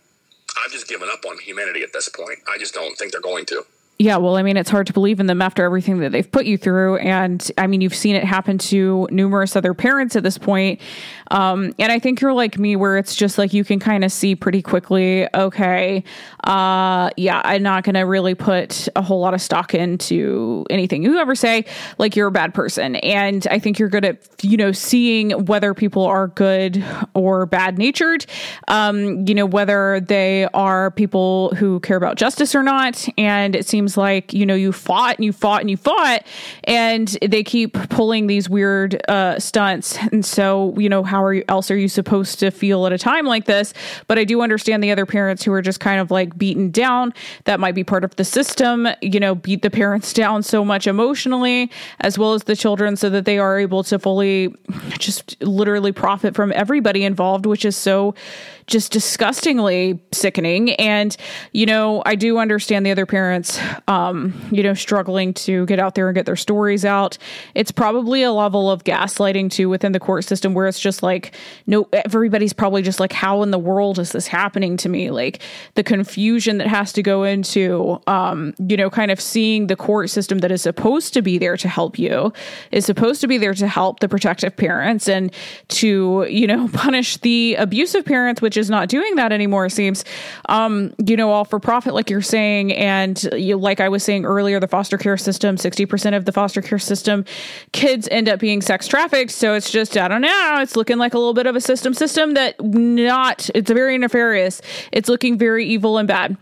I've 0.64 0.72
just 0.72 0.88
given 0.88 1.08
up 1.10 1.24
on 1.26 1.38
humanity 1.38 1.82
at 1.82 1.92
this 1.92 2.08
point. 2.08 2.38
I 2.48 2.58
just 2.58 2.74
don't 2.74 2.96
think 2.96 3.12
they're 3.12 3.20
going 3.20 3.46
to. 3.46 3.64
Yeah, 3.98 4.18
well, 4.18 4.36
I 4.36 4.42
mean, 4.42 4.58
it's 4.58 4.68
hard 4.68 4.86
to 4.88 4.92
believe 4.92 5.20
in 5.20 5.26
them 5.26 5.40
after 5.40 5.64
everything 5.64 6.00
that 6.00 6.12
they've 6.12 6.30
put 6.30 6.44
you 6.44 6.58
through. 6.58 6.98
And 6.98 7.50
I 7.56 7.66
mean, 7.66 7.80
you've 7.80 7.94
seen 7.94 8.14
it 8.14 8.24
happen 8.24 8.58
to 8.58 9.08
numerous 9.10 9.56
other 9.56 9.72
parents 9.72 10.16
at 10.16 10.22
this 10.22 10.36
point. 10.36 10.82
Um, 11.30 11.74
and 11.78 11.90
I 11.90 11.98
think 11.98 12.20
you're 12.20 12.34
like 12.34 12.58
me, 12.58 12.76
where 12.76 12.98
it's 12.98 13.14
just 13.14 13.38
like 13.38 13.54
you 13.54 13.64
can 13.64 13.80
kind 13.80 14.04
of 14.04 14.12
see 14.12 14.36
pretty 14.36 14.60
quickly, 14.60 15.26
okay, 15.34 16.04
uh, 16.44 17.08
yeah, 17.16 17.40
I'm 17.42 17.62
not 17.62 17.84
going 17.84 17.94
to 17.94 18.02
really 18.02 18.34
put 18.34 18.86
a 18.94 19.02
whole 19.02 19.18
lot 19.18 19.32
of 19.32 19.40
stock 19.40 19.74
into 19.74 20.66
anything 20.68 21.02
you 21.02 21.18
ever 21.18 21.34
say, 21.34 21.64
like 21.96 22.16
you're 22.16 22.28
a 22.28 22.32
bad 22.32 22.52
person. 22.52 22.96
And 22.96 23.46
I 23.50 23.58
think 23.58 23.78
you're 23.78 23.88
good 23.88 24.04
at, 24.04 24.18
you 24.42 24.58
know, 24.58 24.72
seeing 24.72 25.30
whether 25.46 25.72
people 25.72 26.04
are 26.04 26.28
good 26.28 26.84
or 27.14 27.46
bad 27.46 27.78
natured, 27.78 28.26
um, 28.68 29.26
you 29.26 29.34
know, 29.34 29.46
whether 29.46 30.00
they 30.00 30.46
are 30.52 30.90
people 30.90 31.54
who 31.56 31.80
care 31.80 31.96
about 31.96 32.16
justice 32.16 32.54
or 32.54 32.62
not. 32.62 33.08
And 33.16 33.56
it 33.56 33.66
seems 33.66 33.85
like, 33.94 34.32
you 34.32 34.46
know, 34.46 34.54
you 34.54 34.72
fought 34.72 35.16
and 35.16 35.24
you 35.26 35.34
fought 35.34 35.60
and 35.60 35.68
you 35.68 35.76
fought, 35.76 36.24
and 36.64 37.08
they 37.20 37.44
keep 37.44 37.74
pulling 37.90 38.26
these 38.26 38.48
weird 38.48 38.98
uh, 39.10 39.38
stunts. 39.38 39.98
And 40.12 40.24
so, 40.24 40.74
you 40.78 40.88
know, 40.88 41.02
how 41.02 41.22
are 41.22 41.34
you, 41.34 41.44
else 41.48 41.70
are 41.70 41.76
you 41.76 41.88
supposed 41.88 42.38
to 42.40 42.50
feel 42.50 42.86
at 42.86 42.92
a 42.92 42.98
time 42.98 43.26
like 43.26 43.44
this? 43.44 43.74
But 44.06 44.18
I 44.18 44.24
do 44.24 44.40
understand 44.40 44.82
the 44.82 44.90
other 44.90 45.04
parents 45.04 45.44
who 45.44 45.52
are 45.52 45.60
just 45.60 45.80
kind 45.80 46.00
of 46.00 46.10
like 46.10 46.38
beaten 46.38 46.70
down. 46.70 47.12
That 47.44 47.60
might 47.60 47.74
be 47.74 47.84
part 47.84 48.02
of 48.02 48.16
the 48.16 48.24
system, 48.24 48.88
you 49.02 49.20
know, 49.20 49.34
beat 49.34 49.60
the 49.60 49.70
parents 49.70 50.14
down 50.14 50.42
so 50.42 50.64
much 50.64 50.86
emotionally 50.86 51.70
as 52.00 52.18
well 52.18 52.32
as 52.32 52.44
the 52.44 52.56
children 52.56 52.96
so 52.96 53.10
that 53.10 53.26
they 53.26 53.38
are 53.38 53.58
able 53.58 53.82
to 53.84 53.98
fully 53.98 54.54
just 54.98 55.36
literally 55.42 55.92
profit 55.92 56.34
from 56.34 56.52
everybody 56.54 57.04
involved, 57.04 57.44
which 57.44 57.64
is 57.64 57.76
so 57.76 58.14
just 58.66 58.90
disgustingly 58.90 60.00
sickening. 60.12 60.72
And, 60.72 61.16
you 61.52 61.66
know, 61.66 62.02
I 62.04 62.16
do 62.16 62.38
understand 62.38 62.84
the 62.84 62.90
other 62.90 63.06
parents, 63.06 63.60
um, 63.86 64.34
you 64.50 64.62
know, 64.62 64.74
struggling 64.74 65.32
to 65.34 65.66
get 65.66 65.78
out 65.78 65.94
there 65.94 66.08
and 66.08 66.14
get 66.14 66.26
their 66.26 66.36
stories 66.36 66.84
out. 66.84 67.16
It's 67.54 67.70
probably 67.70 68.24
a 68.24 68.32
level 68.32 68.70
of 68.70 68.82
gaslighting 68.82 69.52
too 69.52 69.68
within 69.68 69.92
the 69.92 70.00
court 70.00 70.24
system 70.24 70.52
where 70.52 70.66
it's 70.66 70.80
just 70.80 71.02
like, 71.02 71.34
no, 71.66 71.88
everybody's 71.92 72.52
probably 72.52 72.82
just 72.82 72.98
like, 72.98 73.12
how 73.12 73.42
in 73.42 73.52
the 73.52 73.58
world 73.58 74.00
is 74.00 74.10
this 74.12 74.26
happening 74.26 74.76
to 74.78 74.88
me? 74.88 75.10
Like 75.10 75.42
the 75.74 75.84
confusion 75.84 76.58
that 76.58 76.66
has 76.66 76.92
to 76.94 77.02
go 77.02 77.22
into, 77.22 78.00
um, 78.08 78.52
you 78.58 78.76
know, 78.76 78.90
kind 78.90 79.12
of 79.12 79.20
seeing 79.20 79.68
the 79.68 79.76
court 79.76 80.10
system 80.10 80.38
that 80.38 80.50
is 80.50 80.62
supposed 80.62 81.14
to 81.14 81.22
be 81.22 81.38
there 81.38 81.56
to 81.56 81.68
help 81.68 81.98
you, 81.98 82.32
is 82.72 82.84
supposed 82.84 83.20
to 83.20 83.28
be 83.28 83.38
there 83.38 83.54
to 83.54 83.68
help 83.68 84.00
the 84.00 84.08
protective 84.08 84.56
parents 84.56 85.08
and 85.08 85.32
to, 85.68 86.26
you 86.28 86.48
know, 86.48 86.68
punish 86.72 87.18
the 87.18 87.54
abusive 87.56 88.04
parents, 88.04 88.42
which 88.42 88.55
is 88.56 88.70
not 88.70 88.88
doing 88.88 89.16
that 89.16 89.32
anymore. 89.32 89.66
It 89.66 89.70
seems, 89.70 90.04
um, 90.48 90.94
you 91.04 91.16
know, 91.16 91.30
all 91.30 91.44
for 91.44 91.58
profit, 91.60 91.94
like 91.94 92.10
you're 92.10 92.22
saying, 92.22 92.72
and 92.72 93.22
you, 93.32 93.56
like 93.56 93.80
I 93.80 93.88
was 93.88 94.02
saying 94.02 94.24
earlier, 94.24 94.60
the 94.60 94.68
foster 94.68 94.98
care 94.98 95.16
system, 95.16 95.56
sixty 95.56 95.86
percent 95.86 96.14
of 96.14 96.24
the 96.24 96.32
foster 96.32 96.62
care 96.62 96.78
system, 96.78 97.24
kids 97.72 98.08
end 98.10 98.28
up 98.28 98.40
being 98.40 98.62
sex 98.62 98.86
trafficked. 98.86 99.30
So 99.30 99.54
it's 99.54 99.70
just, 99.70 99.96
I 99.96 100.08
don't 100.08 100.22
know, 100.22 100.58
it's 100.60 100.76
looking 100.76 100.98
like 100.98 101.14
a 101.14 101.18
little 101.18 101.34
bit 101.34 101.46
of 101.46 101.56
a 101.56 101.60
system 101.60 101.94
system 101.94 102.34
that 102.34 102.62
not, 102.64 103.50
it's 103.54 103.70
very 103.70 103.98
nefarious. 103.98 104.60
It's 104.92 105.08
looking 105.08 105.38
very 105.38 105.66
evil 105.66 105.98
and 105.98 106.08
bad 106.08 106.36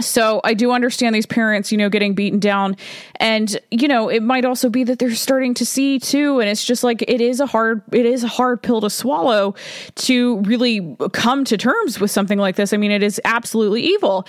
so 0.00 0.40
I 0.44 0.54
do 0.54 0.72
understand 0.72 1.14
these 1.14 1.26
parents, 1.26 1.70
you 1.70 1.78
know, 1.78 1.88
getting 1.88 2.14
beaten 2.14 2.38
down. 2.38 2.76
And, 3.16 3.58
you 3.70 3.88
know, 3.88 4.08
it 4.08 4.22
might 4.22 4.44
also 4.44 4.68
be 4.68 4.84
that 4.84 4.98
they're 4.98 5.14
starting 5.14 5.54
to 5.54 5.66
see 5.66 5.98
too. 5.98 6.40
And 6.40 6.48
it's 6.48 6.64
just 6.64 6.82
like 6.82 7.02
it 7.02 7.20
is 7.20 7.40
a 7.40 7.46
hard 7.46 7.82
it 7.92 8.06
is 8.06 8.24
a 8.24 8.28
hard 8.28 8.62
pill 8.62 8.80
to 8.80 8.90
swallow 8.90 9.54
to 9.96 10.38
really 10.40 10.96
come 11.12 11.44
to 11.44 11.56
terms 11.56 12.00
with 12.00 12.10
something 12.10 12.38
like 12.38 12.56
this. 12.56 12.72
I 12.72 12.76
mean, 12.76 12.90
it 12.90 13.02
is 13.02 13.20
absolutely 13.24 13.82
evil. 13.82 14.26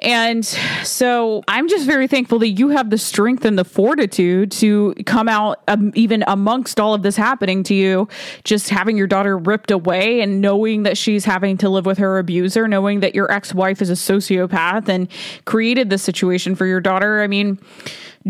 And 0.00 0.44
so 0.82 1.42
I'm 1.48 1.68
just 1.68 1.86
very 1.86 2.06
thankful 2.06 2.38
that 2.40 2.50
you 2.50 2.68
have 2.68 2.90
the 2.90 2.98
strength 2.98 3.44
and 3.44 3.58
the 3.58 3.64
fortitude 3.64 4.50
to 4.52 4.94
come 5.06 5.28
out 5.28 5.62
um, 5.68 5.92
even 5.94 6.24
amongst 6.26 6.78
all 6.78 6.94
of 6.94 7.02
this 7.02 7.16
happening 7.16 7.62
to 7.64 7.74
you, 7.74 8.08
just 8.44 8.68
having 8.68 8.96
your 8.96 9.06
daughter 9.06 9.38
ripped 9.38 9.70
away 9.70 10.20
and 10.20 10.40
knowing 10.40 10.82
that 10.82 10.98
she's 10.98 11.24
having 11.24 11.56
to 11.58 11.68
live 11.68 11.86
with 11.86 11.98
her 11.98 12.18
abuser, 12.18 12.68
knowing 12.68 13.00
that 13.00 13.14
your 13.14 13.30
ex-wife 13.30 13.80
is 13.80 13.90
a 13.90 13.94
sociopath 13.94 14.88
and 14.88 15.08
created 15.44 15.90
this 15.90 16.02
situation 16.02 16.54
for 16.54 16.66
your 16.66 16.80
daughter. 16.80 17.22
I 17.22 17.26
mean, 17.26 17.58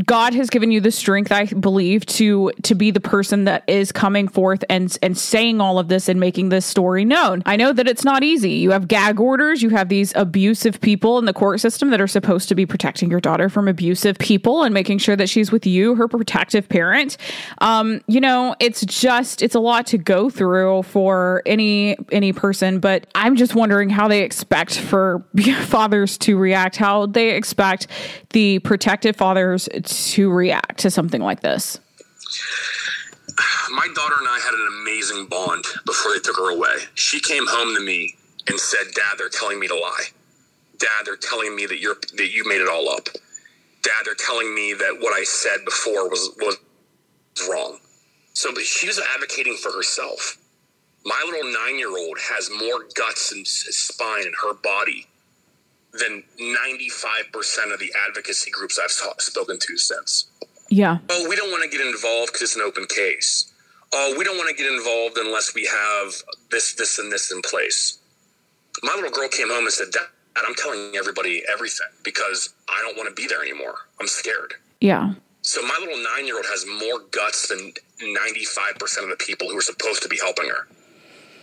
God 0.04 0.34
has 0.34 0.50
given 0.50 0.72
you 0.72 0.80
the 0.80 0.90
strength, 0.90 1.30
I 1.30 1.44
believe, 1.44 2.04
to 2.06 2.50
to 2.64 2.74
be 2.74 2.90
the 2.90 3.00
person 3.00 3.44
that 3.44 3.62
is 3.68 3.92
coming 3.92 4.26
forth 4.26 4.64
and 4.68 4.96
and 5.02 5.16
saying 5.16 5.60
all 5.60 5.78
of 5.78 5.86
this 5.86 6.08
and 6.08 6.18
making 6.18 6.48
this 6.48 6.66
story 6.66 7.04
known. 7.04 7.44
I 7.46 7.54
know 7.54 7.72
that 7.72 7.86
it's 7.86 8.04
not 8.04 8.24
easy. 8.24 8.54
You 8.54 8.72
have 8.72 8.88
gag 8.88 9.20
orders, 9.20 9.62
you 9.62 9.68
have 9.70 9.88
these 9.88 10.12
abusive 10.16 10.80
people 10.80 11.18
in 11.18 11.26
the 11.26 11.32
court 11.32 11.60
system 11.60 11.90
that 11.90 12.00
are 12.00 12.08
supposed 12.08 12.48
to 12.48 12.56
be 12.56 12.66
protecting 12.66 13.08
your 13.08 13.20
daughter 13.20 13.48
from 13.48 13.68
abusive 13.68 14.18
people 14.18 14.64
and 14.64 14.74
making 14.74 14.98
sure 14.98 15.14
that 15.14 15.28
she's 15.28 15.52
with 15.52 15.64
you, 15.64 15.94
her 15.94 16.08
protective 16.08 16.68
parent. 16.68 17.16
Um, 17.58 18.00
you 18.08 18.20
know, 18.20 18.56
it's 18.58 18.84
just 18.86 19.42
it's 19.42 19.54
a 19.54 19.60
lot 19.60 19.86
to 19.88 19.98
go 19.98 20.28
through 20.28 20.82
for 20.82 21.40
any 21.46 21.96
any 22.10 22.32
person, 22.32 22.80
but 22.80 23.06
I'm 23.14 23.36
just 23.36 23.54
wondering 23.54 23.90
how 23.90 24.08
they 24.08 24.22
expect 24.22 24.76
for 24.76 25.24
fathers 25.66 26.18
to 26.18 26.36
react, 26.36 26.74
how 26.74 27.06
they 27.06 27.30
expect 27.36 27.86
the 28.30 28.58
protective 28.58 29.14
fathers 29.14 29.68
to 29.86 30.30
react 30.30 30.78
to 30.80 30.90
something 30.90 31.22
like 31.22 31.40
this? 31.40 31.78
My 33.70 33.88
daughter 33.94 34.14
and 34.18 34.28
I 34.28 34.38
had 34.38 34.54
an 34.54 34.68
amazing 34.82 35.26
bond 35.26 35.64
before 35.86 36.12
they 36.12 36.20
took 36.20 36.36
her 36.36 36.54
away. 36.54 36.76
She 36.94 37.20
came 37.20 37.46
home 37.46 37.74
to 37.74 37.80
me 37.80 38.14
and 38.46 38.58
said, 38.60 38.92
"Dad, 38.94 39.18
they're 39.18 39.28
telling 39.28 39.58
me 39.58 39.66
to 39.68 39.74
lie. 39.74 40.06
Dad, 40.78 41.06
they're 41.06 41.16
telling 41.16 41.56
me 41.56 41.66
that 41.66 41.80
you're 41.80 41.96
that 42.14 42.30
you 42.32 42.44
made 42.44 42.60
it 42.60 42.68
all 42.68 42.88
up. 42.88 43.08
Dad, 43.82 44.02
they're 44.04 44.14
telling 44.14 44.54
me 44.54 44.74
that 44.74 44.98
what 45.00 45.12
I 45.12 45.24
said 45.24 45.64
before 45.64 46.08
was 46.08 46.30
was 46.38 46.58
wrong." 47.48 47.80
So 48.34 48.52
but 48.52 48.64
she 48.64 48.86
was 48.86 49.00
advocating 49.14 49.56
for 49.56 49.72
herself. 49.72 50.36
My 51.04 51.22
little 51.26 51.52
nine 51.52 51.78
year 51.78 51.96
old 51.96 52.18
has 52.20 52.50
more 52.50 52.84
guts 52.94 53.32
and 53.32 53.46
spine 53.46 54.26
in 54.26 54.32
her 54.42 54.54
body 54.54 55.06
than 55.98 56.22
95% 56.40 57.72
of 57.72 57.78
the 57.78 57.92
advocacy 58.08 58.50
groups 58.50 58.78
I've 58.78 58.90
spoken 58.90 59.58
to 59.58 59.78
since. 59.78 60.26
Yeah. 60.68 60.98
Oh, 61.08 61.28
we 61.28 61.36
don't 61.36 61.50
want 61.50 61.62
to 61.62 61.68
get 61.68 61.86
involved 61.86 62.32
because 62.32 62.42
it's 62.42 62.56
an 62.56 62.62
open 62.62 62.86
case. 62.86 63.52
Oh, 63.92 64.14
we 64.18 64.24
don't 64.24 64.36
want 64.36 64.48
to 64.48 64.60
get 64.60 64.70
involved 64.70 65.18
unless 65.18 65.54
we 65.54 65.66
have 65.66 66.12
this, 66.50 66.74
this, 66.74 66.98
and 66.98 67.12
this 67.12 67.30
in 67.30 67.42
place. 67.42 67.98
My 68.82 68.92
little 68.94 69.10
girl 69.10 69.28
came 69.28 69.50
home 69.50 69.64
and 69.64 69.72
said, 69.72 69.92
Dad, 69.92 70.02
I'm 70.36 70.54
telling 70.56 70.96
everybody 70.96 71.42
everything 71.52 71.86
because 72.02 72.54
I 72.68 72.82
don't 72.84 72.96
want 72.96 73.08
to 73.08 73.14
be 73.14 73.28
there 73.28 73.42
anymore. 73.42 73.76
I'm 74.00 74.08
scared. 74.08 74.54
Yeah. 74.80 75.14
So 75.42 75.62
my 75.62 75.76
little 75.78 76.02
nine 76.02 76.26
year 76.26 76.36
old 76.36 76.46
has 76.46 76.66
more 76.66 77.00
guts 77.10 77.48
than 77.48 77.72
95% 78.00 79.02
of 79.04 79.10
the 79.10 79.16
people 79.20 79.48
who 79.48 79.58
are 79.58 79.62
supposed 79.62 80.02
to 80.02 80.08
be 80.08 80.18
helping 80.20 80.48
her. 80.48 80.66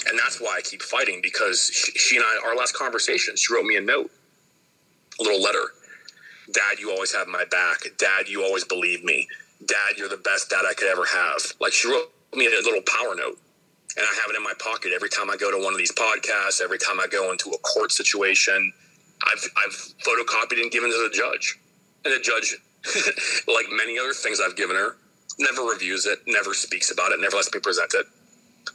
And 0.09 0.19
that's 0.19 0.41
why 0.41 0.55
I 0.57 0.61
keep 0.61 0.81
fighting 0.81 1.21
because 1.21 1.69
she, 1.71 1.91
she 1.93 2.15
and 2.17 2.25
I, 2.25 2.47
our 2.47 2.55
last 2.55 2.73
conversation, 2.73 3.35
she 3.35 3.53
wrote 3.53 3.65
me 3.65 3.77
a 3.77 3.81
note, 3.81 4.11
little 5.24 5.41
letter. 5.41 5.74
Dad, 6.51 6.80
you 6.80 6.91
always 6.91 7.13
have 7.13 7.28
my 7.28 7.45
back. 7.45 7.80
Dad, 7.97 8.28
you 8.28 8.43
always 8.43 8.65
believe 8.65 9.03
me. 9.03 9.28
Dad, 9.65 9.97
you're 9.97 10.09
the 10.09 10.17
best 10.17 10.49
dad 10.49 10.63
I 10.67 10.74
could 10.74 10.88
ever 10.88 11.05
have. 11.05 11.41
Like 11.59 11.74
she 11.74 11.89
wrote 11.89 12.11
me 12.34 12.47
a 12.47 12.49
little 12.49 12.82
power 12.82 13.15
note 13.15 13.38
and 13.97 14.05
I 14.05 14.13
have 14.22 14.30
it 14.30 14.38
in 14.38 14.43
my 14.43 14.53
pocket 14.59 14.91
every 14.93 15.09
time 15.09 15.30
I 15.30 15.36
go 15.36 15.51
to 15.51 15.63
one 15.63 15.74
of 15.74 15.78
these 15.78 15.91
podcasts, 15.91 16.61
every 16.61 16.78
time 16.78 16.99
I 16.99 17.07
go 17.07 17.32
into 17.32 17.49
a 17.49 17.57
court 17.59 17.91
situation. 17.91 18.72
I've, 19.28 19.43
I've 19.57 19.74
photocopied 20.01 20.61
and 20.61 20.72
given 20.72 20.89
to 20.89 21.09
the 21.09 21.13
judge. 21.13 21.59
And 22.05 22.13
the 22.13 22.19
judge, 22.19 22.57
like 23.47 23.65
many 23.72 23.99
other 23.99 24.13
things 24.13 24.39
I've 24.39 24.55
given 24.55 24.76
her, 24.76 24.97
never 25.39 25.63
reviews 25.63 26.05
it, 26.05 26.19
never 26.26 26.53
speaks 26.53 26.91
about 26.91 27.11
it, 27.11 27.19
never 27.19 27.36
lets 27.36 27.53
me 27.53 27.59
present 27.59 27.93
it. 27.93 28.05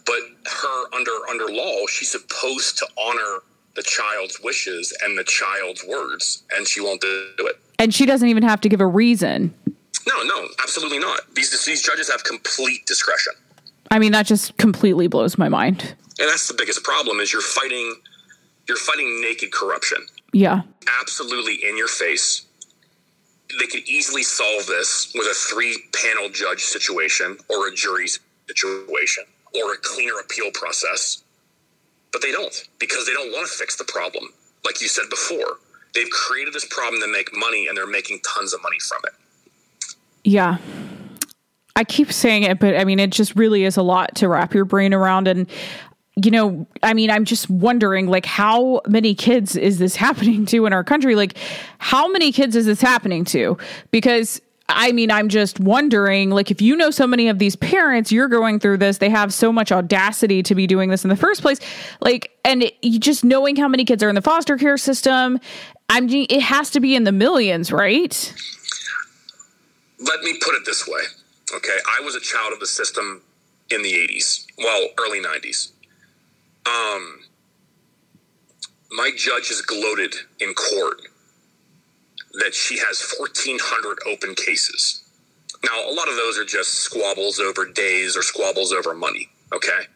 But 0.05 0.20
her 0.47 0.94
under 0.94 1.12
under 1.30 1.47
law, 1.53 1.86
she's 1.88 2.11
supposed 2.11 2.78
to 2.78 2.86
honor 2.99 3.40
the 3.76 3.82
child's 3.82 4.40
wishes 4.42 4.96
and 5.02 5.16
the 5.16 5.24
child's 5.24 5.84
words, 5.86 6.42
and 6.56 6.66
she 6.66 6.80
won't 6.80 7.00
do 7.00 7.32
it. 7.38 7.56
And 7.78 7.94
she 7.94 8.06
doesn't 8.06 8.28
even 8.28 8.42
have 8.42 8.60
to 8.62 8.68
give 8.68 8.80
a 8.80 8.86
reason. 8.86 9.54
No, 10.06 10.22
no, 10.22 10.48
absolutely 10.62 10.98
not. 10.98 11.20
These 11.34 11.64
these 11.64 11.82
judges 11.82 12.10
have 12.10 12.24
complete 12.24 12.86
discretion. 12.86 13.34
I 13.90 13.98
mean, 13.98 14.12
that 14.12 14.26
just 14.26 14.56
completely 14.56 15.06
blows 15.06 15.38
my 15.38 15.48
mind. 15.48 15.94
And 16.18 16.28
that's 16.28 16.48
the 16.48 16.54
biggest 16.54 16.82
problem 16.82 17.20
is 17.20 17.32
you're 17.32 17.42
fighting 17.42 17.94
you're 18.68 18.78
fighting 18.78 19.20
naked 19.20 19.52
corruption. 19.52 19.98
Yeah. 20.32 20.62
Absolutely 21.00 21.58
in 21.68 21.76
your 21.76 21.88
face. 21.88 22.46
They 23.60 23.66
could 23.66 23.88
easily 23.88 24.22
solve 24.22 24.66
this 24.66 25.12
with 25.14 25.26
a 25.26 25.34
three 25.34 25.78
panel 26.02 26.28
judge 26.30 26.62
situation 26.62 27.38
or 27.48 27.68
a 27.68 27.74
jury 27.74 28.08
situation 28.08 29.24
or 29.54 29.72
a 29.72 29.76
cleaner 29.82 30.18
appeal 30.20 30.50
process. 30.52 31.22
But 32.12 32.22
they 32.22 32.32
don't 32.32 32.68
because 32.78 33.07
they 33.07 33.12
don't 33.12 33.32
want 33.32 33.46
to 33.46 33.52
fix 33.52 33.76
the 33.76 33.84
problem. 33.84 34.32
Like 34.64 34.80
you 34.80 34.88
said 34.88 35.04
before, 35.11 35.59
they've 35.94 36.11
created 36.11 36.54
this 36.54 36.64
problem 36.64 37.00
to 37.02 37.09
make 37.09 37.30
money 37.36 37.66
and 37.68 37.76
they're 37.76 37.86
making 37.86 38.20
tons 38.20 38.52
of 38.52 38.62
money 38.62 38.78
from 38.80 39.00
it. 39.04 39.12
Yeah. 40.24 40.59
I 41.76 41.84
keep 41.84 42.11
saying 42.11 42.44
it, 42.44 42.59
but 42.59 42.76
I 42.76 42.84
mean, 42.84 42.98
it 42.98 43.11
just 43.11 43.36
really 43.36 43.64
is 43.64 43.76
a 43.76 43.82
lot 43.82 44.14
to 44.16 44.28
wrap 44.28 44.54
your 44.54 44.64
brain 44.64 44.94
around. 44.94 45.28
And, 45.28 45.46
you 46.16 46.30
know, 46.30 46.66
I 46.82 46.94
mean, 46.94 47.11
I'm 47.11 47.26
just 47.26 47.50
wondering, 47.50 48.09
like, 48.09 48.24
how 48.24 48.80
many 48.88 49.14
kids 49.14 49.57
is 49.57 49.78
this 49.78 49.94
happening 49.96 50.46
to 50.46 50.66
in 50.66 50.72
our 50.72 50.84
country? 50.84 51.14
Like, 51.14 51.36
how 51.78 52.09
many 52.09 52.32
kids 52.32 52.57
is 52.57 52.66
this 52.66 52.80
happening 52.80 53.24
to? 53.26 53.59
Because 53.90 54.40
I 54.68 54.92
mean, 54.92 55.10
I'm 55.10 55.28
just 55.28 55.60
wondering, 55.60 56.30
like, 56.30 56.50
if 56.50 56.60
you 56.60 56.76
know 56.76 56.90
so 56.90 57.06
many 57.06 57.28
of 57.28 57.38
these 57.38 57.54
parents, 57.54 58.10
you're 58.10 58.28
going 58.28 58.58
through 58.58 58.78
this, 58.78 58.98
they 58.98 59.10
have 59.10 59.32
so 59.32 59.52
much 59.52 59.70
audacity 59.70 60.42
to 60.42 60.54
be 60.54 60.66
doing 60.66 60.90
this 60.90 61.04
in 61.04 61.08
the 61.08 61.16
first 61.16 61.40
place. 61.42 61.60
Like, 62.00 62.36
and 62.44 62.64
it, 62.64 62.80
just 62.98 63.24
knowing 63.24 63.56
how 63.56 63.68
many 63.68 63.84
kids 63.84 64.02
are 64.02 64.08
in 64.08 64.16
the 64.16 64.22
foster 64.22 64.56
care 64.56 64.76
system, 64.76 65.38
I 65.88 66.00
mean, 66.00 66.26
it 66.28 66.42
has 66.42 66.70
to 66.70 66.80
be 66.80 66.96
in 66.96 67.04
the 67.04 67.12
millions, 67.12 67.70
right? 67.70 68.34
Let 70.00 70.20
me 70.22 70.36
put 70.40 70.54
it 70.54 70.62
this 70.66 70.86
way. 70.86 71.02
Okay. 71.54 71.76
I 71.86 72.04
was 72.04 72.16
a 72.16 72.20
child 72.20 72.52
of 72.52 72.58
the 72.58 72.66
system 72.66 73.22
in 73.70 73.82
the 73.82 73.92
80s, 73.92 74.46
well, 74.58 74.88
early 74.98 75.20
90s. 75.20 75.72
Um, 76.66 77.20
my 78.90 79.10
judge 79.16 79.50
is 79.50 79.62
gloated 79.62 80.14
in 80.40 80.54
court 80.54 81.02
that 82.37 82.55
she 82.55 82.78
has 82.78 83.14
1,400 83.18 83.99
open 84.07 84.34
cases. 84.34 85.03
Now, 85.64 85.89
a 85.89 85.93
lot 85.93 86.09
of 86.09 86.16
those 86.16 86.39
are 86.39 86.45
just 86.45 86.74
squabbles 86.74 87.39
over 87.39 87.66
days 87.66 88.16
or 88.16 88.22
squabbles 88.22 88.72
over 88.72 88.95
money. 88.95 89.28
Okay. 89.53 89.87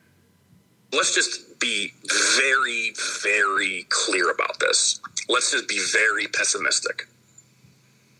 Let's 0.93 1.15
just 1.15 1.61
be 1.61 1.93
very, 2.37 2.93
very 3.23 3.87
clear 3.91 4.31
about 4.31 4.59
this. 4.59 5.01
Let's 5.29 5.53
just 5.53 5.69
be 5.69 5.81
very 5.93 6.27
pessimistic. 6.27 7.07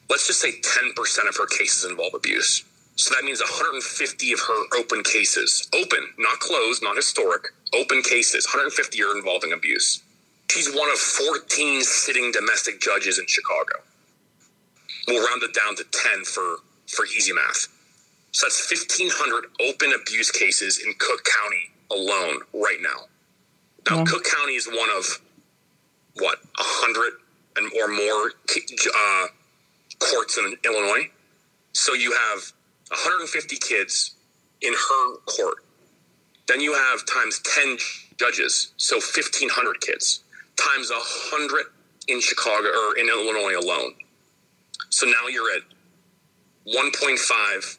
Let's 0.09 0.27
just 0.27 0.41
say 0.41 0.53
10% 0.53 1.29
of 1.29 1.37
her 1.37 1.47
cases 1.47 1.89
involve 1.91 2.15
abuse. 2.15 2.65
So 2.97 3.15
that 3.15 3.25
means 3.25 3.41
150 3.41 4.33
of 4.33 4.41
her 4.41 4.79
open 4.79 5.03
cases, 5.03 5.69
open, 5.75 6.07
not 6.19 6.39
closed, 6.39 6.83
not 6.83 6.97
historic, 6.97 7.45
open 7.73 8.03
cases, 8.03 8.47
150 8.47 9.03
are 9.03 9.17
involving 9.17 9.53
abuse. 9.53 10.03
She's 10.51 10.69
one 10.75 10.91
of 10.91 10.99
14 10.99 11.83
sitting 11.83 12.31
domestic 12.33 12.81
judges 12.81 13.19
in 13.19 13.27
Chicago. 13.27 13.77
We'll 15.07 15.27
round 15.27 15.43
it 15.43 15.55
down 15.55 15.77
to 15.77 15.85
10 15.85 16.25
for, 16.25 16.57
for 16.87 17.05
easy 17.07 17.33
math. 17.33 17.69
So 18.33 18.47
that's 18.47 18.71
1,500 18.71 19.45
open 19.69 19.93
abuse 20.01 20.31
cases 20.31 20.79
in 20.79 20.93
Cook 20.99 21.25
County 21.25 21.71
alone 21.91 22.41
right 22.55 22.79
now. 22.81 23.07
Now, 23.91 23.99
yeah. 23.99 24.05
Cook 24.05 24.25
County 24.25 24.55
is 24.55 24.67
one 24.67 24.89
of, 24.97 25.21
what, 26.15 26.39
100 26.57 27.13
and 27.57 27.67
or 27.81 27.89
more 27.89 28.33
uh, 28.95 29.27
courts 29.99 30.39
in 30.39 30.57
Illinois. 30.65 31.11
So 31.73 31.95
you 31.95 32.13
have 32.13 32.53
150 32.89 33.57
kids 33.57 34.15
in 34.63 34.73
her 34.73 35.17
court. 35.27 35.59
Then 36.47 36.61
you 36.61 36.75
have 36.75 37.07
times 37.07 37.41
10 37.57 37.79
judges, 38.17 38.73
so 38.77 38.97
1,500 38.97 39.81
kids, 39.81 40.21
times 40.57 40.91
100 40.91 41.67
in 42.09 42.21
Chicago 42.21 42.69
or 42.69 42.99
in 42.99 43.09
Illinois 43.09 43.59
alone. 43.59 43.95
So 44.91 45.07
now 45.07 45.29
you're 45.31 45.51
at 45.57 45.63
1.5, 46.67 47.79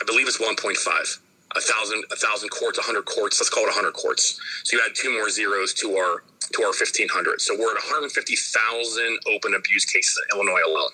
I 0.00 0.04
believe 0.06 0.26
it's 0.26 0.38
1.5. 0.38 1.18
A 1.56 1.60
thousand, 1.62 2.04
a 2.12 2.16
thousand 2.16 2.50
quarts, 2.50 2.78
hundred 2.78 3.06
quarts. 3.06 3.40
Let's 3.40 3.48
call 3.48 3.64
it 3.64 3.72
hundred 3.72 3.94
quarts. 3.94 4.38
So 4.64 4.76
you 4.76 4.82
add 4.84 4.94
two 4.94 5.10
more 5.10 5.30
zeros 5.30 5.72
to 5.80 5.96
our 5.96 6.22
to 6.52 6.62
our 6.62 6.74
fifteen 6.74 7.08
hundred. 7.08 7.40
So 7.40 7.54
we're 7.54 7.70
at 7.70 7.82
one 7.82 7.82
hundred 7.86 8.12
fifty 8.12 8.36
thousand 8.36 9.18
open 9.26 9.54
abuse 9.54 9.86
cases 9.86 10.20
in 10.22 10.36
Illinois 10.36 10.60
alone, 10.66 10.90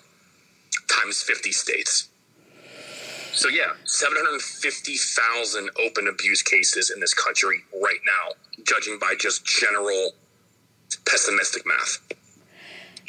times 0.88 1.20
fifty 1.22 1.50
states. 1.50 2.08
So 3.34 3.48
yeah, 3.48 3.72
750,000 3.84 5.70
open 5.84 6.06
abuse 6.06 6.40
cases 6.42 6.90
in 6.94 7.00
this 7.00 7.12
country 7.12 7.64
right 7.82 7.98
now, 8.06 8.34
judging 8.64 8.96
by 9.00 9.16
just 9.18 9.44
general 9.44 10.12
pessimistic 11.04 11.64
math. 11.66 11.98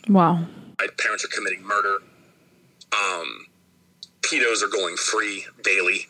Wow. 0.10 0.48
My 0.80 0.88
parents 0.98 1.24
are 1.26 1.28
committing 1.28 1.64
murder. 1.64 2.00
Um, 2.96 3.48
pedos 4.22 4.64
are 4.64 4.70
going 4.70 4.96
free 4.96 5.46
daily. 5.64 6.08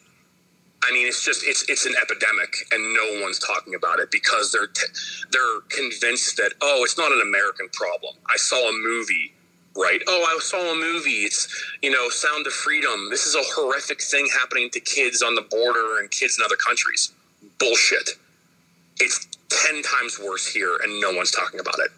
I 0.83 0.91
mean, 0.91 1.07
it's 1.07 1.25
just 1.25 1.43
it's 1.45 1.67
it's 1.67 1.85
an 1.85 1.95
epidemic, 1.99 2.53
and 2.71 2.93
no 2.93 3.21
one's 3.23 3.39
talking 3.39 3.73
about 3.73 3.99
it 3.99 4.11
because 4.11 4.51
they're 4.51 4.67
t- 4.67 4.93
they're 5.31 5.61
convinced 5.69 6.37
that 6.37 6.53
oh, 6.61 6.83
it's 6.83 6.97
not 6.97 7.11
an 7.11 7.21
American 7.21 7.69
problem. 7.69 8.15
I 8.29 8.37
saw 8.37 8.69
a 8.69 8.73
movie 8.73 9.33
right? 9.75 10.01
Oh, 10.07 10.25
I 10.27 10.39
saw 10.41 10.71
a 10.71 10.75
movie. 10.75 11.25
It's, 11.25 11.47
you 11.81 11.91
know, 11.91 12.09
Sound 12.09 12.47
of 12.47 12.53
Freedom. 12.53 13.09
This 13.09 13.25
is 13.25 13.35
a 13.35 13.41
horrific 13.43 14.01
thing 14.01 14.27
happening 14.39 14.69
to 14.71 14.79
kids 14.79 15.21
on 15.21 15.35
the 15.35 15.41
border 15.41 15.99
and 15.99 16.09
kids 16.09 16.37
in 16.39 16.45
other 16.45 16.55
countries. 16.55 17.11
Bullshit. 17.59 18.11
It's 18.99 19.27
10 19.49 19.83
times 19.83 20.19
worse 20.19 20.47
here, 20.47 20.77
and 20.81 21.01
no 21.01 21.13
one's 21.13 21.31
talking 21.31 21.59
about 21.59 21.79
it. 21.79 21.91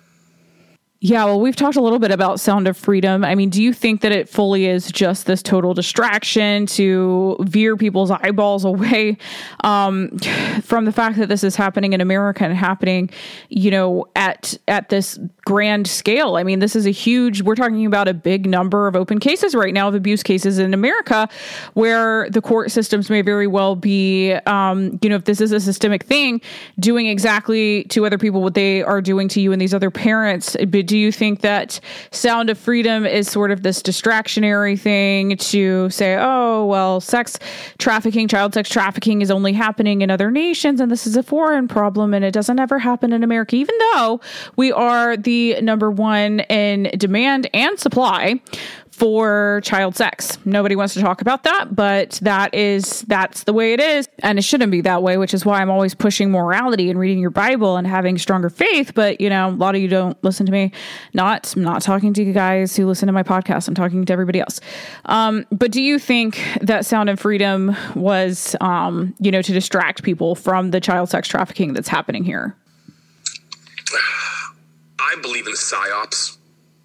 Yeah, 1.00 1.26
well, 1.26 1.40
we've 1.40 1.56
talked 1.56 1.76
a 1.76 1.82
little 1.82 2.00
bit 2.00 2.10
about 2.10 2.40
Sound 2.40 2.68
of 2.68 2.76
Freedom. 2.76 3.24
I 3.24 3.36
mean, 3.36 3.52
do 3.52 3.62
you 3.62 3.72
think 3.72 4.02
that 4.02 4.12
it 4.12 4.28
fully 4.28 4.66
is 4.66 4.92
just 4.92 5.28
this 5.28 5.44
total 5.44 5.76
distraction 5.76 6.66
to 6.68 7.38
veer 7.42 7.78
people's 7.78 8.10
eyeballs 8.10 8.66
away 8.66 9.18
um, 9.64 10.18
from 10.64 10.86
the 10.86 10.92
fact 10.92 11.20
that 11.20 11.30
this 11.30 11.44
is 11.44 11.56
happening 11.56 11.94
in 11.94 12.02
America 12.02 12.44
and 12.46 12.56
happening, 12.56 13.12
you 13.50 13.70
know, 13.70 14.08
at 14.16 14.58
at 14.68 14.90
this 14.90 15.20
grand 15.48 15.88
scale? 15.88 16.36
I 16.36 16.44
mean, 16.44 16.60
this 16.60 16.76
is 16.76 16.86
a 16.86 16.92
huge. 16.92 17.42
We're 17.42 17.56
talking 17.56 17.86
about 17.86 18.10
a 18.10 18.14
big 18.14 18.46
number 18.46 18.86
of 18.86 18.98
open 18.98 19.18
cases 19.18 19.56
right 19.56 19.74
now 19.74 19.88
of 19.88 19.96
abuse 19.96 20.22
cases 20.22 20.60
in 20.60 20.74
America, 20.74 21.30
where 21.74 22.30
the 22.32 22.42
court 22.42 22.70
systems 22.70 23.10
may 23.10 23.22
very 23.22 23.48
well 23.48 23.78
be, 23.78 24.34
um, 24.46 25.00
you 25.02 25.08
know, 25.10 25.16
if 25.16 25.24
this 25.24 25.40
is 25.40 25.54
a 25.54 25.62
systemic 25.62 26.04
thing, 26.04 26.42
doing 26.82 27.08
exactly 27.08 27.86
to 27.86 28.06
other 28.06 28.18
people 28.18 28.42
what 28.42 28.56
they 28.56 28.84
are 28.84 29.02
doing 29.02 29.30
to 29.30 29.40
you 29.40 29.54
and 29.54 29.62
these 29.62 29.74
other 29.74 29.90
parents 29.90 30.58
But 30.68 30.86
do 30.86 30.98
you 30.98 31.14
think 31.14 31.40
that 31.42 31.80
Sound 32.12 32.50
of 32.50 32.58
Freedom 32.58 33.06
is 33.06 33.32
sort 33.32 33.52
of 33.52 33.64
this 33.64 33.82
distractionary 33.82 34.78
thing 34.78 35.38
to 35.38 35.90
say, 35.90 36.18
oh, 36.20 36.66
well, 36.66 37.00
sex 37.00 37.40
trafficking, 37.78 38.28
child 38.28 38.54
sex 38.54 38.68
trafficking 38.68 39.22
is 39.22 39.32
only 39.32 39.54
happening 39.54 40.02
in 40.02 40.12
other 40.12 40.30
nations 40.30 40.82
and 40.82 40.92
this 40.92 41.08
is 41.08 41.16
a 41.16 41.24
foreign 41.24 41.70
problem 41.70 42.14
and 42.14 42.26
it 42.26 42.34
doesn't 42.34 42.60
ever 42.60 42.80
happen 42.80 43.14
in 43.14 43.24
America, 43.24 43.56
even 43.56 43.76
though 43.94 44.20
we 44.58 44.74
are 44.74 45.16
the 45.16 45.37
number 45.62 45.92
one 45.92 46.42
in 46.42 46.92
demand 46.98 47.50
and 47.54 47.80
supply 47.80 48.40
for 48.98 49.62
child 49.64 49.96
sex. 49.96 50.40
Nobody 50.44 50.76
wants 50.76 50.96
to 50.96 51.02
talk 51.02 51.22
about 51.22 51.44
that, 51.44 51.76
but 51.76 52.14
that 52.24 52.56
is 52.56 53.02
that's 53.04 53.44
the 53.44 53.54
way 53.54 53.74
it 53.74 53.80
is 53.80 54.10
and 54.24 54.40
it 54.40 54.42
shouldn't 54.42 54.72
be 54.72 54.82
that 54.82 55.04
way, 55.04 55.18
which 55.18 55.36
is 55.36 55.46
why 55.46 55.62
I'm 55.62 55.70
always 55.70 55.94
pushing 55.94 56.32
morality 56.32 56.90
and 56.90 57.00
reading 57.00 57.20
your 57.20 57.30
Bible 57.30 57.78
and 57.78 57.86
having 57.86 58.18
stronger 58.18 58.50
faith, 58.50 58.94
but 58.96 59.22
you 59.22 59.30
know, 59.30 59.50
a 59.50 59.52
lot 59.52 59.76
of 59.76 59.82
you 59.82 59.88
don't 59.88 60.22
listen 60.24 60.48
to 60.48 60.52
me. 60.52 60.72
Not 61.14 61.56
I'm 61.56 61.62
not 61.62 61.84
talking 61.84 62.12
to 62.14 62.24
you 62.24 62.34
guys 62.34 62.76
who 62.76 62.88
listen 62.88 63.06
to 63.06 63.14
my 63.14 63.22
podcast. 63.22 63.68
I'm 63.68 63.76
talking 63.76 64.04
to 64.04 64.14
everybody 64.14 64.40
else. 64.40 64.60
Um, 65.06 65.46
but 65.52 65.72
do 65.72 65.82
you 65.82 66.00
think 66.00 66.42
that 66.62 66.84
Sound 66.84 67.08
and 67.08 67.20
Freedom 67.20 67.76
was 67.94 68.56
um, 68.62 69.14
you 69.20 69.30
know, 69.30 69.44
to 69.44 69.54
distract 69.54 70.02
people 70.02 70.34
from 70.34 70.72
the 70.72 70.82
child 70.82 71.10
sex 71.10 71.28
trafficking 71.28 71.74
that's 71.74 71.88
happening 71.88 72.24
here? 72.24 72.56
I 75.18 75.22
believe 75.22 75.48
in 75.48 75.54
psyops. 75.54 76.38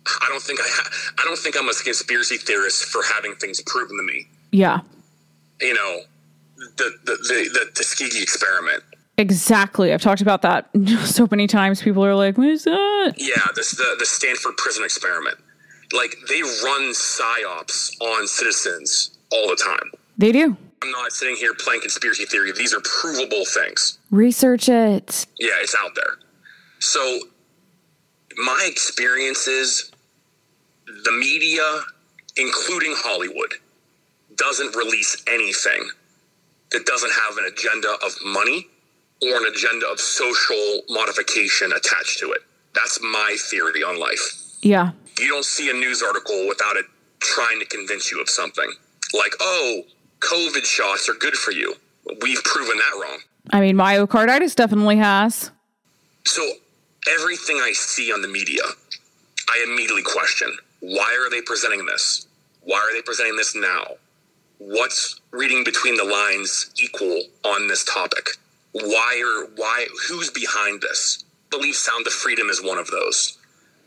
I 0.06 0.26
don't 0.28 0.42
think 0.42 0.60
I 0.60 0.66
ha- 0.66 0.90
I 1.18 1.24
don't 1.24 1.38
think 1.38 1.56
I'm 1.56 1.68
a 1.68 1.74
conspiracy 1.74 2.36
theorist 2.36 2.84
for 2.86 3.02
having 3.14 3.34
things 3.36 3.60
proven 3.60 3.96
to 3.96 4.02
me. 4.02 4.26
Yeah. 4.50 4.80
You 5.60 5.74
know, 5.74 6.00
the 6.76 6.92
the 7.04 7.12
the, 7.12 7.50
the 7.52 7.70
Tuskegee 7.74 8.22
experiment. 8.22 8.82
Exactly. 9.18 9.92
I've 9.92 10.02
talked 10.02 10.22
about 10.22 10.42
that 10.42 10.70
so 11.04 11.28
many 11.30 11.46
times. 11.46 11.82
People 11.82 12.04
are 12.04 12.14
like, 12.14 12.36
"What 12.38 12.48
is 12.48 12.64
that?" 12.64 13.14
Yeah, 13.16 13.46
this 13.54 13.72
the 13.72 13.96
the 13.98 14.06
Stanford 14.06 14.56
prison 14.56 14.84
experiment. 14.84 15.38
Like 15.92 16.16
they 16.28 16.42
run 16.42 16.92
psyops 16.92 18.00
on 18.00 18.26
citizens 18.26 19.16
all 19.30 19.48
the 19.48 19.56
time. 19.56 19.92
They 20.18 20.32
do. 20.32 20.56
I'm 20.82 20.90
not 20.90 21.12
sitting 21.12 21.36
here 21.36 21.54
playing 21.54 21.82
conspiracy 21.82 22.24
theory. 22.24 22.50
These 22.52 22.74
are 22.74 22.80
provable 22.80 23.44
things. 23.44 23.98
Research 24.10 24.68
it. 24.68 25.26
Yeah, 25.38 25.52
it's 25.60 25.76
out 25.78 25.94
there. 25.94 26.16
So 26.80 27.20
my 28.42 28.66
experiences 28.68 29.90
the 30.86 31.12
media, 31.12 31.62
including 32.36 32.92
Hollywood, 32.96 33.54
doesn't 34.36 34.74
release 34.74 35.22
anything 35.28 35.88
that 36.70 36.86
doesn't 36.86 37.12
have 37.12 37.36
an 37.38 37.44
agenda 37.52 37.94
of 38.04 38.12
money 38.24 38.66
or 39.22 39.36
an 39.36 39.44
agenda 39.54 39.86
of 39.88 40.00
social 40.00 40.82
modification 40.88 41.72
attached 41.72 42.18
to 42.18 42.32
it. 42.32 42.40
That's 42.74 43.00
my 43.02 43.36
theory 43.50 43.82
on 43.82 44.00
life. 44.00 44.56
Yeah. 44.62 44.92
You 45.18 45.28
don't 45.28 45.44
see 45.44 45.70
a 45.70 45.74
news 45.74 46.02
article 46.02 46.48
without 46.48 46.76
it 46.76 46.86
trying 47.20 47.60
to 47.60 47.66
convince 47.66 48.10
you 48.10 48.20
of 48.20 48.28
something. 48.28 48.70
Like, 49.12 49.32
oh, 49.40 49.82
COVID 50.20 50.64
shots 50.64 51.08
are 51.08 51.14
good 51.14 51.34
for 51.34 51.52
you. 51.52 51.74
We've 52.22 52.42
proven 52.42 52.76
that 52.78 53.00
wrong. 53.00 53.18
I 53.50 53.60
mean, 53.60 53.76
myocarditis 53.76 54.54
definitely 54.54 54.96
has. 54.96 55.50
So 56.24 56.42
everything 57.08 57.56
I 57.56 57.72
see 57.72 58.12
on 58.12 58.22
the 58.22 58.28
media, 58.28 58.62
I 59.48 59.64
immediately 59.66 60.02
question 60.02 60.56
why 60.80 61.16
are 61.20 61.30
they 61.30 61.40
presenting 61.42 61.86
this? 61.86 62.26
Why 62.62 62.78
are 62.78 62.92
they 62.94 63.02
presenting 63.02 63.36
this 63.36 63.54
now? 63.54 63.96
What's 64.58 65.20
reading 65.30 65.64
between 65.64 65.96
the 65.96 66.04
lines 66.04 66.70
equal 66.80 67.22
on 67.44 67.68
this 67.68 67.84
topic? 67.84 68.26
Why 68.72 69.22
are 69.24 69.50
why 69.56 69.86
who's 70.08 70.30
behind 70.30 70.80
this? 70.80 71.24
Believe 71.50 71.74
Sound 71.74 72.06
of 72.06 72.12
Freedom 72.12 72.48
is 72.48 72.62
one 72.62 72.78
of 72.78 72.88
those. 72.88 73.38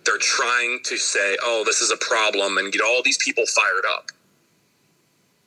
They're 0.05 0.17
trying 0.17 0.81
to 0.83 0.97
say, 0.97 1.37
"Oh, 1.41 1.63
this 1.65 1.81
is 1.81 1.91
a 1.91 1.97
problem," 1.97 2.57
and 2.57 2.71
get 2.71 2.81
all 2.81 3.01
these 3.01 3.17
people 3.17 3.45
fired 3.47 3.85
up. 3.89 4.11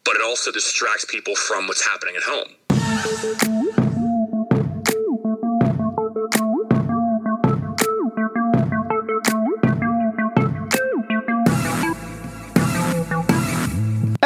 But 0.04 0.16
it 0.16 0.22
also 0.22 0.50
distracts 0.50 1.04
people 1.04 1.36
from 1.36 1.66
what's 1.68 1.86
happening 1.86 2.16
at 2.16 2.22
home. 2.24 3.87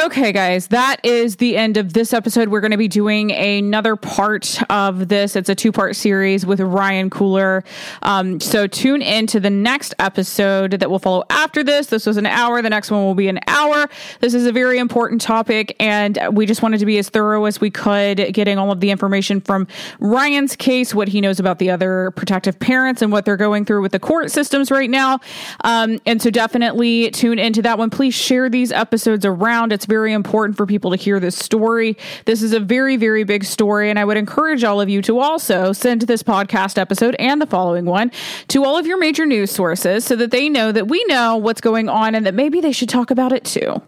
Okay, 0.02 0.32
guys, 0.32 0.66
that 0.68 0.96
is 1.04 1.36
the 1.36 1.56
end 1.56 1.76
of 1.76 1.92
this 1.92 2.12
episode. 2.12 2.48
We're 2.48 2.60
going 2.60 2.72
to 2.72 2.76
be 2.76 2.88
doing 2.88 3.30
another 3.30 3.94
part 3.94 4.60
of 4.68 5.06
this. 5.06 5.36
It's 5.36 5.48
a 5.48 5.54
two 5.54 5.70
part 5.70 5.94
series 5.94 6.44
with 6.44 6.58
Ryan 6.58 7.08
Kolar. 7.08 7.62
Um, 8.02 8.40
so 8.40 8.66
tune 8.66 9.00
in 9.00 9.28
to 9.28 9.38
the 9.38 9.48
next 9.48 9.94
episode 10.00 10.72
that 10.72 10.90
will 10.90 10.98
follow 10.98 11.22
after 11.30 11.62
this. 11.62 11.86
This 11.86 12.04
was 12.04 12.16
an 12.16 12.26
hour. 12.26 12.60
The 12.62 12.70
next 12.70 12.90
one 12.90 13.04
will 13.04 13.14
be 13.14 13.28
an 13.28 13.38
hour. 13.46 13.88
This 14.18 14.34
is 14.34 14.44
a 14.44 14.50
very 14.50 14.78
important 14.78 15.20
topic, 15.20 15.76
and 15.78 16.18
we 16.32 16.46
just 16.46 16.62
wanted 16.62 16.78
to 16.78 16.86
be 16.86 16.98
as 16.98 17.08
thorough 17.08 17.44
as 17.44 17.60
we 17.60 17.70
could, 17.70 18.32
getting 18.32 18.58
all 18.58 18.72
of 18.72 18.80
the 18.80 18.90
information 18.90 19.40
from 19.40 19.68
Ryan's 20.00 20.56
case, 20.56 20.96
what 20.96 21.06
he 21.06 21.20
knows 21.20 21.38
about 21.38 21.60
the 21.60 21.70
other 21.70 22.10
protective 22.16 22.58
parents, 22.58 23.02
and 23.02 23.12
what 23.12 23.24
they're 23.24 23.36
going 23.36 23.64
through 23.64 23.82
with 23.82 23.92
the 23.92 24.00
court 24.00 24.32
systems 24.32 24.72
right 24.72 24.90
now. 24.90 25.20
Um, 25.62 26.00
and 26.06 26.20
so 26.20 26.28
definitely 26.28 27.12
tune 27.12 27.38
into 27.38 27.62
that 27.62 27.78
one. 27.78 27.88
Please 27.88 28.14
share 28.14 28.50
these 28.50 28.72
episodes 28.72 29.24
around. 29.24 29.72
It's 29.72 29.86
very 29.92 30.14
important 30.14 30.56
for 30.56 30.64
people 30.64 30.90
to 30.90 30.96
hear 30.96 31.20
this 31.20 31.36
story. 31.36 31.98
This 32.24 32.40
is 32.40 32.54
a 32.54 32.60
very, 32.60 32.96
very 32.96 33.24
big 33.24 33.44
story. 33.44 33.90
And 33.90 33.98
I 33.98 34.06
would 34.06 34.16
encourage 34.16 34.64
all 34.64 34.80
of 34.80 34.88
you 34.88 35.02
to 35.02 35.18
also 35.18 35.74
send 35.74 36.00
this 36.02 36.22
podcast 36.22 36.78
episode 36.78 37.14
and 37.18 37.42
the 37.42 37.46
following 37.46 37.84
one 37.84 38.10
to 38.48 38.64
all 38.64 38.78
of 38.78 38.86
your 38.86 38.98
major 38.98 39.26
news 39.26 39.50
sources 39.50 40.06
so 40.06 40.16
that 40.16 40.30
they 40.30 40.48
know 40.48 40.72
that 40.72 40.88
we 40.88 41.04
know 41.08 41.36
what's 41.36 41.60
going 41.60 41.90
on 41.90 42.14
and 42.14 42.24
that 42.24 42.32
maybe 42.32 42.62
they 42.62 42.72
should 42.72 42.88
talk 42.88 43.10
about 43.10 43.32
it 43.32 43.44
too. 43.44 43.82